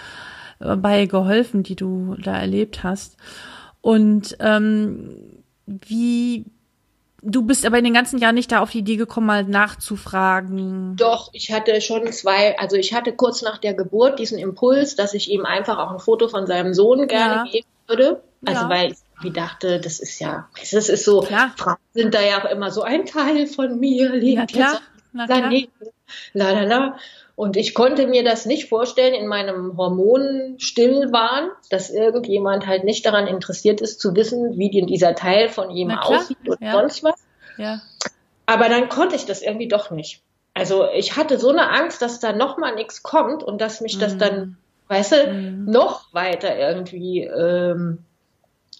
äh, 0.59 0.75
bei 0.75 1.07
geholfen, 1.07 1.63
die 1.63 1.75
du 1.75 2.15
da 2.21 2.37
erlebt 2.37 2.83
hast. 2.83 3.17
Und 3.81 4.37
ähm, 4.39 5.15
wie 5.65 6.45
Du 7.25 7.43
bist 7.43 7.65
aber 7.65 7.77
in 7.77 7.85
den 7.85 7.93
ganzen 7.93 8.19
Jahren 8.19 8.35
nicht 8.35 8.51
da 8.51 8.59
auf 8.59 8.71
die 8.71 8.79
Idee 8.79 8.97
gekommen, 8.97 9.27
mal 9.27 9.43
nachzufragen. 9.43 10.95
Doch, 10.97 11.29
ich 11.33 11.51
hatte 11.51 11.79
schon 11.79 12.11
zwei, 12.11 12.57
also 12.59 12.75
ich 12.75 12.93
hatte 12.93 13.13
kurz 13.13 13.41
nach 13.41 13.57
der 13.57 13.73
Geburt 13.73 14.19
diesen 14.19 14.37
Impuls, 14.37 14.95
dass 14.95 15.13
ich 15.13 15.31
ihm 15.31 15.45
einfach 15.45 15.77
auch 15.77 15.91
ein 15.91 15.99
Foto 15.99 16.27
von 16.27 16.47
seinem 16.47 16.73
Sohn 16.73 17.07
gerne 17.07 17.45
ja. 17.45 17.51
geben 17.51 17.67
würde. 17.87 18.23
Also 18.45 18.63
ja. 18.63 18.69
weil 18.69 18.91
ich 18.91 18.97
wie 19.23 19.31
dachte, 19.31 19.79
das 19.79 19.99
ist 19.99 20.19
ja, 20.19 20.49
das 20.59 20.89
ist 20.89 21.05
so, 21.05 21.21
klar. 21.21 21.53
Frauen 21.57 21.77
sind 21.93 22.13
da 22.13 22.21
ja 22.21 22.41
auch 22.41 22.49
immer 22.49 22.71
so 22.71 22.81
ein 22.81 23.05
Teil 23.05 23.47
von 23.47 23.79
mir, 23.79 24.09
lebt 24.09 24.37
Na 24.37 24.45
klar. 24.45 24.81
Na 25.13 25.25
klar. 25.25 25.51
La, 26.33 26.51
la, 26.51 26.63
la. 26.63 26.97
Und 27.35 27.57
ich 27.57 27.73
konnte 27.73 28.05
mir 28.05 28.23
das 28.23 28.45
nicht 28.45 28.69
vorstellen 28.69 29.15
in 29.15 29.27
meinem 29.27 29.75
Hormonstillwahn, 29.75 31.49
dass 31.71 31.89
irgendjemand 31.89 32.67
halt 32.67 32.83
nicht 32.83 33.05
daran 33.05 33.25
interessiert 33.25 33.81
ist 33.81 33.99
zu 33.99 34.15
wissen, 34.15 34.57
wie 34.59 34.69
denn 34.69 34.85
dieser 34.85 35.15
Teil 35.15 35.49
von 35.49 35.71
ihm 35.71 35.89
aussieht 35.89 36.37
oder 36.47 36.61
ja. 36.61 36.73
sonst 36.73 37.03
was. 37.03 37.15
Ja. 37.57 37.81
Aber 38.45 38.69
dann 38.69 38.87
konnte 38.87 39.15
ich 39.15 39.25
das 39.25 39.41
irgendwie 39.41 39.67
doch 39.67 39.89
nicht. 39.89 40.21
Also 40.53 40.87
ich 40.93 41.17
hatte 41.17 41.39
so 41.39 41.49
eine 41.49 41.71
Angst, 41.71 42.03
dass 42.03 42.19
da 42.19 42.33
noch 42.33 42.57
mal 42.57 42.75
nichts 42.75 43.01
kommt 43.01 43.41
und 43.43 43.59
dass 43.59 43.81
mich 43.81 43.95
mhm. 43.95 44.01
das 44.01 44.17
dann, 44.17 44.57
weißt 44.87 45.11
du, 45.13 45.31
mhm. 45.31 45.65
noch 45.65 46.13
weiter 46.13 46.55
irgendwie, 46.55 47.23
ähm, 47.23 48.05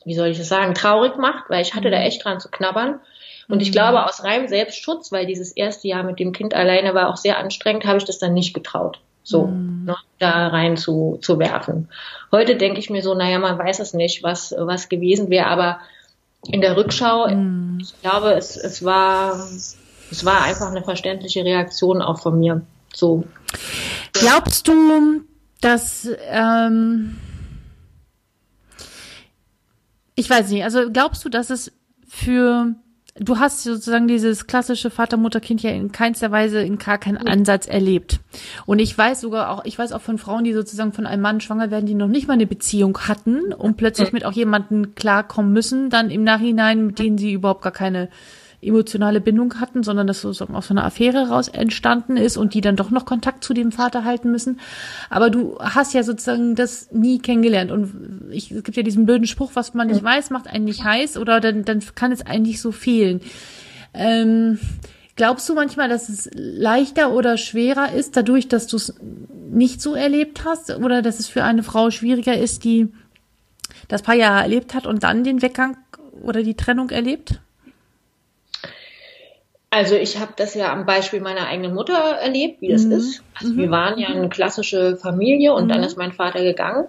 wie 0.06 0.13
soll 0.13 0.28
ich 0.28 0.38
das 0.38 0.50
sagen, 0.50 0.76
traurig 0.76 1.18
macht, 1.18 1.50
weil 1.50 1.63
ich 1.63 1.74
hatte 1.74 1.88
mhm. 1.88 1.94
da 1.94 1.98
echt 2.02 2.24
dran 2.24 2.39
zu 2.39 2.50
knabbern. 2.50 3.00
Und 3.48 3.62
ich 3.62 3.70
mhm. 3.70 3.74
glaube, 3.74 4.06
aus 4.06 4.24
reinem 4.24 4.48
Selbstschutz, 4.48 5.12
weil 5.12 5.26
dieses 5.26 5.52
erste 5.52 5.88
Jahr 5.88 6.04
mit 6.04 6.20
dem 6.20 6.32
Kind 6.32 6.54
alleine 6.54 6.94
war 6.94 7.10
auch 7.10 7.18
sehr 7.18 7.38
anstrengend, 7.38 7.86
habe 7.86 7.98
ich 7.98 8.06
das 8.06 8.20
dann 8.20 8.34
nicht 8.34 8.54
getraut, 8.54 9.00
so 9.24 9.48
mhm. 9.48 9.86
ne, 9.86 9.96
da 10.20 10.48
rein 10.48 10.78
zu, 10.78 11.18
zu 11.22 11.40
werfen. 11.40 11.90
Heute 12.32 12.56
denke 12.56 12.80
ich 12.80 12.90
mir 12.90 13.02
so, 13.02 13.14
naja, 13.14 13.40
man 13.40 13.58
weiß 13.58 13.80
es 13.80 13.94
nicht, 13.94 14.24
was, 14.24 14.54
was 14.58 14.90
gewesen 14.90 15.30
wäre, 15.30 15.48
aber 15.48 15.80
in 16.48 16.62
der 16.62 16.76
Rückschau, 16.78 17.28
mhm. 17.28 17.80
ich 17.82 17.94
glaube, 18.02 18.34
es, 18.34 18.58
es 18.58 18.84
war, 18.84 19.36
es 20.12 20.26
war 20.26 20.44
einfach 20.44 20.72
eine 20.72 20.84
verständliche 20.84 21.44
Reaktion 21.44 22.02
auch 22.02 22.20
von 22.20 22.40
mir. 22.40 22.62
So. 22.94 23.24
Glaubst 24.14 24.68
du, 24.68 25.22
dass 25.62 26.08
ähm, 26.30 27.18
ich 30.16 30.30
weiß 30.30 30.50
nicht, 30.50 30.64
also 30.64 30.92
glaubst 30.92 31.26
du, 31.26 31.30
dass 31.30 31.50
es 31.50 31.72
für 32.08 32.76
du 33.19 33.38
hast 33.38 33.63
sozusagen 33.63 34.08
dieses 34.08 34.47
klassische 34.47 34.89
Vater-Mutter-Kind 34.89 35.62
ja 35.62 35.71
in 35.71 35.91
keinster 35.91 36.32
Weise 36.32 36.62
in 36.62 36.78
gar 36.78 36.97
keinen 36.97 37.17
Ansatz 37.17 37.67
erlebt. 37.67 38.19
Und 38.65 38.80
ich 38.80 38.97
weiß 38.97 39.21
sogar 39.21 39.52
auch, 39.52 39.65
ich 39.65 39.78
weiß 39.78 39.91
auch 39.91 40.02
von 40.02 40.17
Frauen, 40.17 40.43
die 40.43 40.54
sozusagen 40.54 40.93
von 40.93 41.06
einem 41.06 41.21
Mann 41.21 41.41
schwanger 41.41 41.71
werden, 41.71 41.86
die 41.86 41.93
noch 41.93 42.08
nicht 42.08 42.28
mal 42.28 42.34
eine 42.34 42.47
Beziehung 42.47 42.97
hatten 43.08 43.54
und 43.54 43.78
plötzlich 43.78 44.13
mit 44.13 44.26
auch 44.26 44.34
jemanden 44.34 44.95
klarkommen 44.95 45.54
müssen, 45.54 45.89
dann 45.89 46.10
im 46.10 46.23
Nachhinein, 46.23 46.88
mit 46.88 46.99
denen 46.99 47.17
sie 47.17 47.34
überhaupt 47.34 47.62
gar 47.62 47.71
keine 47.71 48.10
emotionale 48.65 49.21
Bindung 49.21 49.60
hatten, 49.60 49.84
sondern 49.84 50.08
dass 50.08 50.21
sozusagen 50.21 50.56
aus 50.56 50.67
so 50.67 50.73
einer 50.73 50.86
Affäre 50.86 51.30
raus 51.30 51.47
entstanden 51.47 52.17
ist 52.17 52.38
und 52.38 52.54
die 52.54 52.62
dann 52.62 52.76
doch 52.76 52.91
noch 52.91 53.06
Kontakt 53.06 53.43
zu 53.43 53.54
dem 53.54 53.71
Vater 53.71 54.04
halten 54.04 54.32
müssen. 54.32 54.60
Aber 55.10 55.30
du 55.30 55.58
hast 55.60 55.93
ja 55.93 56.04
sozusagen 56.04 56.56
das 56.56 56.91
nie 56.91 57.19
kennengelernt. 57.19 57.71
Und 57.71 58.30
ich, 58.32 58.52
es 58.52 58.63
gibt 58.63 58.78
ja 58.78 58.84
diesen 58.84 59.06
blöden 59.06 59.28
Spruch, 59.28 59.52
was 59.54 59.73
man 59.73 59.88
nicht 59.88 60.04
weiß, 60.04 60.30
macht 60.30 60.47
einen 60.47 60.65
nicht 60.65 60.84
heiß 60.84 61.17
oder 61.17 61.39
dann, 61.39 61.65
dann 61.65 61.82
kann 61.95 62.12
es 62.12 62.26
eigentlich 62.26 62.62
so 62.62 62.71
fehlen. 62.71 63.21
Ähm, 63.93 64.60
glaubst 65.15 65.47
du 65.49 65.54
manchmal, 65.54 65.89
dass 65.89 66.10
es 66.10 66.30
leichter 66.34 67.13
oder 67.13 67.38
schwerer 67.38 67.93
ist, 67.93 68.17
dadurch, 68.17 68.47
dass 68.47 68.67
du 68.67 68.78
es 68.78 68.95
nicht 69.52 69.82
so 69.82 69.95
erlebt 69.95 70.45
hast? 70.45 70.76
Oder 70.76 71.02
dass 71.02 71.19
es 71.19 71.28
für 71.28 71.43
eine 71.43 71.63
Frau 71.63 71.91
schwieriger 71.91 72.38
ist, 72.38 72.63
die 72.63 72.89
das 73.88 74.02
paar 74.02 74.15
Jahre 74.15 74.41
erlebt 74.41 74.73
hat 74.73 74.88
und 74.88 75.04
dann 75.04 75.23
den 75.23 75.41
Weggang 75.41 75.78
oder 76.21 76.43
die 76.43 76.56
Trennung 76.56 76.89
erlebt? 76.89 77.39
Also 79.74 79.96
ich 79.96 80.20
habe 80.20 80.34
das 80.36 80.54
ja 80.54 80.72
am 80.72 80.86
Beispiel 80.86 81.20
meiner 81.20 81.48
eigenen 81.48 81.74
Mutter 81.74 81.98
erlebt, 81.98 82.62
wie 82.62 82.68
das 82.68 82.84
mhm. 82.84 82.92
ist. 82.92 83.24
Also 83.34 83.54
mhm. 83.54 83.58
wir 83.58 83.72
waren 83.72 83.98
ja 83.98 84.10
eine 84.10 84.30
klassische 84.30 84.98
Familie 84.98 85.52
und 85.56 85.64
mhm. 85.64 85.70
dann 85.70 85.84
ist 85.84 85.98
mein 85.98 86.12
Vater 86.12 86.44
gegangen. 86.44 86.86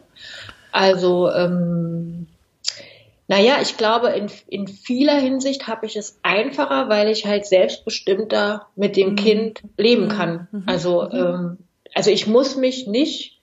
Also 0.71 1.31
ähm, 1.31 2.27
naja, 3.27 3.55
ich 3.63 3.79
glaube, 3.79 4.09
in, 4.09 4.27
in 4.49 4.69
vieler 4.69 5.15
Hinsicht 5.15 5.67
habe 5.67 5.87
ich 5.87 5.97
es 5.97 6.19
einfacher, 6.23 6.91
weil 6.91 7.09
ich 7.09 7.25
halt 7.25 7.47
selbstbestimmter 7.47 8.67
mit 8.77 8.99
dem 8.99 9.13
mhm. 9.13 9.17
Kind 9.17 9.63
leben 9.79 10.09
kann. 10.09 10.49
Mhm. 10.53 10.63
Also, 10.67 11.09
mhm. 11.11 11.17
ähm, 11.17 11.59
also 11.95 12.11
ich 12.11 12.27
muss 12.27 12.55
mich 12.55 12.87
nicht 12.87 13.41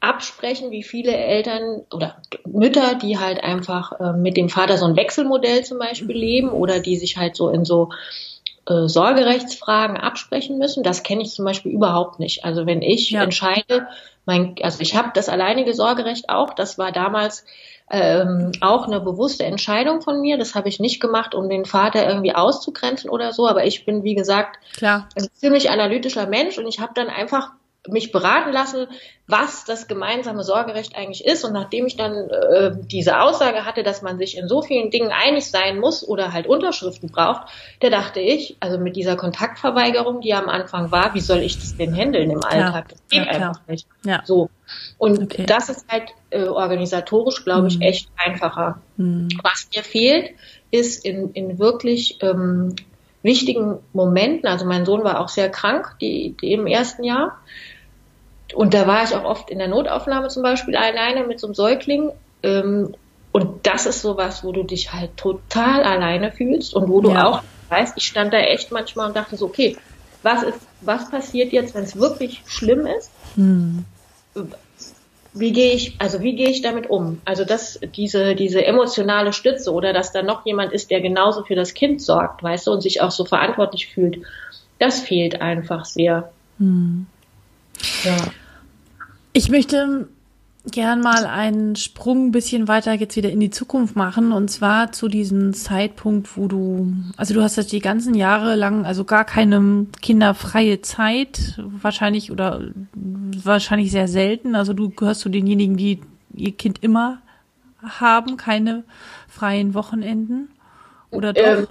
absprechen, 0.00 0.72
wie 0.72 0.82
viele 0.82 1.16
Eltern 1.16 1.84
oder 1.92 2.20
Mütter, 2.44 2.96
die 2.96 3.16
halt 3.16 3.44
einfach 3.44 3.92
äh, 4.00 4.12
mit 4.12 4.36
dem 4.36 4.48
Vater 4.48 4.76
so 4.76 4.86
ein 4.86 4.96
Wechselmodell 4.96 5.62
zum 5.62 5.78
Beispiel 5.78 6.16
leben 6.16 6.48
oder 6.48 6.80
die 6.80 6.96
sich 6.96 7.16
halt 7.16 7.36
so 7.36 7.48
in 7.48 7.64
so 7.64 7.90
äh, 8.66 8.88
Sorgerechtsfragen 8.88 9.96
absprechen 9.96 10.58
müssen. 10.58 10.82
Das 10.82 11.02
kenne 11.02 11.22
ich 11.22 11.30
zum 11.30 11.44
Beispiel 11.44 11.72
überhaupt 11.72 12.18
nicht. 12.18 12.44
Also 12.44 12.66
wenn 12.66 12.82
ich 12.82 13.10
ja. 13.10 13.22
entscheide, 13.22 13.86
mein, 14.24 14.56
also 14.62 14.80
ich 14.80 14.96
habe 14.96 15.10
das 15.14 15.28
alleinige 15.28 15.72
Sorgerecht 15.72 16.28
auch. 16.28 16.52
Das 16.52 16.76
war 16.76 16.92
damals 16.92 17.44
ähm, 17.90 18.52
auch 18.60 18.86
eine 18.86 19.00
bewusste 19.00 19.44
Entscheidung 19.44 20.02
von 20.02 20.20
mir. 20.20 20.36
Das 20.36 20.54
habe 20.54 20.68
ich 20.68 20.80
nicht 20.80 21.00
gemacht, 21.00 21.34
um 21.34 21.48
den 21.48 21.64
Vater 21.64 22.08
irgendwie 22.08 22.34
auszugrenzen 22.34 23.08
oder 23.08 23.32
so. 23.32 23.46
Aber 23.46 23.64
ich 23.64 23.84
bin, 23.84 24.02
wie 24.02 24.14
gesagt, 24.14 24.58
Klar. 24.76 25.08
ein 25.16 25.28
ziemlich 25.34 25.70
analytischer 25.70 26.26
Mensch 26.26 26.58
und 26.58 26.66
ich 26.66 26.80
habe 26.80 26.92
dann 26.94 27.08
einfach 27.08 27.52
mich 27.88 28.12
beraten 28.12 28.52
lassen, 28.52 28.86
was 29.26 29.64
das 29.64 29.88
gemeinsame 29.88 30.44
Sorgerecht 30.44 30.96
eigentlich 30.96 31.24
ist. 31.24 31.44
Und 31.44 31.52
nachdem 31.52 31.86
ich 31.86 31.96
dann 31.96 32.30
äh, 32.30 32.72
diese 32.90 33.20
Aussage 33.20 33.64
hatte, 33.64 33.82
dass 33.82 34.02
man 34.02 34.18
sich 34.18 34.36
in 34.36 34.48
so 34.48 34.62
vielen 34.62 34.90
Dingen 34.90 35.10
einig 35.10 35.50
sein 35.50 35.78
muss 35.78 36.06
oder 36.06 36.32
halt 36.32 36.46
Unterschriften 36.46 37.10
braucht, 37.10 37.48
da 37.80 37.90
dachte 37.90 38.20
ich, 38.20 38.56
also 38.60 38.78
mit 38.78 38.96
dieser 38.96 39.16
Kontaktverweigerung, 39.16 40.20
die 40.20 40.34
am 40.34 40.48
Anfang 40.48 40.90
war, 40.92 41.14
wie 41.14 41.20
soll 41.20 41.38
ich 41.38 41.58
das 41.58 41.76
denn 41.76 41.94
handeln 41.94 42.30
im 42.30 42.44
Alltag? 42.44 42.88
Das 42.90 43.02
geht 43.08 43.26
ja, 43.26 43.32
einfach 43.32 43.60
nicht. 43.66 43.86
Ja. 44.04 44.22
So. 44.24 44.48
Und 44.98 45.22
okay. 45.22 45.44
das 45.46 45.68
ist 45.68 45.86
halt 45.88 46.10
äh, 46.30 46.44
organisatorisch, 46.44 47.44
glaube 47.44 47.68
ich, 47.68 47.76
mhm. 47.76 47.82
echt 47.82 48.08
einfacher. 48.16 48.80
Mhm. 48.96 49.28
Was 49.42 49.68
mir 49.74 49.82
fehlt, 49.82 50.30
ist 50.70 51.04
in, 51.04 51.32
in 51.32 51.58
wirklich 51.58 52.18
ähm, 52.22 52.74
wichtigen 53.26 53.78
Momenten, 53.92 54.48
also 54.48 54.64
mein 54.64 54.86
Sohn 54.86 55.04
war 55.04 55.20
auch 55.20 55.28
sehr 55.28 55.50
krank 55.50 55.96
die, 56.00 56.36
die 56.40 56.52
im 56.52 56.66
ersten 56.66 57.02
Jahr, 57.02 57.38
und 58.54 58.74
da 58.74 58.86
war 58.86 59.04
ich 59.04 59.14
auch 59.14 59.24
oft 59.24 59.50
in 59.50 59.58
der 59.58 59.68
Notaufnahme 59.68 60.28
zum 60.28 60.42
Beispiel 60.42 60.76
alleine 60.76 61.26
mit 61.26 61.40
so 61.40 61.46
einem 61.46 61.54
Säugling. 61.54 62.12
Ähm, 62.42 62.94
und 63.32 63.66
das 63.66 63.86
ist 63.86 64.02
sowas, 64.02 64.44
wo 64.44 64.52
du 64.52 64.62
dich 64.62 64.92
halt 64.92 65.16
total 65.16 65.82
alleine 65.82 66.32
fühlst 66.32 66.74
und 66.74 66.88
wo 66.88 67.00
du 67.00 67.10
ja. 67.10 67.26
auch 67.26 67.42
weißt, 67.68 67.94
ich 67.96 68.06
stand 68.06 68.32
da 68.32 68.38
echt 68.38 68.72
manchmal 68.72 69.08
und 69.08 69.16
dachte 69.16 69.36
so, 69.36 69.46
okay, 69.46 69.76
was 70.22 70.42
ist, 70.42 70.58
was 70.80 71.10
passiert 71.10 71.52
jetzt, 71.52 71.74
wenn 71.74 71.84
es 71.84 71.96
wirklich 71.96 72.42
schlimm 72.46 72.86
ist? 72.86 73.10
Hm. 73.34 73.84
Wie 75.34 75.52
gehe 75.52 75.72
ich, 75.72 75.96
also 75.98 76.22
wie 76.22 76.34
gehe 76.34 76.48
ich 76.48 76.62
damit 76.62 76.88
um? 76.88 77.20
Also 77.24 77.44
dass 77.44 77.78
diese, 77.94 78.34
diese 78.34 78.64
emotionale 78.64 79.32
Stütze 79.32 79.72
oder 79.72 79.92
dass 79.92 80.12
da 80.12 80.22
noch 80.22 80.46
jemand 80.46 80.72
ist, 80.72 80.90
der 80.90 81.00
genauso 81.00 81.44
für 81.44 81.54
das 81.54 81.74
Kind 81.74 82.00
sorgt, 82.00 82.42
weißt 82.42 82.66
du, 82.66 82.72
und 82.72 82.80
sich 82.80 83.02
auch 83.02 83.10
so 83.10 83.24
verantwortlich 83.24 83.88
fühlt, 83.88 84.22
das 84.78 85.00
fehlt 85.00 85.40
einfach 85.42 85.84
sehr. 85.84 86.32
Hm. 86.58 87.06
Ja. 88.04 88.16
Ich 89.32 89.50
möchte 89.50 90.08
gern 90.70 91.00
mal 91.00 91.26
einen 91.26 91.76
Sprung 91.76 92.26
ein 92.26 92.32
bisschen 92.32 92.68
weiter 92.68 92.92
jetzt 92.92 93.16
wieder 93.16 93.30
in 93.30 93.40
die 93.40 93.50
Zukunft 93.50 93.94
machen 93.94 94.32
und 94.32 94.50
zwar 94.50 94.92
zu 94.92 95.08
diesem 95.08 95.54
Zeitpunkt, 95.54 96.36
wo 96.36 96.48
du, 96.48 96.92
also 97.16 97.34
du 97.34 97.42
hast 97.42 97.56
jetzt 97.56 97.72
die 97.72 97.80
ganzen 97.80 98.14
Jahre 98.14 98.56
lang 98.56 98.84
also 98.84 99.04
gar 99.04 99.24
keine 99.24 99.86
kinderfreie 100.02 100.82
Zeit 100.82 101.54
wahrscheinlich 101.58 102.32
oder 102.32 102.62
wahrscheinlich 102.94 103.92
sehr 103.92 104.08
selten. 104.08 104.54
Also 104.54 104.72
du 104.72 104.90
gehörst 104.90 105.20
zu 105.20 105.28
denjenigen, 105.28 105.76
die 105.76 106.00
ihr 106.34 106.52
Kind 106.52 106.82
immer 106.82 107.18
haben, 107.82 108.36
keine 108.36 108.84
freien 109.28 109.74
Wochenenden 109.74 110.48
oder 111.10 111.32
doch? 111.32 111.42
Ähm, 111.42 111.66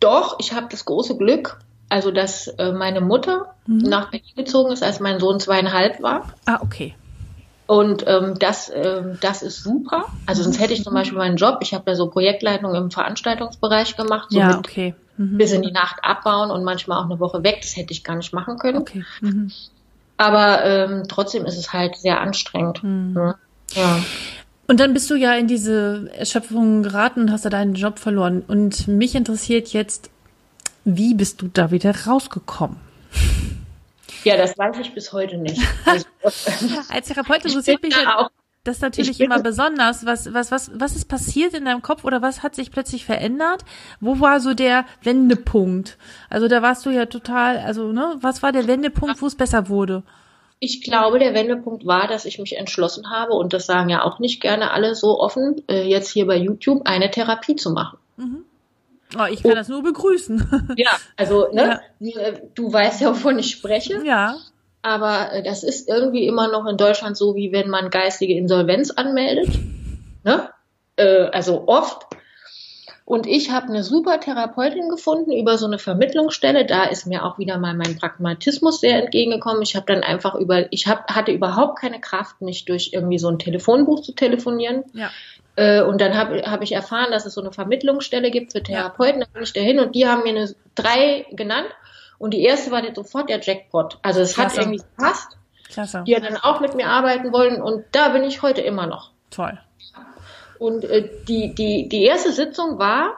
doch, 0.00 0.36
ich 0.40 0.52
habe 0.52 0.66
das 0.70 0.84
große 0.84 1.16
Glück, 1.16 1.58
also 1.88 2.10
dass 2.10 2.48
äh, 2.48 2.72
meine 2.72 3.00
Mutter 3.00 3.54
mhm. 3.66 3.78
nach 3.78 4.10
Berlin 4.10 4.34
gezogen 4.36 4.72
ist, 4.72 4.82
als 4.82 5.00
mein 5.00 5.20
Sohn 5.20 5.40
zweieinhalb 5.40 6.02
war. 6.02 6.32
Ah, 6.46 6.58
okay. 6.62 6.94
Und 7.66 8.04
ähm, 8.06 8.38
das, 8.38 8.70
ähm, 8.74 9.18
das 9.20 9.42
ist 9.42 9.62
super. 9.62 10.06
Also 10.26 10.42
sonst 10.42 10.60
hätte 10.60 10.74
ich 10.74 10.84
zum 10.84 10.94
Beispiel 10.94 11.16
meinen 11.16 11.36
Job. 11.36 11.58
Ich 11.62 11.72
habe 11.72 11.90
ja 11.90 11.94
so 11.94 12.08
Projektleitung 12.08 12.74
im 12.74 12.90
Veranstaltungsbereich 12.90 13.96
gemacht, 13.96 14.28
so 14.30 14.38
ja, 14.38 14.58
okay. 14.58 14.94
Mhm. 15.16 15.38
bis 15.38 15.52
in 15.52 15.62
die 15.62 15.72
Nacht 15.72 15.96
abbauen 16.02 16.50
und 16.50 16.64
manchmal 16.64 16.98
auch 16.98 17.08
eine 17.08 17.20
Woche 17.20 17.42
weg. 17.42 17.58
Das 17.62 17.76
hätte 17.76 17.92
ich 17.92 18.04
gar 18.04 18.16
nicht 18.16 18.32
machen 18.34 18.58
können. 18.58 18.78
Okay. 18.78 19.04
Mhm. 19.20 19.50
Aber 20.16 20.64
ähm, 20.64 21.04
trotzdem 21.08 21.46
ist 21.46 21.56
es 21.56 21.72
halt 21.72 21.96
sehr 21.96 22.20
anstrengend. 22.20 22.82
Mhm. 22.82 23.12
Ne? 23.14 23.34
Ja. 23.74 23.98
Und 24.68 24.80
dann 24.80 24.94
bist 24.94 25.10
du 25.10 25.16
ja 25.16 25.34
in 25.34 25.48
diese 25.48 26.10
Erschöpfung 26.16 26.82
geraten 26.82 27.22
und 27.22 27.32
hast 27.32 27.44
da 27.44 27.50
deinen 27.50 27.74
Job 27.74 27.98
verloren. 27.98 28.42
Und 28.46 28.86
mich 28.88 29.14
interessiert 29.14 29.68
jetzt, 29.68 30.10
wie 30.84 31.14
bist 31.14 31.42
du 31.42 31.48
da 31.48 31.70
wieder 31.70 31.94
rausgekommen? 32.06 32.76
Ja, 34.24 34.36
das 34.36 34.56
weiß 34.56 34.78
ich 34.78 34.94
bis 34.94 35.12
heute 35.12 35.36
nicht. 35.36 35.60
Also, 35.84 36.06
Als 36.88 37.08
Therapeutin 37.08 37.50
interessiert 37.50 37.82
mich 37.82 37.94
ja 37.94 38.28
das 38.64 38.80
natürlich 38.80 39.20
immer 39.20 39.40
besonders. 39.42 40.06
Was, 40.06 40.32
was, 40.32 40.50
was, 40.50 40.70
was 40.74 40.94
ist 40.94 41.06
passiert 41.06 41.54
in 41.54 41.64
deinem 41.64 41.82
Kopf 41.82 42.04
oder 42.04 42.22
was 42.22 42.42
hat 42.42 42.54
sich 42.54 42.70
plötzlich 42.70 43.04
verändert? 43.04 43.64
Wo 44.00 44.20
war 44.20 44.40
so 44.40 44.54
der 44.54 44.84
Wendepunkt? 45.02 45.98
Also 46.30 46.48
da 46.48 46.62
warst 46.62 46.86
du 46.86 46.90
ja 46.90 47.06
total, 47.06 47.58
also, 47.58 47.92
ne, 47.92 48.16
was 48.20 48.42
war 48.42 48.52
der 48.52 48.66
Wendepunkt, 48.68 49.20
wo 49.20 49.26
es 49.26 49.34
besser 49.34 49.68
wurde? 49.68 50.04
Ich 50.60 50.80
glaube, 50.82 51.18
der 51.18 51.34
Wendepunkt 51.34 51.84
war, 51.86 52.06
dass 52.06 52.24
ich 52.24 52.38
mich 52.38 52.56
entschlossen 52.56 53.10
habe, 53.10 53.32
und 53.32 53.52
das 53.52 53.66
sagen 53.66 53.88
ja 53.88 54.04
auch 54.04 54.20
nicht 54.20 54.40
gerne 54.40 54.70
alle 54.70 54.94
so 54.94 55.18
offen, 55.18 55.60
äh, 55.68 55.82
jetzt 55.82 56.10
hier 56.10 56.26
bei 56.26 56.36
YouTube 56.36 56.82
eine 56.84 57.10
Therapie 57.10 57.56
zu 57.56 57.72
machen. 57.72 57.98
Mhm. 58.16 58.44
Oh, 59.18 59.26
ich 59.30 59.42
kann 59.42 59.52
oh. 59.52 59.54
das 59.54 59.68
nur 59.68 59.82
begrüßen. 59.82 60.74
Ja, 60.76 60.90
also 61.16 61.48
ne, 61.52 61.80
ja. 62.00 62.32
du 62.54 62.72
weißt 62.72 63.00
ja, 63.02 63.10
wovon 63.10 63.38
ich 63.38 63.50
spreche. 63.50 64.04
Ja. 64.04 64.36
Aber 64.82 65.32
äh, 65.32 65.42
das 65.42 65.62
ist 65.62 65.88
irgendwie 65.88 66.26
immer 66.26 66.48
noch 66.48 66.66
in 66.66 66.76
Deutschland 66.76 67.16
so, 67.16 67.34
wie 67.34 67.52
wenn 67.52 67.68
man 67.68 67.90
geistige 67.90 68.34
Insolvenz 68.34 68.90
anmeldet. 68.90 69.58
Ne? 70.24 70.48
Äh, 70.96 71.26
also 71.32 71.64
oft. 71.66 72.06
Und 73.04 73.26
ich 73.26 73.50
habe 73.50 73.66
eine 73.66 73.82
super 73.82 74.20
Therapeutin 74.20 74.88
gefunden 74.88 75.32
über 75.32 75.58
so 75.58 75.66
eine 75.66 75.78
Vermittlungsstelle. 75.78 76.64
Da 76.64 76.84
ist 76.84 77.06
mir 77.06 77.24
auch 77.24 77.38
wieder 77.38 77.58
mal 77.58 77.74
mein 77.74 77.98
Pragmatismus 77.98 78.80
sehr 78.80 79.02
entgegengekommen. 79.02 79.62
Ich 79.62 79.76
habe 79.76 79.86
dann 79.86 80.02
einfach 80.02 80.34
über, 80.34 80.72
ich 80.72 80.86
hab, 80.86 81.12
hatte 81.12 81.32
überhaupt 81.32 81.78
keine 81.78 82.00
Kraft, 82.00 82.40
mich 82.40 82.64
durch 82.64 82.90
irgendwie 82.92 83.18
so 83.18 83.28
ein 83.28 83.38
Telefonbuch 83.38 84.02
zu 84.02 84.12
telefonieren. 84.12 84.84
Ja. 84.94 85.10
Äh, 85.56 85.82
und 85.82 86.00
dann 86.00 86.16
habe 86.16 86.42
hab 86.50 86.62
ich 86.62 86.72
erfahren, 86.72 87.10
dass 87.10 87.26
es 87.26 87.34
so 87.34 87.40
eine 87.40 87.52
Vermittlungsstelle 87.52 88.30
gibt 88.30 88.52
für 88.52 88.62
Therapeuten. 88.62 89.20
Ja. 89.20 89.26
Da 89.26 89.32
bin 89.32 89.42
ich 89.42 89.52
dahin 89.52 89.80
und 89.80 89.94
die 89.94 90.06
haben 90.06 90.22
mir 90.22 90.30
eine 90.30 90.54
drei 90.74 91.26
genannt. 91.32 91.68
Und 92.18 92.32
die 92.32 92.42
erste 92.42 92.70
war 92.70 92.84
jetzt 92.84 92.96
sofort 92.96 93.28
der 93.28 93.40
Jackpot. 93.40 93.98
Also 94.02 94.20
es 94.20 94.38
hat 94.38 94.56
irgendwie 94.56 94.78
gepasst. 94.78 95.36
Klasse. 95.68 96.04
Die 96.06 96.14
dann 96.14 96.36
auch 96.36 96.60
mit 96.60 96.74
mir 96.74 96.88
arbeiten 96.88 97.32
wollen 97.32 97.60
und 97.60 97.84
da 97.92 98.10
bin 98.10 98.24
ich 98.24 98.42
heute 98.42 98.60
immer 98.60 98.86
noch. 98.86 99.10
Toll. 99.30 99.58
Und 100.58 100.84
äh, 100.84 101.08
die, 101.26 101.54
die, 101.54 101.88
die 101.88 102.04
erste 102.04 102.30
Sitzung 102.30 102.78
war, 102.78 103.16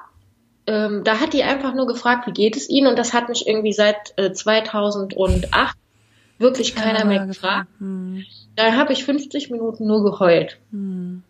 ähm, 0.66 1.02
da 1.04 1.20
hat 1.20 1.32
die 1.34 1.42
einfach 1.42 1.74
nur 1.74 1.86
gefragt, 1.86 2.26
wie 2.26 2.32
geht 2.32 2.56
es 2.56 2.70
Ihnen? 2.70 2.86
Und 2.86 2.98
das 2.98 3.12
hat 3.12 3.28
mich 3.28 3.46
irgendwie 3.46 3.72
seit 3.72 4.14
äh, 4.16 4.32
2008 4.32 5.76
wirklich 6.38 6.74
keiner 6.74 7.00
ja, 7.00 7.04
mehr 7.04 7.26
gefragt. 7.26 7.68
Hm. 7.78 8.24
Da 8.56 8.72
habe 8.72 8.92
ich 8.92 9.04
50 9.04 9.50
Minuten 9.50 9.86
nur 9.86 10.02
geheult. 10.02 10.58
Hm. 10.70 11.22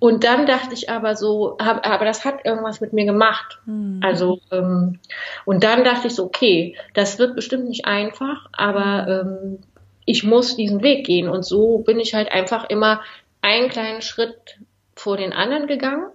Und 0.00 0.24
dann 0.24 0.46
dachte 0.46 0.72
ich 0.74 0.88
aber 0.90 1.14
so, 1.14 1.58
hab, 1.60 1.86
aber 1.86 2.06
das 2.06 2.24
hat 2.24 2.44
irgendwas 2.44 2.80
mit 2.80 2.92
mir 2.92 3.04
gemacht. 3.04 3.58
Hm. 3.66 4.00
Also 4.02 4.40
ähm, 4.50 4.98
und 5.44 5.62
dann 5.62 5.84
dachte 5.84 6.08
ich 6.08 6.14
so, 6.14 6.24
okay, 6.24 6.74
das 6.94 7.18
wird 7.18 7.36
bestimmt 7.36 7.68
nicht 7.68 7.84
einfach, 7.84 8.48
aber 8.52 9.06
ähm, 9.08 9.58
ich 10.06 10.24
muss 10.24 10.56
diesen 10.56 10.82
Weg 10.82 11.04
gehen. 11.06 11.28
Und 11.28 11.44
so 11.44 11.78
bin 11.78 12.00
ich 12.00 12.14
halt 12.14 12.32
einfach 12.32 12.68
immer 12.70 13.02
einen 13.42 13.68
kleinen 13.68 14.00
Schritt 14.00 14.58
vor 14.96 15.18
den 15.18 15.34
anderen 15.34 15.66
gegangen. 15.66 16.06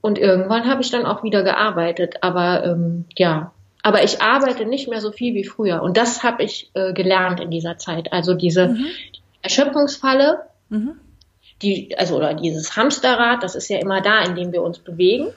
Und 0.00 0.18
irgendwann 0.18 0.68
habe 0.68 0.82
ich 0.82 0.90
dann 0.90 1.06
auch 1.06 1.22
wieder 1.22 1.44
gearbeitet. 1.44 2.16
Aber 2.22 2.64
ähm, 2.64 3.04
ja, 3.16 3.52
aber 3.82 4.02
ich 4.02 4.20
arbeite 4.20 4.64
nicht 4.64 4.88
mehr 4.88 5.00
so 5.00 5.12
viel 5.12 5.34
wie 5.34 5.44
früher. 5.44 5.82
Und 5.82 5.96
das 5.96 6.24
habe 6.24 6.42
ich 6.42 6.70
äh, 6.74 6.92
gelernt 6.92 7.40
in 7.40 7.50
dieser 7.50 7.78
Zeit. 7.78 8.12
Also 8.12 8.34
diese 8.34 8.68
mhm. 8.68 8.86
Erschöpfungsfalle, 9.42 10.40
mhm. 10.68 11.00
Die, 11.62 11.96
also 11.98 12.16
oder 12.16 12.34
dieses 12.34 12.76
Hamsterrad, 12.76 13.42
das 13.42 13.54
ist 13.54 13.68
ja 13.68 13.78
immer 13.78 14.00
da, 14.00 14.22
in 14.22 14.36
dem 14.36 14.52
wir 14.52 14.62
uns 14.62 14.78
bewegen. 14.78 15.28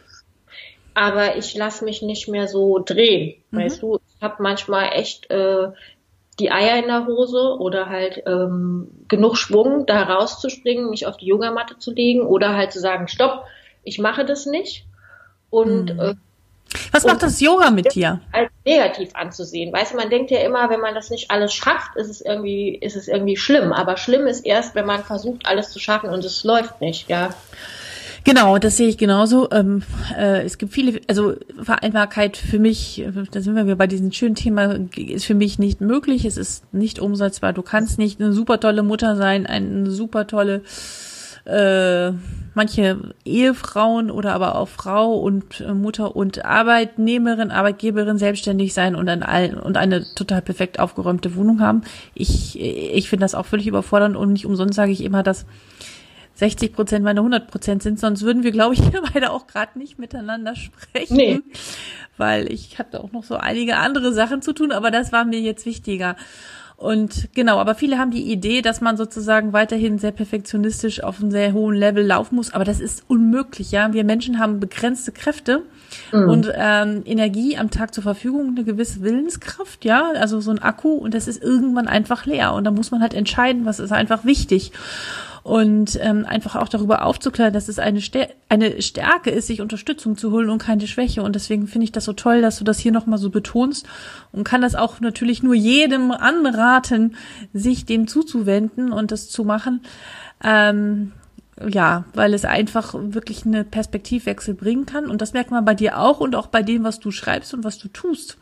Aber 0.93 1.38
ich 1.38 1.55
lasse 1.55 1.86
mich 1.86 2.01
nicht 2.01 2.27
mehr 2.27 2.47
so 2.47 2.79
drehen. 2.79 3.36
Mhm. 3.51 3.57
Weißt 3.57 3.81
du, 3.81 3.99
ich 4.15 4.21
habe 4.21 4.43
manchmal 4.43 4.89
echt 4.93 5.29
äh, 5.31 5.69
die 6.39 6.51
Eier 6.51 6.79
in 6.79 6.88
der 6.88 7.05
Hose 7.05 7.57
oder 7.60 7.88
halt 7.88 8.23
ähm, 8.25 8.89
genug 9.07 9.38
Schwung, 9.38 9.86
da 9.86 10.03
rauszuspringen, 10.03 10.89
mich 10.89 11.07
auf 11.07 11.17
die 11.17 11.27
Yogamatte 11.27 11.77
zu 11.77 11.93
legen 11.93 12.21
oder 12.21 12.55
halt 12.55 12.71
zu 12.71 12.79
sagen, 12.79 13.07
stopp, 13.07 13.45
ich 13.84 13.99
mache 13.99 14.25
das 14.25 14.45
nicht. 14.45 14.86
Und 15.49 15.93
mhm. 15.93 15.99
äh, 15.99 16.15
was 16.91 17.05
macht 17.05 17.23
das 17.23 17.39
Yoga 17.39 17.71
mit 17.71 17.93
dir? 17.95 18.19
Als 18.31 18.49
negativ 18.65 19.10
anzusehen. 19.13 19.73
Weißt 19.73 19.93
du, 19.93 19.97
man 19.97 20.10
denkt 20.10 20.31
ja 20.31 20.39
immer, 20.39 20.69
wenn 20.69 20.79
man 20.79 20.95
das 20.95 21.10
nicht 21.10 21.31
alles 21.31 21.53
schafft, 21.53 21.95
ist 21.95 22.10
es 22.10 22.21
irgendwie, 22.21 22.75
ist 22.75 22.95
es 22.95 23.07
irgendwie 23.07 23.38
schlimm. 23.38 23.73
Aber 23.73 23.97
schlimm 23.97 24.27
ist 24.27 24.45
erst, 24.45 24.75
wenn 24.75 24.86
man 24.86 25.03
versucht, 25.03 25.45
alles 25.45 25.71
zu 25.71 25.79
schaffen 25.79 26.10
und 26.10 26.23
es 26.23 26.43
läuft 26.43 26.81
nicht, 26.81 27.10
ja. 27.10 27.29
Genau, 28.23 28.60
das 28.60 28.77
sehe 28.77 28.88
ich 28.88 28.97
genauso. 28.97 29.49
Ähm, 29.51 29.81
äh, 30.15 30.43
es 30.43 30.60
gibt 30.60 30.73
viele, 30.73 31.01
also 31.07 31.34
Vereinbarkeit 31.62 32.38
für 32.38 32.60
mich, 32.60 33.03
da 33.31 33.41
sind 33.41 33.55
wir 33.55 33.65
wieder 33.65 33.75
bei 33.75 33.88
diesem 33.88 34.12
schönen 34.12 34.36
Thema, 34.36 34.77
ist 34.95 35.25
für 35.25 35.34
mich 35.34 35.57
nicht 35.57 35.81
möglich. 35.81 36.25
Es 36.25 36.38
ist 36.38 36.71
nicht 36.71 36.99
umsetzbar. 36.99 37.53
Du 37.53 37.63
kannst 37.63 37.97
nicht 37.97 38.21
eine 38.21 38.31
super 38.31 38.60
tolle 38.60 38.84
Mutter 38.84 39.15
sein, 39.15 39.47
eine 39.47 39.89
super 39.89 40.27
tolle 40.27 40.62
äh, 41.52 42.14
manche 42.54 43.14
Ehefrauen 43.26 44.12
oder 44.12 44.34
aber 44.34 44.56
auch 44.56 44.68
Frau 44.68 45.16
und 45.16 45.62
äh, 45.62 45.74
Mutter 45.74 46.16
und 46.16 46.44
Arbeitnehmerin, 46.44 47.52
Arbeitgeberin 47.52 48.18
selbstständig 48.18 48.74
sein 48.74 48.96
und, 48.96 49.08
ein, 49.10 49.58
und 49.58 49.78
eine 49.78 50.06
total 50.16 50.42
perfekt 50.42 50.80
aufgeräumte 50.80 51.36
Wohnung 51.36 51.62
haben. 51.62 51.82
Ich, 52.14 52.60
ich 52.60 53.10
finde 53.10 53.24
das 53.24 53.36
auch 53.36 53.46
völlig 53.46 53.68
überfordernd 53.68 54.16
und 54.16 54.34
nicht 54.34 54.46
umsonst 54.46 54.76
sage 54.76 54.92
ich 54.92 55.04
immer, 55.04 55.24
dass 55.24 55.46
60 56.36 56.74
Prozent 56.74 57.04
meine 57.06 57.20
100 57.20 57.50
Prozent 57.50 57.84
sind, 57.84 58.00
sonst 58.00 58.24
würden 58.24 58.44
wir, 58.44 58.52
glaube 58.52 58.74
ich, 58.74 58.82
beide 59.14 59.32
auch 59.32 59.48
gerade 59.48 59.78
nicht 59.78 60.00
miteinander 60.00 60.56
sprechen. 60.56 61.16
Nee. 61.16 61.42
Weil 62.18 62.52
ich 62.52 62.80
habe 62.80 63.00
auch 63.00 63.12
noch 63.12 63.24
so 63.24 63.36
einige 63.36 63.78
andere 63.78 64.14
Sachen 64.14 64.42
zu 64.42 64.54
tun, 64.54 64.72
aber 64.72 64.92
das 64.92 65.12
war 65.12 65.26
mir 65.26 65.40
jetzt 65.40 65.66
wichtiger. 65.66 66.16
Und 66.82 67.30
genau, 67.36 67.60
aber 67.60 67.76
viele 67.76 68.00
haben 68.00 68.10
die 68.10 68.32
Idee, 68.32 68.63
dass 68.63 68.82
man 68.82 68.98
sozusagen 68.98 69.54
weiterhin 69.54 70.00
sehr 70.00 70.10
perfektionistisch 70.10 71.04
auf 71.04 71.22
einem 71.22 71.30
sehr 71.30 71.54
hohen 71.54 71.76
Level 71.76 72.04
laufen 72.04 72.38
muss. 72.38 72.56
Aber 72.56 72.63
das 72.63 72.80
ist 72.80 73.04
unmöglich, 73.08 73.72
ja. 73.72 73.94
Wir 73.94 74.04
Menschen 74.04 74.39
haben 74.39 74.60
begrenzte 74.60 75.12
Kräfte 75.12 75.62
mhm. 76.12 76.28
und 76.28 76.52
ähm, 76.56 77.04
Energie 77.06 77.56
am 77.56 77.70
Tag 77.70 77.94
zur 77.94 78.02
Verfügung, 78.02 78.56
eine 78.56 78.63
gewisse 78.63 79.02
Willenskraft, 79.02 79.86
ja, 79.86 80.10
also 80.15 80.41
so 80.41 80.50
ein 80.50 80.58
Akku 80.58 80.94
und 80.94 81.13
das 81.13 81.28
ist 81.28 81.44
irgendwann 81.44 81.88
einfach 81.88 82.26
leer. 82.26 82.56
Und 82.56 82.63
da 82.63 82.72
muss 82.72 82.89
man 82.89 83.02
halt 83.02 83.13
entscheiden, 83.13 83.63
was 83.65 83.80
ist 83.80 83.91
einfach 83.91 84.26
wichtig 84.26 84.72
und 85.43 85.97
ähm, 86.01 86.25
einfach 86.25 86.56
auch 86.56 86.69
darüber 86.69 87.06
aufzuklären, 87.06 87.54
dass 87.54 87.67
es 87.67 87.80
eine, 87.80 88.01
Stär 88.01 88.30
eine 88.49 88.82
Stärke 88.82 89.32
ist, 89.32 89.47
sich 89.47 89.62
Unterstützung 89.62 90.17
zu 90.17 90.32
holen 90.32 90.49
und 90.49 90.62
keine 90.62 90.88
Schwäche. 90.88 91.23
Und 91.23 91.36
deswegen 91.36 91.67
finde 91.67 91.86
ich 91.86 91.91
das 91.91 92.06
so 92.06 92.13
toll, 92.13 92.41
dass 92.41 92.60
du 92.60 92.63
das 92.63 92.80
hier 92.80 92.91
nochmal 92.91 93.17
so 93.17 93.30
betonst 93.30 93.88
und 94.32 94.43
kann 94.43 94.62
das 94.62 94.75
auch 94.75 94.99
natürlich 94.99 95.41
nur 95.41 95.56
jedem 95.56 96.12
anraten, 96.12 97.15
sich 97.54 97.86
dem 97.86 98.08
zuzuwenden 98.08 98.91
und 98.91 99.12
das 99.12 99.30
zu 99.30 99.43
machen. 99.43 99.82
Ähm, 100.43 101.12
ja, 101.67 102.06
weil 102.13 102.34
es 102.34 102.45
einfach 102.45 102.93
wirklich 102.95 103.45
eine 103.45 103.63
Perspektivwechsel 103.63 104.54
bringen 104.54 104.86
kann. 104.86 105.10
Und 105.10 105.21
das 105.21 105.34
merkt 105.34 105.51
man 105.51 105.65
bei 105.65 105.75
dir 105.75 105.99
auch 105.99 106.19
und 106.19 106.36
auch 106.36 106.47
bei 106.47 106.63
dem, 106.63 106.84
was 106.84 106.99
du 106.99 107.12
schreibst 107.12 107.54
und 107.54 107.63
was 107.63 107.77
du 107.77 107.88
tust. 107.88 108.38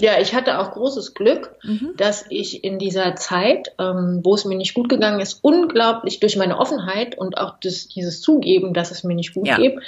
Ja, 0.00 0.20
ich 0.20 0.34
hatte 0.34 0.60
auch 0.60 0.72
großes 0.72 1.14
Glück, 1.14 1.56
mhm. 1.64 1.94
dass 1.96 2.24
ich 2.28 2.62
in 2.62 2.78
dieser 2.78 3.16
Zeit, 3.16 3.72
ähm, 3.78 4.20
wo 4.22 4.34
es 4.34 4.44
mir 4.44 4.56
nicht 4.56 4.74
gut 4.74 4.88
gegangen 4.88 5.20
ist, 5.20 5.40
unglaublich 5.42 6.20
durch 6.20 6.36
meine 6.36 6.58
Offenheit 6.58 7.18
und 7.18 7.36
auch 7.36 7.58
das, 7.60 7.88
dieses 7.88 8.20
Zugeben, 8.20 8.74
dass 8.74 8.92
es 8.92 9.02
mir 9.02 9.14
nicht 9.14 9.34
gut 9.34 9.48
ja. 9.48 9.56
geht, 9.56 9.78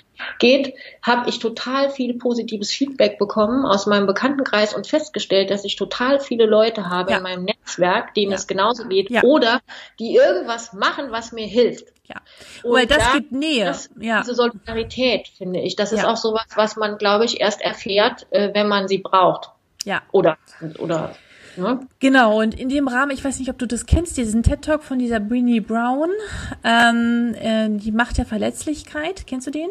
geht 0.41 0.75
habe 1.03 1.29
ich 1.29 1.39
total 1.39 1.91
viel 1.91 2.19
positives 2.19 2.73
Feedback 2.73 3.19
bekommen 3.19 3.65
aus 3.65 3.87
meinem 3.87 4.07
Bekanntenkreis 4.07 4.75
und 4.75 4.87
festgestellt, 4.87 5.51
dass 5.51 5.65
ich 5.65 5.77
total 5.77 6.19
viele 6.19 6.47
Leute 6.47 6.91
habe 6.91 7.13
ja. 7.13 7.19
in 7.19 7.23
meinem 7.23 7.45
Netzwerk, 7.45 8.15
denen 8.15 8.33
ja. 8.33 8.37
es 8.37 8.49
genauso 8.49 8.89
geht 8.89 9.11
oder 9.23 9.61
die 10.01 10.15
irgendwas 10.15 10.73
machen, 10.73 11.13
was 11.13 11.31
mir 11.31 11.47
hilft. 11.47 11.87
Ja, 12.09 12.17
weil 12.65 12.87
das 12.87 12.99
da, 12.99 13.13
gibt 13.13 13.31
Nähe. 13.31 13.67
Das, 13.67 13.89
ja. 14.01 14.23
Diese 14.23 14.35
Solidarität, 14.35 15.29
finde 15.29 15.61
ich, 15.61 15.77
das 15.77 15.93
ist 15.93 16.05
auch 16.05 16.17
sowas, 16.17 16.47
was 16.57 16.75
man, 16.75 16.99
glaube 16.99 17.25
ich, 17.25 17.41
erst 17.41 17.61
erfährt, 17.61 18.27
äh, 18.31 18.51
wenn 18.53 18.67
man 18.67 18.89
sie 18.89 18.99
braucht. 18.99 19.51
Ja. 19.85 20.03
Oder, 20.13 20.39
oder, 20.79 21.15
ne? 21.57 21.87
Genau, 21.99 22.41
und 22.41 22.59
in 22.59 22.69
dem 22.69 22.89
Rahmen, 22.89 23.13
ich 23.13 23.25
weiß 23.25 23.39
nicht, 23.39 23.51
ob 23.51 23.59
du 23.59 23.67
das 23.67 23.87
kennst, 23.87 24.17
diesen 24.17 24.43
TED-Talk 24.43 24.83
von 24.83 24.99
dieser 24.99 25.21
Brini 25.21 25.61
Brown, 25.61 26.11
ähm, 26.65 27.35
äh, 27.35 27.69
die 27.71 27.93
Macht 27.93 28.19
der 28.19 28.27
Verletzlichkeit. 28.27 29.27
Kennst 29.27 29.47
du 29.47 29.51
den? 29.51 29.69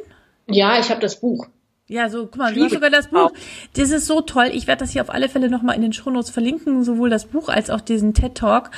Ja, 0.47 0.79
ich 0.79 0.89
habe 0.89 0.99
das 0.99 1.19
Buch. 1.19 1.47
Ja, 1.91 2.07
so, 2.07 2.27
guck 2.27 2.37
mal, 2.37 2.53
du 2.53 2.63
hast 2.63 2.73
sogar 2.73 2.91
das 2.91 3.07
Buch. 3.07 3.31
Das 3.73 3.89
ist 3.89 4.05
so 4.05 4.21
toll. 4.21 4.51
Ich 4.53 4.67
werde 4.67 4.81
das 4.81 4.91
hier 4.91 5.01
auf 5.01 5.09
alle 5.09 5.27
Fälle 5.27 5.49
nochmal 5.49 5.75
in 5.75 5.81
den 5.81 5.91
Shownotes 5.91 6.29
verlinken, 6.29 6.83
sowohl 6.83 7.09
das 7.09 7.25
Buch 7.25 7.49
als 7.49 7.71
auch 7.71 7.81
diesen 7.81 8.13
TED-Talk, 8.13 8.69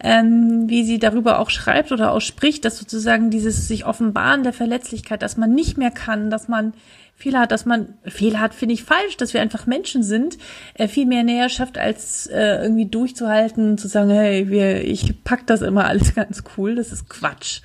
ähm, 0.00 0.64
wie 0.66 0.82
sie 0.82 0.98
darüber 0.98 1.38
auch 1.38 1.50
schreibt 1.50 1.92
oder 1.92 2.10
auch 2.10 2.20
spricht, 2.20 2.64
dass 2.64 2.76
sozusagen 2.76 3.30
dieses 3.30 3.68
sich 3.68 3.86
offenbaren 3.86 4.42
der 4.42 4.52
Verletzlichkeit, 4.52 5.22
dass 5.22 5.36
man 5.36 5.54
nicht 5.54 5.78
mehr 5.78 5.92
kann, 5.92 6.28
dass 6.28 6.48
man 6.48 6.74
Fehler 7.18 7.40
hat, 7.40 7.50
dass 7.50 7.64
man, 7.64 7.94
Fehler 8.04 8.40
hat, 8.40 8.54
finde 8.54 8.74
ich 8.74 8.84
falsch, 8.84 9.16
dass 9.16 9.32
wir 9.32 9.40
einfach 9.40 9.66
Menschen 9.66 10.02
sind, 10.02 10.36
äh, 10.74 10.86
viel 10.86 11.06
mehr 11.06 11.24
näher 11.24 11.48
schafft, 11.48 11.78
als 11.78 12.26
äh, 12.26 12.62
irgendwie 12.62 12.86
durchzuhalten, 12.86 13.78
zu 13.78 13.88
sagen, 13.88 14.10
hey, 14.10 14.50
wir, 14.50 14.84
ich 14.84 15.24
pack 15.24 15.46
das 15.46 15.62
immer 15.62 15.86
alles 15.86 16.14
ganz 16.14 16.44
cool, 16.56 16.74
das 16.74 16.92
ist 16.92 17.08
Quatsch. 17.08 17.62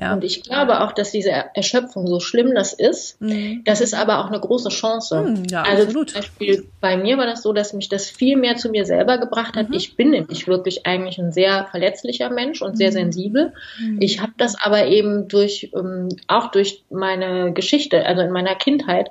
Ja. 0.00 0.12
Und 0.12 0.22
ich 0.22 0.44
glaube 0.44 0.80
auch, 0.80 0.92
dass 0.92 1.10
diese 1.10 1.30
Erschöpfung, 1.54 2.06
so 2.06 2.20
schlimm 2.20 2.54
das 2.54 2.72
ist, 2.72 3.20
mhm. 3.20 3.62
das 3.64 3.80
ist 3.80 3.94
aber 3.94 4.20
auch 4.20 4.28
eine 4.28 4.38
große 4.38 4.68
Chance. 4.68 5.22
Mhm, 5.22 5.44
ja, 5.50 5.62
also 5.62 5.82
absolut. 5.84 6.10
zum 6.10 6.20
Beispiel 6.20 6.68
bei 6.80 6.96
mir 6.96 7.18
war 7.18 7.26
das 7.26 7.42
so, 7.42 7.52
dass 7.52 7.72
mich 7.72 7.88
das 7.88 8.08
viel 8.08 8.36
mehr 8.36 8.56
zu 8.56 8.70
mir 8.70 8.84
selber 8.84 9.18
gebracht 9.18 9.56
hat. 9.56 9.70
Mhm. 9.70 9.74
Ich 9.74 9.96
bin 9.96 10.10
nämlich 10.10 10.46
wirklich 10.46 10.86
eigentlich 10.86 11.18
ein 11.18 11.32
sehr 11.32 11.66
verletzlicher 11.70 12.30
Mensch 12.30 12.62
und 12.62 12.76
sehr 12.76 12.90
mhm. 12.90 12.94
sensibel. 12.94 13.52
Mhm. 13.80 14.00
Ich 14.00 14.20
habe 14.20 14.32
das 14.36 14.54
aber 14.54 14.86
eben 14.86 15.26
durch, 15.26 15.70
ähm, 15.74 16.10
auch 16.28 16.52
durch 16.52 16.84
meine 16.90 17.52
Geschichte, 17.52 18.06
also 18.06 18.22
in 18.22 18.30
meiner 18.30 18.54
Kindheit, 18.54 19.10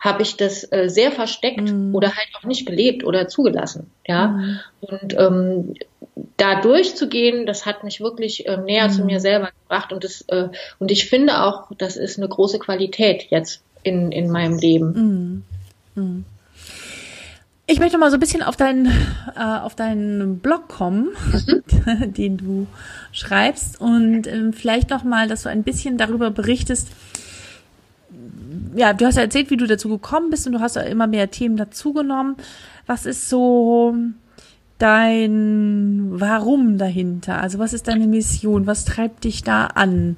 habe 0.00 0.22
ich 0.22 0.36
das 0.36 0.70
äh, 0.70 0.88
sehr 0.88 1.10
versteckt 1.10 1.72
mhm. 1.72 1.94
oder 1.94 2.08
halt 2.08 2.28
auch 2.38 2.44
nicht 2.44 2.66
gelebt 2.66 3.04
oder 3.04 3.28
zugelassen. 3.28 3.90
Ja. 4.06 4.28
Mhm. 4.28 4.60
Und 4.80 5.18
ähm, 5.18 5.74
da 6.36 6.60
durchzugehen, 6.60 7.46
das 7.46 7.66
hat 7.66 7.84
mich 7.84 8.00
wirklich 8.00 8.46
äh, 8.46 8.56
näher 8.56 8.88
mhm. 8.88 8.92
zu 8.92 9.04
mir 9.04 9.20
selber 9.20 9.50
gebracht. 9.62 9.92
Und 9.92 10.04
das, 10.04 10.22
äh, 10.28 10.48
und 10.78 10.90
ich 10.90 11.08
finde 11.08 11.42
auch, 11.42 11.70
das 11.76 11.96
ist 11.96 12.18
eine 12.18 12.28
große 12.28 12.58
Qualität 12.58 13.26
jetzt 13.30 13.62
in, 13.82 14.12
in 14.12 14.30
meinem 14.30 14.58
Leben. 14.58 15.44
Mhm. 15.94 16.02
Mhm. 16.02 16.24
Ich 17.70 17.80
möchte 17.80 17.98
mal 17.98 18.10
so 18.10 18.16
ein 18.16 18.20
bisschen 18.20 18.42
auf 18.42 18.56
deinen, 18.56 18.86
äh, 19.36 19.40
auf 19.40 19.74
deinen 19.74 20.38
Blog 20.38 20.68
kommen, 20.68 21.10
mhm. 21.86 22.12
den 22.14 22.36
du 22.38 22.66
schreibst 23.12 23.80
und 23.80 24.26
ähm, 24.26 24.52
vielleicht 24.52 24.90
noch 24.90 25.04
mal, 25.04 25.28
dass 25.28 25.42
du 25.42 25.50
ein 25.50 25.64
bisschen 25.64 25.98
darüber 25.98 26.30
berichtest, 26.30 26.88
ja, 28.74 28.92
du 28.92 29.06
hast 29.06 29.16
ja 29.16 29.22
erzählt, 29.22 29.50
wie 29.50 29.56
du 29.56 29.66
dazu 29.66 29.88
gekommen 29.88 30.30
bist 30.30 30.46
und 30.46 30.52
du 30.52 30.60
hast 30.60 30.76
ja 30.76 30.82
immer 30.82 31.06
mehr 31.06 31.30
Themen 31.30 31.56
dazugenommen. 31.56 32.36
Was 32.86 33.06
ist 33.06 33.28
so 33.28 33.94
dein 34.78 36.08
Warum 36.10 36.78
dahinter? 36.78 37.40
Also 37.40 37.58
was 37.58 37.72
ist 37.72 37.88
deine 37.88 38.06
Mission? 38.06 38.66
Was 38.66 38.84
treibt 38.84 39.24
dich 39.24 39.42
da 39.42 39.66
an? 39.66 40.16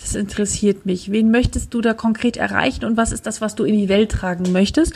Das 0.00 0.14
interessiert 0.14 0.86
mich. 0.86 1.12
Wen 1.12 1.30
möchtest 1.30 1.74
du 1.74 1.82
da 1.82 1.92
konkret 1.92 2.38
erreichen 2.38 2.86
und 2.86 2.96
was 2.96 3.12
ist 3.12 3.26
das, 3.26 3.42
was 3.42 3.54
du 3.54 3.64
in 3.64 3.76
die 3.76 3.90
Welt 3.90 4.10
tragen 4.10 4.50
möchtest? 4.50 4.94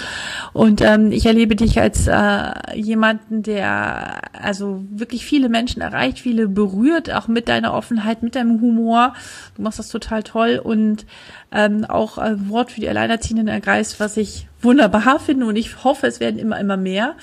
Und 0.55 0.81
ähm, 0.81 1.13
ich 1.13 1.27
erlebe 1.27 1.57
dich 1.57 1.79
als 1.79 2.07
äh, 2.07 2.53
jemanden, 2.75 3.43
der 3.43 4.23
also 4.33 4.83
wirklich 4.91 5.27
viele 5.27 5.51
Menschen 5.51 5.83
erreicht, 5.83 6.21
viele 6.21 6.49
berührt, 6.49 7.13
auch 7.13 7.29
mit 7.29 7.49
deiner 7.49 7.75
Offenheit, 7.75 8.23
mit 8.23 8.35
deinem 8.35 8.63
Humor. 8.63 9.15
Du 9.57 9.63
machst 9.63 9.79
das 9.79 9.91
total 9.91 10.23
toll 10.23 10.59
und 10.63 11.05
ähm, 11.53 11.85
auch 11.85 12.17
ein 12.17 12.49
Wort 12.49 12.73
für 12.73 12.81
die 12.81 12.89
Alleinerziehenden 12.89 13.49
ergreifst, 13.49 14.01
was 14.01 14.17
ich 14.17 14.49
wunderbar 14.63 15.21
finde 15.21 15.45
und 15.45 15.57
ich 15.57 15.85
hoffe, 15.85 16.07
es 16.07 16.19
werden 16.19 16.39
immer, 16.39 16.59
immer 16.59 16.79
mehr. 16.79 17.15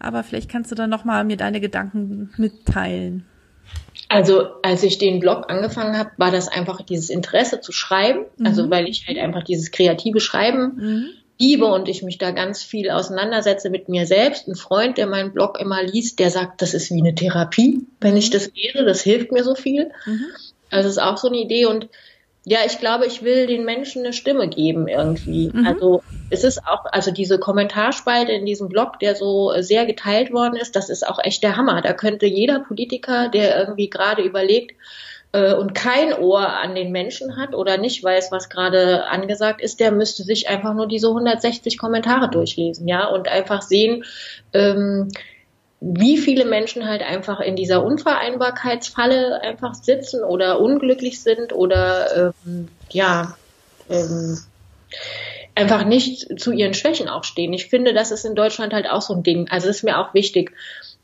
Aber 0.00 0.24
vielleicht 0.24 0.50
kannst 0.50 0.72
du 0.72 0.74
dann 0.74 0.90
nochmal 0.90 1.24
mir 1.24 1.36
deine 1.36 1.60
Gedanken 1.60 2.30
mitteilen. 2.36 3.26
Also 4.08 4.46
als 4.62 4.82
ich 4.82 4.98
den 4.98 5.20
Blog 5.20 5.50
angefangen 5.50 5.98
habe, 5.98 6.10
war 6.16 6.30
das 6.30 6.48
einfach 6.48 6.80
dieses 6.82 7.10
Interesse 7.10 7.60
zu 7.60 7.72
schreiben. 7.72 8.20
Also, 8.20 8.38
mhm. 8.38 8.46
Also 8.46 8.70
weil 8.70 8.88
ich 8.88 9.06
halt 9.06 9.18
einfach 9.18 9.42
dieses 9.42 9.70
kreative 9.70 10.20
Schreiben 10.20 10.76
mhm. 10.76 11.08
liebe 11.38 11.66
und 11.66 11.88
ich 11.88 12.02
mich 12.02 12.18
da 12.18 12.30
ganz 12.30 12.62
viel 12.62 12.90
auseinandersetze 12.90 13.68
mit 13.70 13.88
mir 13.88 14.06
selbst. 14.06 14.46
Ein 14.46 14.54
Freund, 14.54 14.98
der 14.98 15.06
meinen 15.06 15.32
Blog 15.32 15.58
immer 15.60 15.82
liest, 15.82 16.18
der 16.20 16.30
sagt, 16.30 16.62
das 16.62 16.74
ist 16.74 16.90
wie 16.90 17.00
eine 17.00 17.14
Therapie, 17.14 17.86
wenn 18.00 18.16
ich 18.16 18.28
mhm. 18.28 18.34
das 18.34 18.50
lese, 18.54 18.84
das 18.84 19.02
hilft 19.02 19.32
mir 19.32 19.42
so 19.42 19.54
viel. 19.54 19.90
Mhm. 20.06 20.26
Also 20.70 20.88
ist 20.88 20.98
auch 20.98 21.16
so 21.16 21.28
eine 21.28 21.38
Idee 21.38 21.66
und 21.66 21.88
Ja, 22.48 22.60
ich 22.64 22.78
glaube, 22.78 23.06
ich 23.06 23.24
will 23.24 23.48
den 23.48 23.64
Menschen 23.64 24.04
eine 24.04 24.12
Stimme 24.12 24.46
geben 24.48 24.86
irgendwie. 24.86 25.50
Mhm. 25.52 25.66
Also 25.66 26.04
es 26.30 26.44
ist 26.44 26.64
auch, 26.64 26.84
also 26.84 27.10
diese 27.10 27.40
Kommentarspalte 27.40 28.30
in 28.30 28.46
diesem 28.46 28.68
Blog, 28.68 29.00
der 29.00 29.16
so 29.16 29.52
sehr 29.58 29.84
geteilt 29.84 30.32
worden 30.32 30.54
ist, 30.54 30.76
das 30.76 30.88
ist 30.88 31.04
auch 31.04 31.18
echt 31.20 31.42
der 31.42 31.56
Hammer. 31.56 31.82
Da 31.82 31.92
könnte 31.92 32.26
jeder 32.26 32.60
Politiker, 32.60 33.28
der 33.28 33.58
irgendwie 33.58 33.90
gerade 33.90 34.22
überlegt 34.22 34.76
äh, 35.32 35.54
und 35.54 35.74
kein 35.74 36.14
Ohr 36.14 36.48
an 36.48 36.76
den 36.76 36.92
Menschen 36.92 37.36
hat 37.36 37.52
oder 37.52 37.78
nicht 37.78 38.04
weiß, 38.04 38.30
was 38.30 38.48
gerade 38.48 39.06
angesagt 39.06 39.60
ist, 39.60 39.80
der 39.80 39.90
müsste 39.90 40.22
sich 40.22 40.48
einfach 40.48 40.72
nur 40.72 40.86
diese 40.86 41.08
160 41.08 41.76
Kommentare 41.78 42.30
durchlesen, 42.30 42.86
ja, 42.86 43.06
und 43.08 43.26
einfach 43.26 43.62
sehen, 43.62 44.04
ähm, 44.52 45.08
wie 45.94 46.18
viele 46.18 46.44
Menschen 46.44 46.86
halt 46.86 47.02
einfach 47.02 47.40
in 47.40 47.54
dieser 47.54 47.84
Unvereinbarkeitsfalle 47.84 49.40
einfach 49.42 49.74
sitzen 49.74 50.24
oder 50.24 50.60
unglücklich 50.60 51.22
sind 51.22 51.52
oder 51.52 52.32
ähm, 52.46 52.68
ja 52.90 53.36
ähm, 53.88 54.38
einfach 55.54 55.84
nicht 55.84 56.40
zu 56.40 56.52
ihren 56.52 56.74
Schwächen 56.74 57.08
auch 57.08 57.24
stehen. 57.24 57.52
Ich 57.52 57.66
finde, 57.66 57.94
das 57.94 58.10
ist 58.10 58.24
in 58.24 58.34
Deutschland 58.34 58.72
halt 58.72 58.90
auch 58.90 59.02
so 59.02 59.14
ein 59.14 59.22
Ding. 59.22 59.48
Also 59.48 59.68
ist 59.68 59.84
mir 59.84 59.98
auch 59.98 60.12
wichtig. 60.12 60.52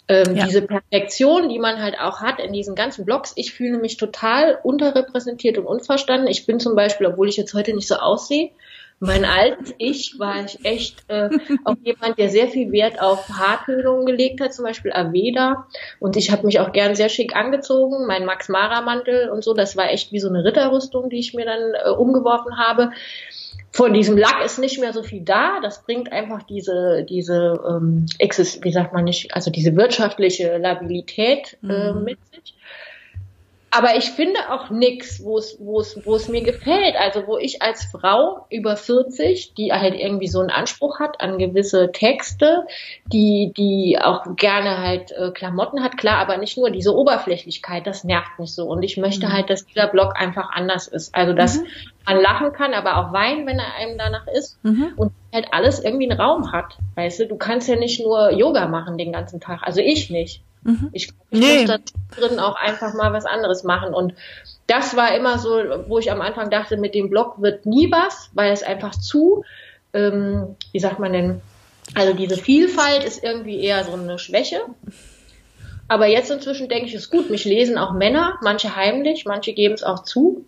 Ähm, 0.09 0.37
ja. 0.37 0.47
Diese 0.47 0.63
Perfektion, 0.63 1.49
die 1.49 1.61
man 1.61 1.81
halt 1.81 1.99
auch 1.99 2.21
hat 2.21 2.41
in 2.41 2.53
diesen 2.53 2.75
ganzen 2.75 3.05
Blogs. 3.05 3.33
Ich 3.37 3.53
fühle 3.53 3.79
mich 3.79 3.97
total 3.97 4.59
unterrepräsentiert 4.63 5.59
und 5.59 5.67
unverstanden. 5.67 6.27
Ich 6.27 6.45
bin 6.45 6.59
zum 6.59 6.75
Beispiel, 6.75 7.07
obwohl 7.07 7.29
ich 7.29 7.37
jetzt 7.37 7.55
heute 7.55 7.73
nicht 7.73 7.87
so 7.87 7.97
aussehe, 7.97 8.51
mein 9.03 9.25
altes 9.25 9.75
Ich 9.79 10.19
war 10.21 10.45
ich 10.45 10.65
echt 10.65 11.05
äh, 11.09 11.29
auch 11.65 11.75
jemand, 11.83 12.19
der 12.19 12.29
sehr 12.29 12.47
viel 12.47 12.71
Wert 12.71 13.03
auf 13.03 13.29
Haartönungen 13.29 14.07
gelegt 14.07 14.41
hat, 14.41 14.55
zum 14.55 14.65
Beispiel 14.65 14.93
Aveda. 14.93 15.67
Und 15.99 16.17
ich 16.17 16.31
habe 16.31 16.47
mich 16.47 16.61
auch 16.61 16.73
gern 16.73 16.95
sehr 16.95 17.09
schick 17.09 17.35
angezogen, 17.35 18.07
mein 18.07 18.25
Max 18.25 18.49
Mara 18.49 18.81
Mantel 18.81 19.29
und 19.31 19.43
so. 19.43 19.55
Das 19.55 19.77
war 19.77 19.91
echt 19.91 20.13
wie 20.13 20.21
so 20.21 20.29
eine 20.29 20.45
Ritterrüstung, 20.45 21.11
die 21.11 21.19
ich 21.19 21.35
mir 21.35 21.45
dann 21.45 21.75
äh, 21.85 21.91
umgeworfen 21.91 22.59
habe. 22.59 22.93
Von 23.73 23.93
diesem 23.93 24.17
Lack 24.17 24.45
ist 24.45 24.61
nicht 24.61 24.79
mehr 24.79 24.93
so 24.93 25.03
viel 25.03 25.23
da. 25.23 25.59
Das 25.61 25.83
bringt 25.83 26.13
einfach 26.13 26.45
diese, 26.45 27.05
diese, 27.09 27.61
ähm, 27.69 28.07
wie 28.21 28.73
sagt 28.73 28.93
man 28.93 29.03
nicht, 29.03 29.35
also 29.35 29.51
diese 29.51 29.75
wirtschaftliche 29.75 30.59
Labilität 30.59 31.59
äh, 31.65 31.93
mhm. 31.93 32.05
mit 32.05 32.19
sich 32.31 32.55
aber 33.75 33.97
ich 33.97 34.11
finde 34.11 34.39
auch 34.51 34.69
nichts, 34.69 35.25
wo 35.25 35.39
es, 35.39 35.57
wo 35.59 35.81
es, 35.81 35.99
wo 36.05 36.15
es 36.15 36.29
mir 36.29 36.43
gefällt. 36.43 36.95
Also 36.95 37.27
wo 37.27 37.39
ich 37.39 37.63
als 37.63 37.87
Frau 37.87 38.47
über 38.51 38.77
40, 38.77 39.55
die 39.55 39.73
halt 39.73 39.95
irgendwie 39.95 40.29
so 40.29 40.41
einen 40.41 40.51
Anspruch 40.51 41.01
hat 41.01 41.23
an 41.23 41.39
gewisse 41.39 41.91
Texte, 41.91 42.67
die, 43.07 43.51
die 43.57 43.99
auch 43.99 44.37
gerne 44.37 44.77
halt 44.77 45.13
äh, 45.13 45.31
Klamotten 45.31 45.83
hat, 45.83 45.97
klar, 45.97 46.19
aber 46.19 46.37
nicht 46.37 46.59
nur 46.59 46.71
diese 46.71 46.95
Oberflächlichkeit, 46.95 47.87
das 47.87 48.05
nervt 48.05 48.39
mich 48.39 48.55
so. 48.55 48.67
Und 48.67 48.83
ich 48.83 48.99
möchte 48.99 49.29
mhm. 49.29 49.33
halt, 49.33 49.49
dass 49.49 49.65
dieser 49.65 49.89
Blog 49.89 50.13
einfach 50.17 50.51
anders 50.53 50.87
ist. 50.87 51.15
Also 51.15 51.33
dass 51.33 51.59
mhm. 51.59 51.67
man 52.05 52.21
lachen 52.21 52.53
kann, 52.53 52.75
aber 52.75 52.99
auch 52.99 53.15
weinen, 53.15 53.47
wenn 53.47 53.59
er 53.59 53.75
einem 53.77 53.97
danach 53.97 54.27
ist. 54.27 54.63
Mhm. 54.63 54.93
Und 54.97 55.13
halt 55.33 55.47
alles 55.51 55.83
irgendwie 55.83 56.11
einen 56.11 56.21
Raum 56.21 56.53
hat. 56.53 56.77
Weißt 56.97 57.21
du, 57.21 57.27
du 57.27 57.37
kannst 57.37 57.71
ja 57.71 57.77
nicht 57.77 58.05
nur 58.05 58.33
Yoga 58.33 58.69
machen 58.69 58.99
den 58.99 59.13
ganzen 59.13 59.41
Tag. 59.41 59.63
Also 59.63 59.81
ich 59.81 60.11
nicht. 60.11 60.43
Mhm. 60.65 60.89
Ich, 60.93 61.09
ich 61.31 61.41
nee. 61.41 61.61
muss 61.61 61.67
da 61.67 61.79
drin 62.17 62.39
auch 62.39 62.57
einfach 62.57 62.95
mal 62.95 63.13
was 63.13 63.25
anderes 63.25 63.65
machen. 63.65 63.95
Und 63.95 64.15
das 64.67 64.97
war 64.97 65.15
immer 65.15 65.39
so, 65.39 65.51
wo 65.89 65.99
ich 65.99 66.11
am 66.11 66.21
Anfang 66.21 66.51
dachte, 66.51 66.77
mit 66.77 66.95
dem 66.95 67.11
Blog 67.11 67.41
wird 67.41 67.67
nie 67.67 67.91
was, 67.91 68.31
weil 68.35 68.53
es 68.53 68.63
einfach 68.63 68.93
zu, 68.93 69.45
ähm, 69.93 70.57
wie 70.73 70.81
sagt 70.81 70.99
man 70.99 71.13
denn, 71.13 71.41
also 71.95 72.15
diese 72.15 72.37
Vielfalt 72.37 73.05
ist 73.05 73.23
irgendwie 73.23 73.61
eher 73.61 73.85
so 73.85 73.93
eine 73.93 74.19
Schwäche. 74.19 74.61
Aber 75.89 76.07
jetzt 76.07 76.31
inzwischen 76.31 76.69
denke 76.69 76.87
ich, 76.87 76.95
ist 76.95 77.11
gut. 77.11 77.29
Mich 77.29 77.45
lesen 77.45 77.77
auch 77.77 77.93
Männer, 77.93 78.39
manche 78.43 78.77
heimlich, 78.77 79.25
manche 79.27 79.53
geben 79.53 79.75
es 79.75 79.83
auch 79.83 80.05
zu. 80.05 80.47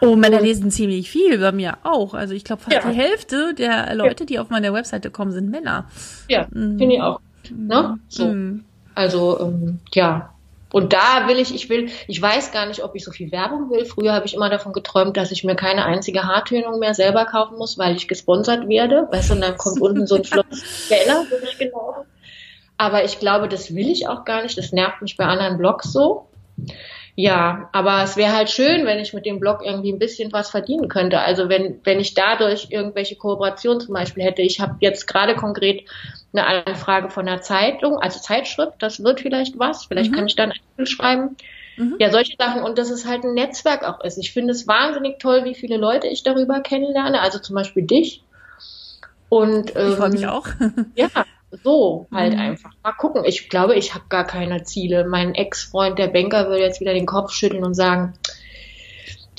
Oh, 0.00 0.16
Männer 0.16 0.40
lesen 0.40 0.70
ziemlich 0.70 1.10
viel, 1.10 1.38
bei 1.38 1.52
mir 1.52 1.76
auch. 1.82 2.14
Also 2.14 2.32
ich 2.32 2.44
glaube, 2.44 2.62
fast 2.62 2.76
ja. 2.76 2.90
die 2.90 2.96
Hälfte 2.96 3.52
der 3.52 3.94
Leute, 3.94 4.24
die 4.24 4.38
auf 4.38 4.48
meine 4.48 4.72
Webseite 4.72 5.10
kommen, 5.10 5.32
sind 5.32 5.50
Männer. 5.50 5.90
Ja, 6.28 6.46
mhm. 6.50 6.78
finde 6.78 6.94
ich 6.94 7.02
auch. 7.02 7.20
Ne? 7.50 7.98
So. 8.08 8.26
Mhm. 8.26 8.64
Also 8.94 9.40
ähm, 9.40 9.80
ja. 9.94 10.34
Und 10.72 10.92
da 10.92 11.26
will 11.26 11.38
ich, 11.38 11.52
ich 11.52 11.68
will, 11.68 11.90
ich 12.06 12.22
weiß 12.22 12.52
gar 12.52 12.66
nicht, 12.66 12.84
ob 12.84 12.94
ich 12.94 13.04
so 13.04 13.10
viel 13.10 13.32
Werbung 13.32 13.70
will. 13.70 13.84
Früher 13.84 14.12
habe 14.12 14.26
ich 14.26 14.34
immer 14.34 14.48
davon 14.50 14.72
geträumt, 14.72 15.16
dass 15.16 15.32
ich 15.32 15.42
mir 15.42 15.56
keine 15.56 15.84
einzige 15.84 16.24
Haartönung 16.24 16.78
mehr 16.78 16.94
selber 16.94 17.24
kaufen 17.24 17.58
muss, 17.58 17.76
weil 17.76 17.96
ich 17.96 18.06
gesponsert 18.06 18.68
werde. 18.68 19.08
Weißt 19.10 19.30
du, 19.30 19.34
und 19.34 19.40
dann 19.40 19.56
kommt 19.56 19.80
unten 19.80 20.06
so 20.06 20.14
ein 20.14 20.24
flottes 20.26 20.88
so 20.88 20.94
ich 21.42 21.58
genau. 21.58 22.04
Aber 22.78 23.04
ich 23.04 23.18
glaube, 23.18 23.48
das 23.48 23.74
will 23.74 23.90
ich 23.90 24.06
auch 24.06 24.24
gar 24.24 24.42
nicht. 24.42 24.56
Das 24.56 24.72
nervt 24.72 25.02
mich 25.02 25.16
bei 25.16 25.24
anderen 25.24 25.58
Blogs 25.58 25.92
so. 25.92 26.28
Ja, 27.16 27.68
aber 27.72 28.02
es 28.02 28.16
wäre 28.16 28.34
halt 28.34 28.48
schön, 28.48 28.86
wenn 28.86 28.98
ich 28.98 29.12
mit 29.12 29.26
dem 29.26 29.40
Blog 29.40 29.60
irgendwie 29.62 29.92
ein 29.92 29.98
bisschen 29.98 30.32
was 30.32 30.48
verdienen 30.50 30.88
könnte. 30.88 31.20
Also 31.20 31.48
wenn, 31.48 31.80
wenn 31.84 32.00
ich 32.00 32.14
dadurch 32.14 32.68
irgendwelche 32.70 33.16
Kooperationen 33.16 33.80
zum 33.80 33.94
Beispiel 33.94 34.22
hätte. 34.22 34.42
Ich 34.42 34.60
habe 34.60 34.76
jetzt 34.80 35.06
gerade 35.06 35.34
konkret 35.34 35.84
eine 36.32 36.46
Anfrage 36.66 37.10
von 37.10 37.26
einer 37.26 37.40
Zeitung, 37.40 37.98
also 37.98 38.20
Zeitschrift, 38.20 38.74
das 38.78 39.02
wird 39.02 39.20
vielleicht 39.20 39.58
was, 39.58 39.86
vielleicht 39.86 40.12
mhm. 40.12 40.16
kann 40.16 40.26
ich 40.26 40.36
dann 40.36 40.52
ein 40.76 40.86
schreiben. 40.86 41.36
Mhm. 41.76 41.96
Ja, 41.98 42.10
solche 42.10 42.36
Sachen 42.38 42.62
und 42.62 42.78
dass 42.78 42.90
es 42.90 43.06
halt 43.06 43.24
ein 43.24 43.34
Netzwerk 43.34 43.84
auch 43.84 44.04
ist. 44.04 44.18
Ich 44.18 44.32
finde 44.32 44.52
es 44.52 44.66
wahnsinnig 44.66 45.18
toll, 45.18 45.44
wie 45.44 45.54
viele 45.54 45.76
Leute 45.76 46.06
ich 46.06 46.22
darüber 46.22 46.60
kennenlerne, 46.60 47.20
also 47.20 47.38
zum 47.38 47.54
Beispiel 47.54 47.84
dich. 47.84 48.22
Und 49.28 49.74
ähm, 49.76 49.90
ich 49.90 49.96
freue 49.96 50.10
mich 50.10 50.26
auch. 50.26 50.46
ja, 50.94 51.08
so 51.64 52.06
halt 52.12 52.34
mhm. 52.34 52.40
einfach. 52.40 52.72
Mal 52.82 52.92
gucken. 52.92 53.24
Ich 53.24 53.48
glaube, 53.48 53.74
ich 53.74 53.94
habe 53.94 54.04
gar 54.08 54.24
keine 54.24 54.62
Ziele. 54.64 55.06
Mein 55.06 55.34
Ex-Freund, 55.34 55.98
der 55.98 56.08
Banker, 56.08 56.48
würde 56.48 56.62
jetzt 56.62 56.80
wieder 56.80 56.94
den 56.94 57.06
Kopf 57.06 57.32
schütteln 57.32 57.64
und 57.64 57.74
sagen, 57.74 58.14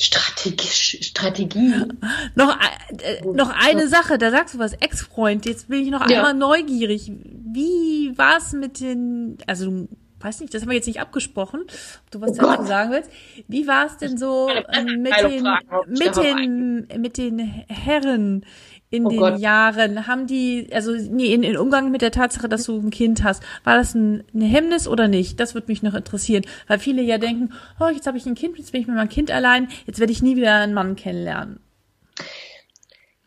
Strategie. 0.02 1.04
Strategie. 1.04 1.74
noch, 2.36 2.58
äh, 3.02 3.22
noch 3.26 3.50
eine 3.50 3.88
Sache, 3.88 4.18
da 4.18 4.32
sagst 4.32 4.56
du 4.56 4.60
was, 4.60 4.74
Ex-Freund, 4.74 5.46
jetzt 5.46 5.70
bin 5.70 5.84
ich 5.84 5.92
noch 5.92 6.10
ja. 6.10 6.18
einmal 6.18 6.34
neugierig. 6.34 7.12
Wie 7.14 8.18
war 8.18 8.38
es 8.38 8.54
mit 8.54 8.80
den, 8.80 9.38
also 9.48 9.66
du 9.66 9.88
weiß 10.24 10.40
nicht, 10.42 10.54
das 10.54 10.62
haben 10.62 10.70
wir 10.70 10.76
jetzt 10.76 10.88
nicht 10.88 11.00
abgesprochen, 11.00 11.62
ob 11.62 12.12
du 12.12 12.22
was 12.22 12.32
oh 12.32 12.44
dazu 12.44 12.64
sagen 12.66 12.92
willst. 12.92 13.10
Wie 13.48 13.68
war 13.68 13.86
es 13.86 13.98
denn 13.98 14.18
so 14.18 14.50
mit 14.50 14.86
den, 14.86 15.88
mit 15.88 16.18
den, 16.18 16.88
mit 17.02 17.18
den 17.18 17.40
Herren 17.40 18.46
in 18.92 19.06
oh 19.06 19.10
den 19.10 19.20
Gott. 19.20 19.40
Jahren? 19.40 20.06
Haben 20.06 20.28
die, 20.28 20.68
also 20.72 20.92
nee, 20.92 21.34
in, 21.34 21.42
in 21.42 21.58
Umgang 21.58 21.90
mit 21.90 22.02
der 22.02 22.12
Tatsache, 22.12 22.48
dass 22.48 22.66
du 22.66 22.78
ein 22.78 22.92
Kind 22.92 23.24
hast, 23.24 23.42
war 23.64 23.78
das 23.78 23.96
ein, 23.96 24.24
ein 24.36 24.42
Hemmnis 24.42 24.88
oder 24.88 25.08
nicht? 25.08 25.40
Das 25.40 25.56
würde 25.56 25.68
mich 25.68 25.82
noch 25.82 25.96
interessieren, 25.96 26.46
weil 26.68 26.78
viele 26.78 27.02
ja 27.02 27.18
denken, 27.18 27.54
oh, 27.80 27.88
jetzt 27.88 28.06
habe 28.06 28.18
ich 28.18 28.26
ein 28.26 28.36
Kind, 28.36 28.58
jetzt 28.58 28.74
bin 28.74 28.82
ich 28.82 28.88
mit 28.88 28.98
meinem 28.98 29.10
Kind 29.10 29.32
allein, 29.32 29.70
jetzt 29.88 30.00
werde 30.00 30.12
ich 30.12 30.22
nie 30.22 30.36
wieder 30.36 30.56
einen 30.56 30.76
Mann 30.76 30.96
kennenlernen. 30.96 31.60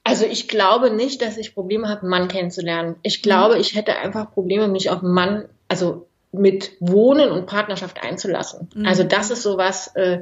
Also 0.04 0.26
ich 0.26 0.48
glaube 0.48 0.90
nicht, 0.90 1.22
dass 1.22 1.38
ich 1.38 1.54
Probleme 1.54 1.88
habe, 1.88 2.02
einen 2.02 2.10
Mann 2.10 2.28
kennenzulernen. 2.28 2.96
Ich 3.02 3.22
glaube, 3.22 3.54
mhm. 3.54 3.60
ich 3.62 3.74
hätte 3.74 3.96
einfach 3.96 4.32
Probleme, 4.32 4.68
mich 4.68 4.90
auf 4.90 5.02
einen 5.02 5.14
Mann, 5.14 5.46
also 5.66 6.06
mit 6.30 6.72
Wohnen 6.80 7.30
und 7.30 7.46
Partnerschaft 7.46 8.02
einzulassen. 8.02 8.68
Mhm. 8.74 8.86
Also 8.86 9.02
das 9.02 9.30
ist 9.30 9.42
sowas, 9.42 9.94
äh, 9.94 10.20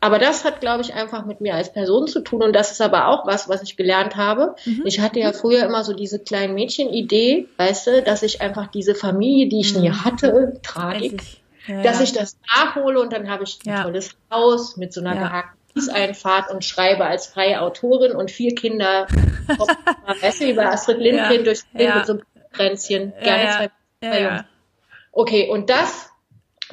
aber 0.00 0.18
das 0.18 0.44
hat, 0.44 0.60
glaube 0.60 0.82
ich, 0.82 0.94
einfach 0.94 1.26
mit 1.26 1.42
mir 1.42 1.54
als 1.54 1.72
Person 1.72 2.06
zu 2.06 2.20
tun. 2.20 2.42
Und 2.42 2.54
das 2.54 2.72
ist 2.72 2.80
aber 2.80 3.08
auch 3.08 3.26
was, 3.26 3.50
was 3.50 3.62
ich 3.62 3.76
gelernt 3.76 4.16
habe. 4.16 4.54
Mhm. 4.64 4.82
Ich 4.86 5.00
hatte 5.00 5.20
ja 5.20 5.32
früher 5.32 5.64
immer 5.64 5.84
so 5.84 5.92
diese 5.92 6.18
kleinen 6.18 6.54
Mädchen-Idee, 6.54 7.48
weißt 7.58 7.86
du, 7.86 8.02
dass 8.02 8.22
ich 8.22 8.40
einfach 8.40 8.68
diese 8.68 8.94
Familie, 8.94 9.48
die 9.48 9.60
ich 9.60 9.74
mhm. 9.74 9.82
nie 9.82 9.90
hatte, 9.90 10.58
Tragik, 10.62 11.22
ja, 11.66 11.82
dass 11.82 12.00
ich 12.00 12.12
das 12.12 12.38
nachhole 12.56 12.98
und 13.00 13.12
dann 13.12 13.28
habe 13.28 13.44
ich 13.44 13.58
ein 13.66 13.70
ja. 13.70 13.82
tolles 13.82 14.10
Haus 14.30 14.78
mit 14.78 14.94
so 14.94 15.00
einer 15.00 15.14
ja. 15.14 15.28
gehackten 15.28 15.90
Einfahrt 15.90 16.50
und 16.50 16.64
schreibe 16.64 17.04
als 17.04 17.26
freie 17.26 17.60
Autorin 17.60 18.12
und 18.12 18.30
vier 18.30 18.54
Kinder, 18.54 19.06
weißt 20.20 20.40
du, 20.40 20.46
wie 20.46 20.54
bei 20.54 20.66
Astrid 20.66 20.98
Lindgren 20.98 21.36
ja. 21.36 21.42
durchs 21.42 21.66
Leben 21.74 21.94
mit 21.96 22.06
so 22.06 22.12
einem 22.14 22.22
Kränzchen, 22.52 23.12
gerne 23.22 23.70
zwei, 24.00 24.08
zwei 24.08 24.22
Jungs. 24.22 24.44
Okay, 25.12 25.48
und 25.48 25.70
das 25.70 26.09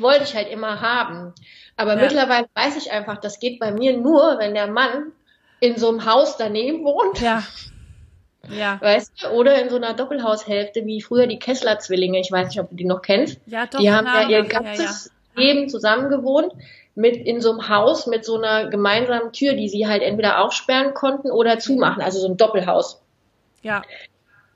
wollte 0.01 0.23
ich 0.23 0.35
halt 0.35 0.49
immer 0.49 0.81
haben. 0.81 1.33
Aber 1.75 1.95
ja. 1.95 2.01
mittlerweile 2.01 2.47
weiß 2.53 2.77
ich 2.77 2.91
einfach, 2.91 3.17
das 3.17 3.39
geht 3.39 3.59
bei 3.59 3.71
mir 3.71 3.97
nur, 3.97 4.37
wenn 4.39 4.53
der 4.53 4.67
Mann 4.67 5.11
in 5.59 5.77
so 5.77 5.89
einem 5.89 6.05
Haus 6.05 6.37
daneben 6.37 6.83
wohnt. 6.83 7.21
Ja. 7.21 7.43
Ja. 8.49 8.79
Weißt 8.79 9.23
du? 9.23 9.27
Oder 9.31 9.61
in 9.61 9.69
so 9.69 9.75
einer 9.75 9.93
Doppelhaushälfte 9.93 10.85
wie 10.85 11.01
früher 11.01 11.27
die 11.27 11.37
Kessler-Zwillinge. 11.37 12.19
Ich 12.21 12.31
weiß 12.31 12.47
nicht, 12.47 12.59
ob 12.61 12.69
du 12.69 12.75
die 12.75 12.85
noch 12.85 13.01
kennst. 13.01 13.41
Ja, 13.45 13.65
doch. 13.65 13.79
Die 13.79 13.91
haben 13.91 14.07
ja 14.07 14.29
ihr 14.29 14.43
ganzes 14.43 15.11
ja, 15.35 15.41
ja. 15.41 15.53
Leben 15.53 15.69
zusammen 15.69 16.09
gewohnt. 16.09 16.53
Mit 16.95 17.17
in 17.17 17.41
so 17.41 17.51
einem 17.51 17.67
Haus 17.67 18.07
mit 18.07 18.23
so 18.23 18.37
einer 18.37 18.69
gemeinsamen 18.69 19.33
Tür, 19.33 19.53
die 19.53 19.67
sie 19.67 19.87
halt 19.87 20.01
entweder 20.01 20.39
aufsperren 20.39 20.93
konnten 20.93 21.29
oder 21.29 21.59
zumachen. 21.59 22.01
Also 22.01 22.19
so 22.19 22.27
ein 22.27 22.37
Doppelhaus. 22.37 23.01
Ja. 23.61 23.81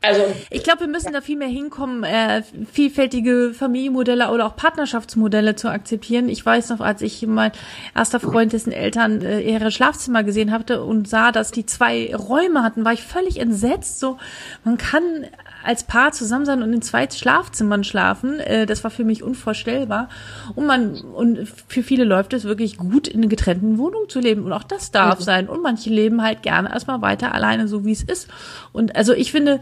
Also 0.03 0.23
ich 0.49 0.63
glaube, 0.63 0.81
wir 0.81 0.87
müssen 0.87 1.13
da 1.13 1.21
viel 1.21 1.37
mehr 1.37 1.47
hinkommen, 1.47 2.03
äh, 2.03 2.41
vielfältige 2.71 3.53
Familienmodelle 3.53 4.31
oder 4.31 4.47
auch 4.47 4.55
Partnerschaftsmodelle 4.55 5.55
zu 5.55 5.69
akzeptieren. 5.69 6.27
Ich 6.27 6.43
weiß 6.43 6.69
noch, 6.69 6.79
als 6.79 7.03
ich 7.03 7.25
mein 7.27 7.51
erster 7.95 8.19
Freund, 8.19 8.51
dessen 8.51 8.71
Eltern 8.71 9.21
äh, 9.21 9.41
ihre 9.41 9.69
Schlafzimmer 9.69 10.23
gesehen 10.23 10.51
hatte 10.51 10.83
und 10.83 11.07
sah, 11.07 11.31
dass 11.31 11.51
die 11.51 11.67
zwei 11.67 12.15
Räume 12.15 12.63
hatten, 12.63 12.83
war 12.83 12.93
ich 12.93 13.03
völlig 13.03 13.39
entsetzt. 13.39 13.99
So, 13.99 14.17
man 14.63 14.79
kann 14.79 15.27
als 15.63 15.83
Paar 15.83 16.11
zusammen 16.11 16.45
sein 16.45 16.63
und 16.63 16.73
in 16.73 16.81
zwei 16.81 17.09
Schlafzimmern 17.09 17.83
schlafen. 17.83 18.39
Äh, 18.39 18.65
das 18.65 18.83
war 18.83 18.91
für 18.91 19.03
mich 19.03 19.23
unvorstellbar. 19.23 20.09
Und 20.55 20.65
man 20.65 21.01
und 21.01 21.47
für 21.67 21.83
viele 21.83 22.03
läuft 22.03 22.33
es 22.33 22.43
wirklich 22.43 22.77
gut, 22.77 23.07
in 23.07 23.21
einer 23.21 23.27
getrennten 23.27 23.77
Wohnung 23.77 24.09
zu 24.09 24.19
leben. 24.19 24.43
Und 24.43 24.53
auch 24.53 24.63
das 24.63 24.91
darf 24.91 25.19
mhm. 25.19 25.23
sein. 25.23 25.49
Und 25.49 25.61
manche 25.61 25.89
leben 25.89 26.21
halt 26.21 26.43
gerne 26.43 26.71
erstmal 26.71 27.01
weiter 27.01 27.33
alleine, 27.33 27.67
so 27.67 27.85
wie 27.85 27.91
es 27.91 28.03
ist. 28.03 28.27
Und 28.71 28.95
also 28.95 29.13
ich 29.13 29.31
finde, 29.31 29.59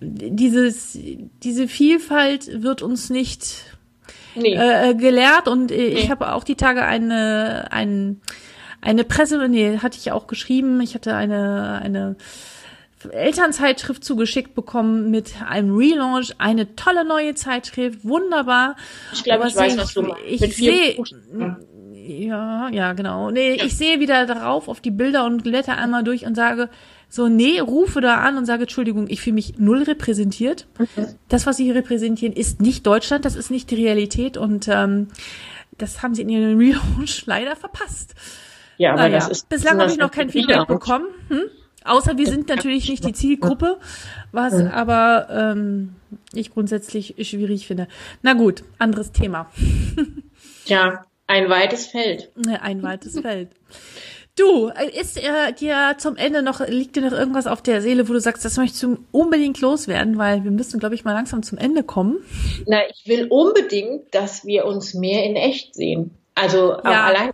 dieses, 0.00 0.98
diese 1.42 1.68
Vielfalt 1.68 2.62
wird 2.62 2.82
uns 2.82 3.10
nicht 3.10 3.64
nee. 4.34 4.54
äh, 4.54 4.94
gelehrt. 4.94 5.48
Und 5.48 5.70
äh, 5.70 5.86
ich 5.86 6.04
nee. 6.04 6.10
habe 6.10 6.32
auch 6.32 6.44
die 6.44 6.56
Tage 6.56 6.84
eine, 6.84 7.68
ein, 7.70 8.20
eine 8.80 9.04
Presse, 9.04 9.48
nee, 9.48 9.78
hatte 9.78 9.98
ich 9.98 10.12
auch 10.12 10.26
geschrieben. 10.26 10.80
Ich 10.80 10.94
hatte 10.94 11.14
eine, 11.14 11.80
eine 11.82 12.16
Elternzeitschrift 13.10 14.04
zugeschickt 14.04 14.54
bekommen 14.54 15.10
mit 15.10 15.34
einem 15.46 15.76
Relaunch, 15.76 16.34
eine 16.38 16.76
tolle 16.76 17.04
neue 17.04 17.34
Zeitschrift, 17.34 18.04
wunderbar. 18.04 18.76
Ich 19.12 19.24
glaube, 19.24 19.48
ich 19.48 19.56
weiß, 19.56 19.76
was 19.78 19.94
du 19.94 20.02
meinst. 20.02 20.22
Ich 20.26 20.56
sehe, 20.56 20.96
ja, 22.04 22.68
ja, 22.70 22.92
genau. 22.94 23.30
Nee, 23.30 23.56
ja. 23.56 23.64
ich 23.64 23.76
sehe 23.76 24.00
wieder 24.00 24.26
darauf 24.26 24.68
auf 24.68 24.80
die 24.80 24.90
Bilder 24.90 25.24
und 25.24 25.42
blätter 25.44 25.78
einmal 25.78 26.02
durch 26.02 26.26
und 26.26 26.34
sage, 26.34 26.68
so, 27.08 27.28
nee, 27.28 27.60
rufe 27.60 28.00
da 28.00 28.16
an 28.16 28.38
und 28.38 28.46
sage, 28.46 28.62
Entschuldigung, 28.62 29.06
ich 29.08 29.20
fühle 29.20 29.34
mich 29.34 29.58
null 29.58 29.82
repräsentiert. 29.82 30.66
Okay. 30.78 31.08
Das, 31.28 31.46
was 31.46 31.58
Sie 31.58 31.64
hier 31.64 31.74
repräsentieren, 31.74 32.34
ist 32.34 32.60
nicht 32.60 32.86
Deutschland, 32.86 33.24
das 33.24 33.36
ist 33.36 33.50
nicht 33.50 33.70
die 33.70 33.74
Realität 33.74 34.36
und 34.36 34.66
ähm, 34.68 35.08
das 35.78 36.02
haben 36.02 36.14
Sie 36.14 36.22
in 36.22 36.28
Ihrem 36.28 36.58
Relaunch 36.58 37.24
leider 37.26 37.54
verpasst. 37.54 38.14
Ja, 38.78 38.92
aber 38.92 39.02
naja, 39.02 39.18
das 39.18 39.28
ist 39.28 39.48
bislang 39.48 39.78
habe 39.78 39.90
ich 39.90 39.98
noch 39.98 40.10
kein 40.10 40.30
Feedback 40.30 40.66
bekommen. 40.66 41.06
Hm? 41.28 41.42
Außer 41.84 42.16
wir 42.18 42.26
sind 42.26 42.48
natürlich 42.48 42.88
nicht 42.88 43.04
die 43.04 43.12
Zielgruppe, 43.12 43.78
was 44.30 44.54
aber 44.54 45.28
ähm, 45.30 45.94
ich 46.32 46.52
grundsätzlich 46.52 47.14
schwierig 47.20 47.66
finde. 47.66 47.88
Na 48.22 48.34
gut, 48.34 48.64
anderes 48.78 49.12
Thema. 49.12 49.50
ja, 50.66 51.04
ein 51.26 51.48
weites 51.48 51.86
Feld. 51.86 52.30
Ein 52.60 52.82
weites 52.82 53.18
Feld. 53.18 53.50
Du, 54.34 54.70
ist 54.98 55.18
äh, 55.18 55.52
dir 55.52 55.96
zum 55.98 56.16
Ende 56.16 56.42
noch, 56.42 56.66
liegt 56.66 56.96
dir 56.96 57.02
noch 57.02 57.12
irgendwas 57.12 57.46
auf 57.46 57.60
der 57.60 57.82
Seele, 57.82 58.08
wo 58.08 58.14
du 58.14 58.20
sagst, 58.20 58.44
das 58.44 58.56
möchtest 58.56 58.82
du 58.82 58.98
unbedingt 59.10 59.60
loswerden, 59.60 60.16
weil 60.16 60.42
wir 60.42 60.50
müssen, 60.50 60.80
glaube 60.80 60.94
ich, 60.94 61.04
mal 61.04 61.12
langsam 61.12 61.42
zum 61.42 61.58
Ende 61.58 61.82
kommen. 61.82 62.16
Na, 62.66 62.78
ich 62.88 63.06
will 63.06 63.26
unbedingt, 63.28 64.14
dass 64.14 64.46
wir 64.46 64.64
uns 64.64 64.94
mehr 64.94 65.24
in 65.24 65.36
echt 65.36 65.74
sehen. 65.74 66.16
Also 66.34 66.78
auch 66.78 66.84
ja. 66.84 67.04
allein 67.04 67.32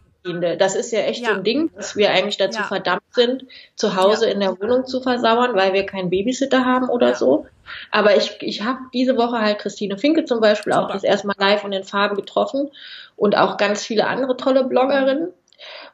das 0.59 0.74
ist 0.74 0.93
ja 0.93 1.01
echt 1.01 1.22
ja. 1.22 1.31
so 1.31 1.35
ein 1.35 1.45
Ding, 1.45 1.70
dass 1.74 1.97
wir 1.97 2.11
eigentlich 2.11 2.37
dazu 2.37 2.61
ja. 2.61 2.66
verdammt 2.66 3.03
sind, 3.11 3.45
zu 3.76 3.97
Hause 3.97 4.26
ja. 4.26 4.33
in 4.33 4.41
der 4.41 4.61
Wohnung 4.61 4.87
zu 4.87 5.01
versauern, 5.01 5.55
weil 5.55 5.72
wir 5.72 5.87
keinen 5.87 6.11
Babysitter 6.11 6.64
haben 6.64 6.89
oder 6.89 7.14
so. 7.14 7.47
Aber 7.91 8.16
ich, 8.16 8.39
ich 8.41 8.62
habe 8.62 8.79
diese 8.93 9.16
Woche 9.16 9.41
halt 9.41 9.59
Christine 9.59 9.99
Finke 9.99 10.24
zum 10.24 10.41
Beispiel 10.41 10.72
Super. 10.72 10.87
auch 10.87 10.93
das 10.93 11.05
erste 11.05 11.26
Mal 11.26 11.37
live 11.39 11.64
und 11.64 11.72
in 11.72 11.85
Farben 11.85 12.16
getroffen 12.16 12.70
und 13.16 13.37
auch 13.37 13.57
ganz 13.57 13.85
viele 13.85 14.07
andere 14.07 14.37
tolle 14.37 14.64
Bloggerinnen. 14.64 15.29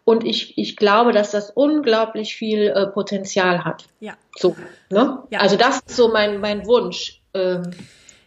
Und 0.04 0.24
ich, 0.24 0.58
ich 0.58 0.76
glaube, 0.76 1.12
dass 1.12 1.30
das 1.30 1.50
unglaublich 1.50 2.36
viel 2.36 2.68
äh, 2.68 2.86
Potenzial 2.86 3.64
hat. 3.64 3.86
Ja. 4.00 4.12
So, 4.36 4.54
ne? 4.90 5.22
Ja. 5.30 5.40
Also 5.40 5.56
das 5.56 5.80
ist 5.86 5.96
so 5.96 6.08
mein, 6.08 6.40
mein 6.40 6.66
Wunsch. 6.66 7.22
Ähm, 7.32 7.70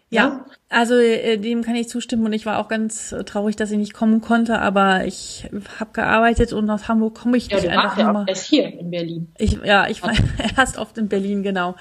ja, 0.10 0.24
ja, 0.24 0.66
also 0.70 0.95
äh, 0.95 1.38
dem 1.38 1.61
kann 1.61 1.76
ich 1.76 1.89
zustimmen 1.89 2.26
und 2.26 2.34
ich 2.34 2.45
war 2.45 2.59
auch 2.59 2.68
ganz 2.68 3.11
äh, 3.11 3.24
traurig, 3.24 3.55
dass 3.55 3.72
ich 3.72 3.78
nicht 3.78 3.93
kommen 3.93 4.22
konnte, 4.22 4.59
aber 4.59 5.05
ich 5.05 5.49
habe 5.80 5.91
gearbeitet 5.93 6.53
und 6.53 6.70
aus 6.70 6.88
Hamburg 6.88 7.15
komme 7.15 7.38
ich 7.38 7.49
ja, 7.49 7.57
nicht 7.57 7.68
du 7.68 7.72
einfach 7.72 7.97
ja 7.97 8.13
auch 8.13 8.28
erst 8.28 8.45
hier 8.45 8.68
in 8.68 8.91
Berlin. 8.91 9.28
Ich, 9.38 9.59
ja, 9.63 9.88
ich 9.88 10.03
war 10.03 10.11
erst 10.57 10.78
oft 10.78 10.97
in 10.97 11.07
Berlin, 11.07 11.43
genau. 11.43 11.76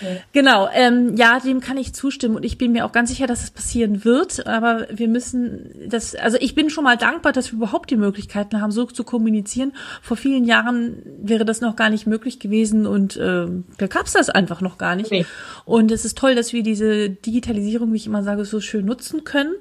Ja. 0.00 0.08
Genau, 0.32 0.68
ähm, 0.72 1.16
ja, 1.16 1.40
dem 1.40 1.60
kann 1.60 1.76
ich 1.76 1.94
zustimmen 1.94 2.36
und 2.36 2.44
ich 2.44 2.58
bin 2.58 2.72
mir 2.72 2.84
auch 2.84 2.92
ganz 2.92 3.10
sicher, 3.10 3.26
dass 3.26 3.42
es 3.42 3.50
passieren 3.50 4.04
wird, 4.04 4.46
aber 4.46 4.86
wir 4.90 5.08
müssen 5.08 5.70
das, 5.88 6.14
also 6.14 6.36
ich 6.40 6.54
bin 6.54 6.70
schon 6.70 6.84
mal 6.84 6.96
dankbar, 6.96 7.32
dass 7.32 7.52
wir 7.52 7.56
überhaupt 7.56 7.90
die 7.90 7.96
Möglichkeiten 7.96 8.60
haben, 8.60 8.72
so 8.72 8.86
zu 8.86 9.04
kommunizieren. 9.04 9.72
Vor 10.00 10.16
vielen 10.16 10.44
Jahren 10.44 11.02
wäre 11.22 11.44
das 11.44 11.60
noch 11.60 11.76
gar 11.76 11.90
nicht 11.90 12.06
möglich 12.06 12.38
gewesen 12.38 12.86
und 12.86 13.16
äh, 13.16 13.46
da 13.78 13.86
gab 13.86 14.06
es 14.06 14.12
das 14.12 14.30
einfach 14.30 14.60
noch 14.60 14.78
gar 14.78 14.96
nicht. 14.96 15.10
Nee. 15.10 15.26
Und 15.64 15.92
es 15.92 16.04
ist 16.04 16.18
toll, 16.18 16.34
dass 16.34 16.52
wir 16.52 16.62
diese 16.62 17.08
Digitalisierung 17.08 17.52
Digitalisierung, 17.52 17.92
wie 17.92 17.96
ich 17.96 18.06
immer 18.06 18.22
sage, 18.22 18.31
so 18.44 18.60
schön 18.60 18.86
nutzen 18.86 19.24
können. 19.24 19.54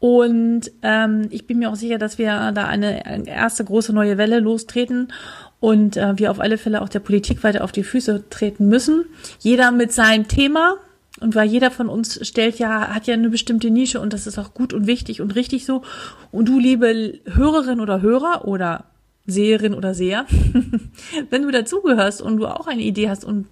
Und 0.00 0.70
ähm, 0.82 1.26
ich 1.30 1.46
bin 1.46 1.58
mir 1.58 1.70
auch 1.70 1.76
sicher, 1.76 1.98
dass 1.98 2.18
wir 2.18 2.52
da 2.52 2.66
eine, 2.66 3.04
eine 3.04 3.28
erste 3.28 3.64
große 3.64 3.92
neue 3.92 4.16
Welle 4.16 4.38
lostreten 4.38 5.12
und 5.60 5.96
äh, 5.96 6.16
wir 6.16 6.30
auf 6.30 6.38
alle 6.38 6.56
Fälle 6.56 6.82
auch 6.82 6.88
der 6.88 7.00
Politik 7.00 7.42
weiter 7.42 7.64
auf 7.64 7.72
die 7.72 7.82
Füße 7.82 8.24
treten 8.30 8.68
müssen. 8.68 9.06
Jeder 9.40 9.72
mit 9.72 9.92
seinem 9.92 10.28
Thema. 10.28 10.76
Und 11.20 11.34
weil 11.34 11.48
jeder 11.48 11.72
von 11.72 11.88
uns 11.88 12.24
stellt 12.24 12.60
ja, 12.60 12.94
hat 12.94 13.08
ja 13.08 13.14
eine 13.14 13.28
bestimmte 13.28 13.70
Nische 13.70 13.98
und 13.98 14.12
das 14.12 14.28
ist 14.28 14.38
auch 14.38 14.54
gut 14.54 14.72
und 14.72 14.86
wichtig 14.86 15.20
und 15.20 15.34
richtig 15.34 15.66
so. 15.66 15.82
Und 16.30 16.48
du, 16.48 16.60
liebe 16.60 17.18
Hörerin 17.24 17.80
oder 17.80 18.02
Hörer 18.02 18.46
oder 18.46 18.84
Seherin 19.26 19.74
oder 19.74 19.94
Seher, 19.94 20.26
wenn 21.30 21.42
du 21.42 21.50
dazugehörst 21.50 22.22
und 22.22 22.36
du 22.36 22.46
auch 22.46 22.68
eine 22.68 22.82
Idee 22.82 23.10
hast 23.10 23.24
und 23.24 23.48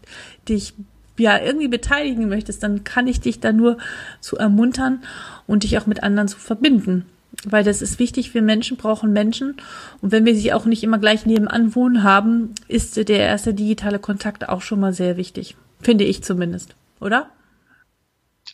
dich 0.49 0.74
ja 1.19 1.41
irgendwie 1.41 1.69
beteiligen 1.69 2.29
möchtest, 2.29 2.62
dann 2.62 2.85
kann 2.85 3.07
ich 3.07 3.21
dich 3.21 3.41
da 3.41 3.53
nur 3.53 3.79
zu 4.21 4.37
ermuntern 4.37 5.03
und 5.47 5.62
dich 5.62 5.79
auch 5.79 5.87
mit 5.87 6.03
anderen 6.03 6.29
zu 6.29 6.39
verbinden. 6.39 7.07
Weil 7.45 7.64
das 7.64 7.83
ist 7.83 7.99
wichtig, 7.99 8.35
wir 8.35 8.43
Menschen 8.43 8.77
brauchen 8.77 9.12
Menschen. 9.12 9.57
Und 10.01 10.11
wenn 10.12 10.25
wir 10.25 10.35
sie 10.35 10.53
auch 10.53 10.64
nicht 10.64 10.83
immer 10.83 10.99
gleich 10.99 11.27
nebenan 11.27 11.75
wohnen 11.75 12.03
haben, 12.03 12.55
ist 12.67 12.97
der 12.97 13.19
erste 13.19 13.53
digitale 13.53 13.99
Kontakt 13.99 14.49
auch 14.49 14.62
schon 14.62 14.81
mal 14.81 14.93
sehr 14.93 15.17
wichtig. 15.17 15.57
Finde 15.81 16.05
ich 16.05 16.25
zumindest. 16.25 16.75
Oder? 17.01 17.29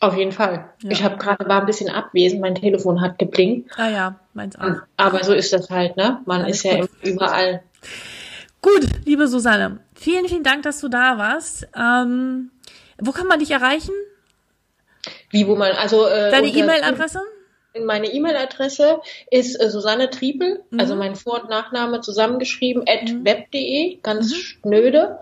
Auf 0.00 0.16
jeden 0.16 0.32
Fall. 0.32 0.70
Ja. 0.82 0.90
Ich 0.90 1.04
habe 1.04 1.16
gerade 1.16 1.48
war 1.48 1.60
ein 1.60 1.66
bisschen 1.66 1.88
abwesend, 1.88 2.40
mein 2.40 2.56
Telefon 2.56 3.00
hat 3.00 3.18
geblinkt. 3.18 3.70
Ah 3.76 3.88
ja, 3.88 4.20
meins 4.34 4.58
auch. 4.58 4.80
Aber 4.96 5.22
so 5.22 5.32
ist 5.32 5.52
das 5.52 5.70
halt, 5.70 5.96
ne? 5.96 6.20
Man 6.26 6.42
Alles 6.42 6.56
ist 6.56 6.64
ja 6.64 6.84
überall. 7.02 7.62
Gut, 8.62 8.86
liebe 9.04 9.28
Susanne, 9.28 9.80
vielen, 9.94 10.26
vielen 10.26 10.44
Dank, 10.44 10.62
dass 10.62 10.80
du 10.80 10.88
da 10.88 11.18
warst. 11.18 11.68
Ähm, 11.76 12.50
wo 13.02 13.12
kann 13.12 13.26
man 13.26 13.38
dich 13.38 13.50
erreichen? 13.50 13.92
Wie, 15.30 15.46
wo 15.46 15.56
man, 15.56 15.72
also. 15.72 16.06
Äh, 16.06 16.30
Deine 16.30 16.48
E-Mail-Adresse? 16.48 17.20
Meine 17.84 18.12
E-Mail-Adresse 18.12 19.00
ist 19.30 19.60
äh, 19.60 19.70
Susanne 19.70 20.10
Triepel, 20.10 20.62
mhm. 20.70 20.80
also 20.80 20.94
mein 20.94 21.16
Vor- 21.16 21.42
und 21.42 21.50
Nachname 21.50 22.00
zusammengeschrieben, 22.00 22.84
at 22.86 23.10
mhm. 23.10 23.24
web.de, 23.24 23.98
ganz 24.02 24.30
mhm. 24.30 24.36
schnöde. 24.36 25.18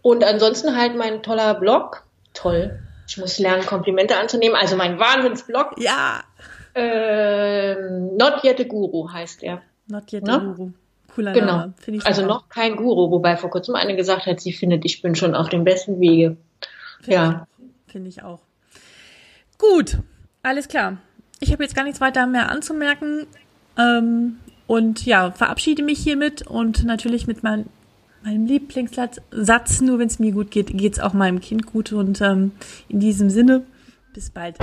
Und 0.00 0.24
ansonsten 0.24 0.76
halt 0.76 0.96
mein 0.96 1.22
toller 1.22 1.54
Blog. 1.54 2.04
Toll. 2.34 2.78
Ich 3.08 3.18
muss 3.18 3.38
lernen, 3.38 3.66
Komplimente 3.66 4.16
anzunehmen. 4.16 4.56
Also 4.56 4.76
mein 4.76 4.98
Wahnsinnsblog. 4.98 5.72
Ja. 5.78 6.22
Ähm, 6.74 8.16
Not 8.16 8.44
Yet 8.44 8.60
a 8.60 8.64
Guru 8.64 9.10
heißt 9.12 9.42
er. 9.42 9.62
Not 9.88 10.12
Yet 10.12 10.28
a 10.28 10.38
ne? 10.38 10.54
Guru 10.54 10.72
cooler 11.18 11.32
genau. 11.32 11.56
Name. 11.56 11.74
Ich 11.86 12.06
also 12.06 12.24
noch 12.24 12.48
kein 12.48 12.76
Guru, 12.76 13.10
wobei 13.10 13.36
vor 13.36 13.50
kurzem 13.50 13.74
eine 13.74 13.96
gesagt 13.96 14.26
hat, 14.26 14.40
sie 14.40 14.52
findet, 14.52 14.84
ich 14.84 15.02
bin 15.02 15.16
schon 15.16 15.34
auf 15.34 15.48
dem 15.48 15.64
besten 15.64 16.00
Wege. 16.00 16.36
Find 17.00 17.14
ja. 17.14 17.46
Finde 17.86 18.08
ich 18.08 18.22
auch. 18.22 18.40
Gut, 19.56 19.98
alles 20.42 20.68
klar. 20.68 20.98
Ich 21.40 21.52
habe 21.52 21.62
jetzt 21.62 21.74
gar 21.74 21.84
nichts 21.84 22.00
weiter 22.00 22.26
mehr 22.26 22.50
anzumerken. 22.50 23.26
Ähm, 23.76 24.38
und 24.66 25.06
ja, 25.06 25.30
verabschiede 25.30 25.82
mich 25.82 25.98
hiermit 25.98 26.46
und 26.46 26.84
natürlich 26.84 27.26
mit 27.26 27.42
mein, 27.42 27.66
meinem 28.22 28.46
Lieblingssatz, 28.46 29.20
Satz, 29.30 29.80
nur 29.80 29.98
wenn 29.98 30.08
es 30.08 30.18
mir 30.18 30.32
gut 30.32 30.50
geht, 30.50 30.76
geht 30.76 30.94
es 30.94 31.00
auch 31.00 31.14
meinem 31.14 31.40
Kind 31.40 31.66
gut. 31.66 31.92
Und 31.92 32.20
ähm, 32.20 32.52
in 32.88 33.00
diesem 33.00 33.30
Sinne, 33.30 33.64
bis 34.12 34.30
bald. 34.30 34.58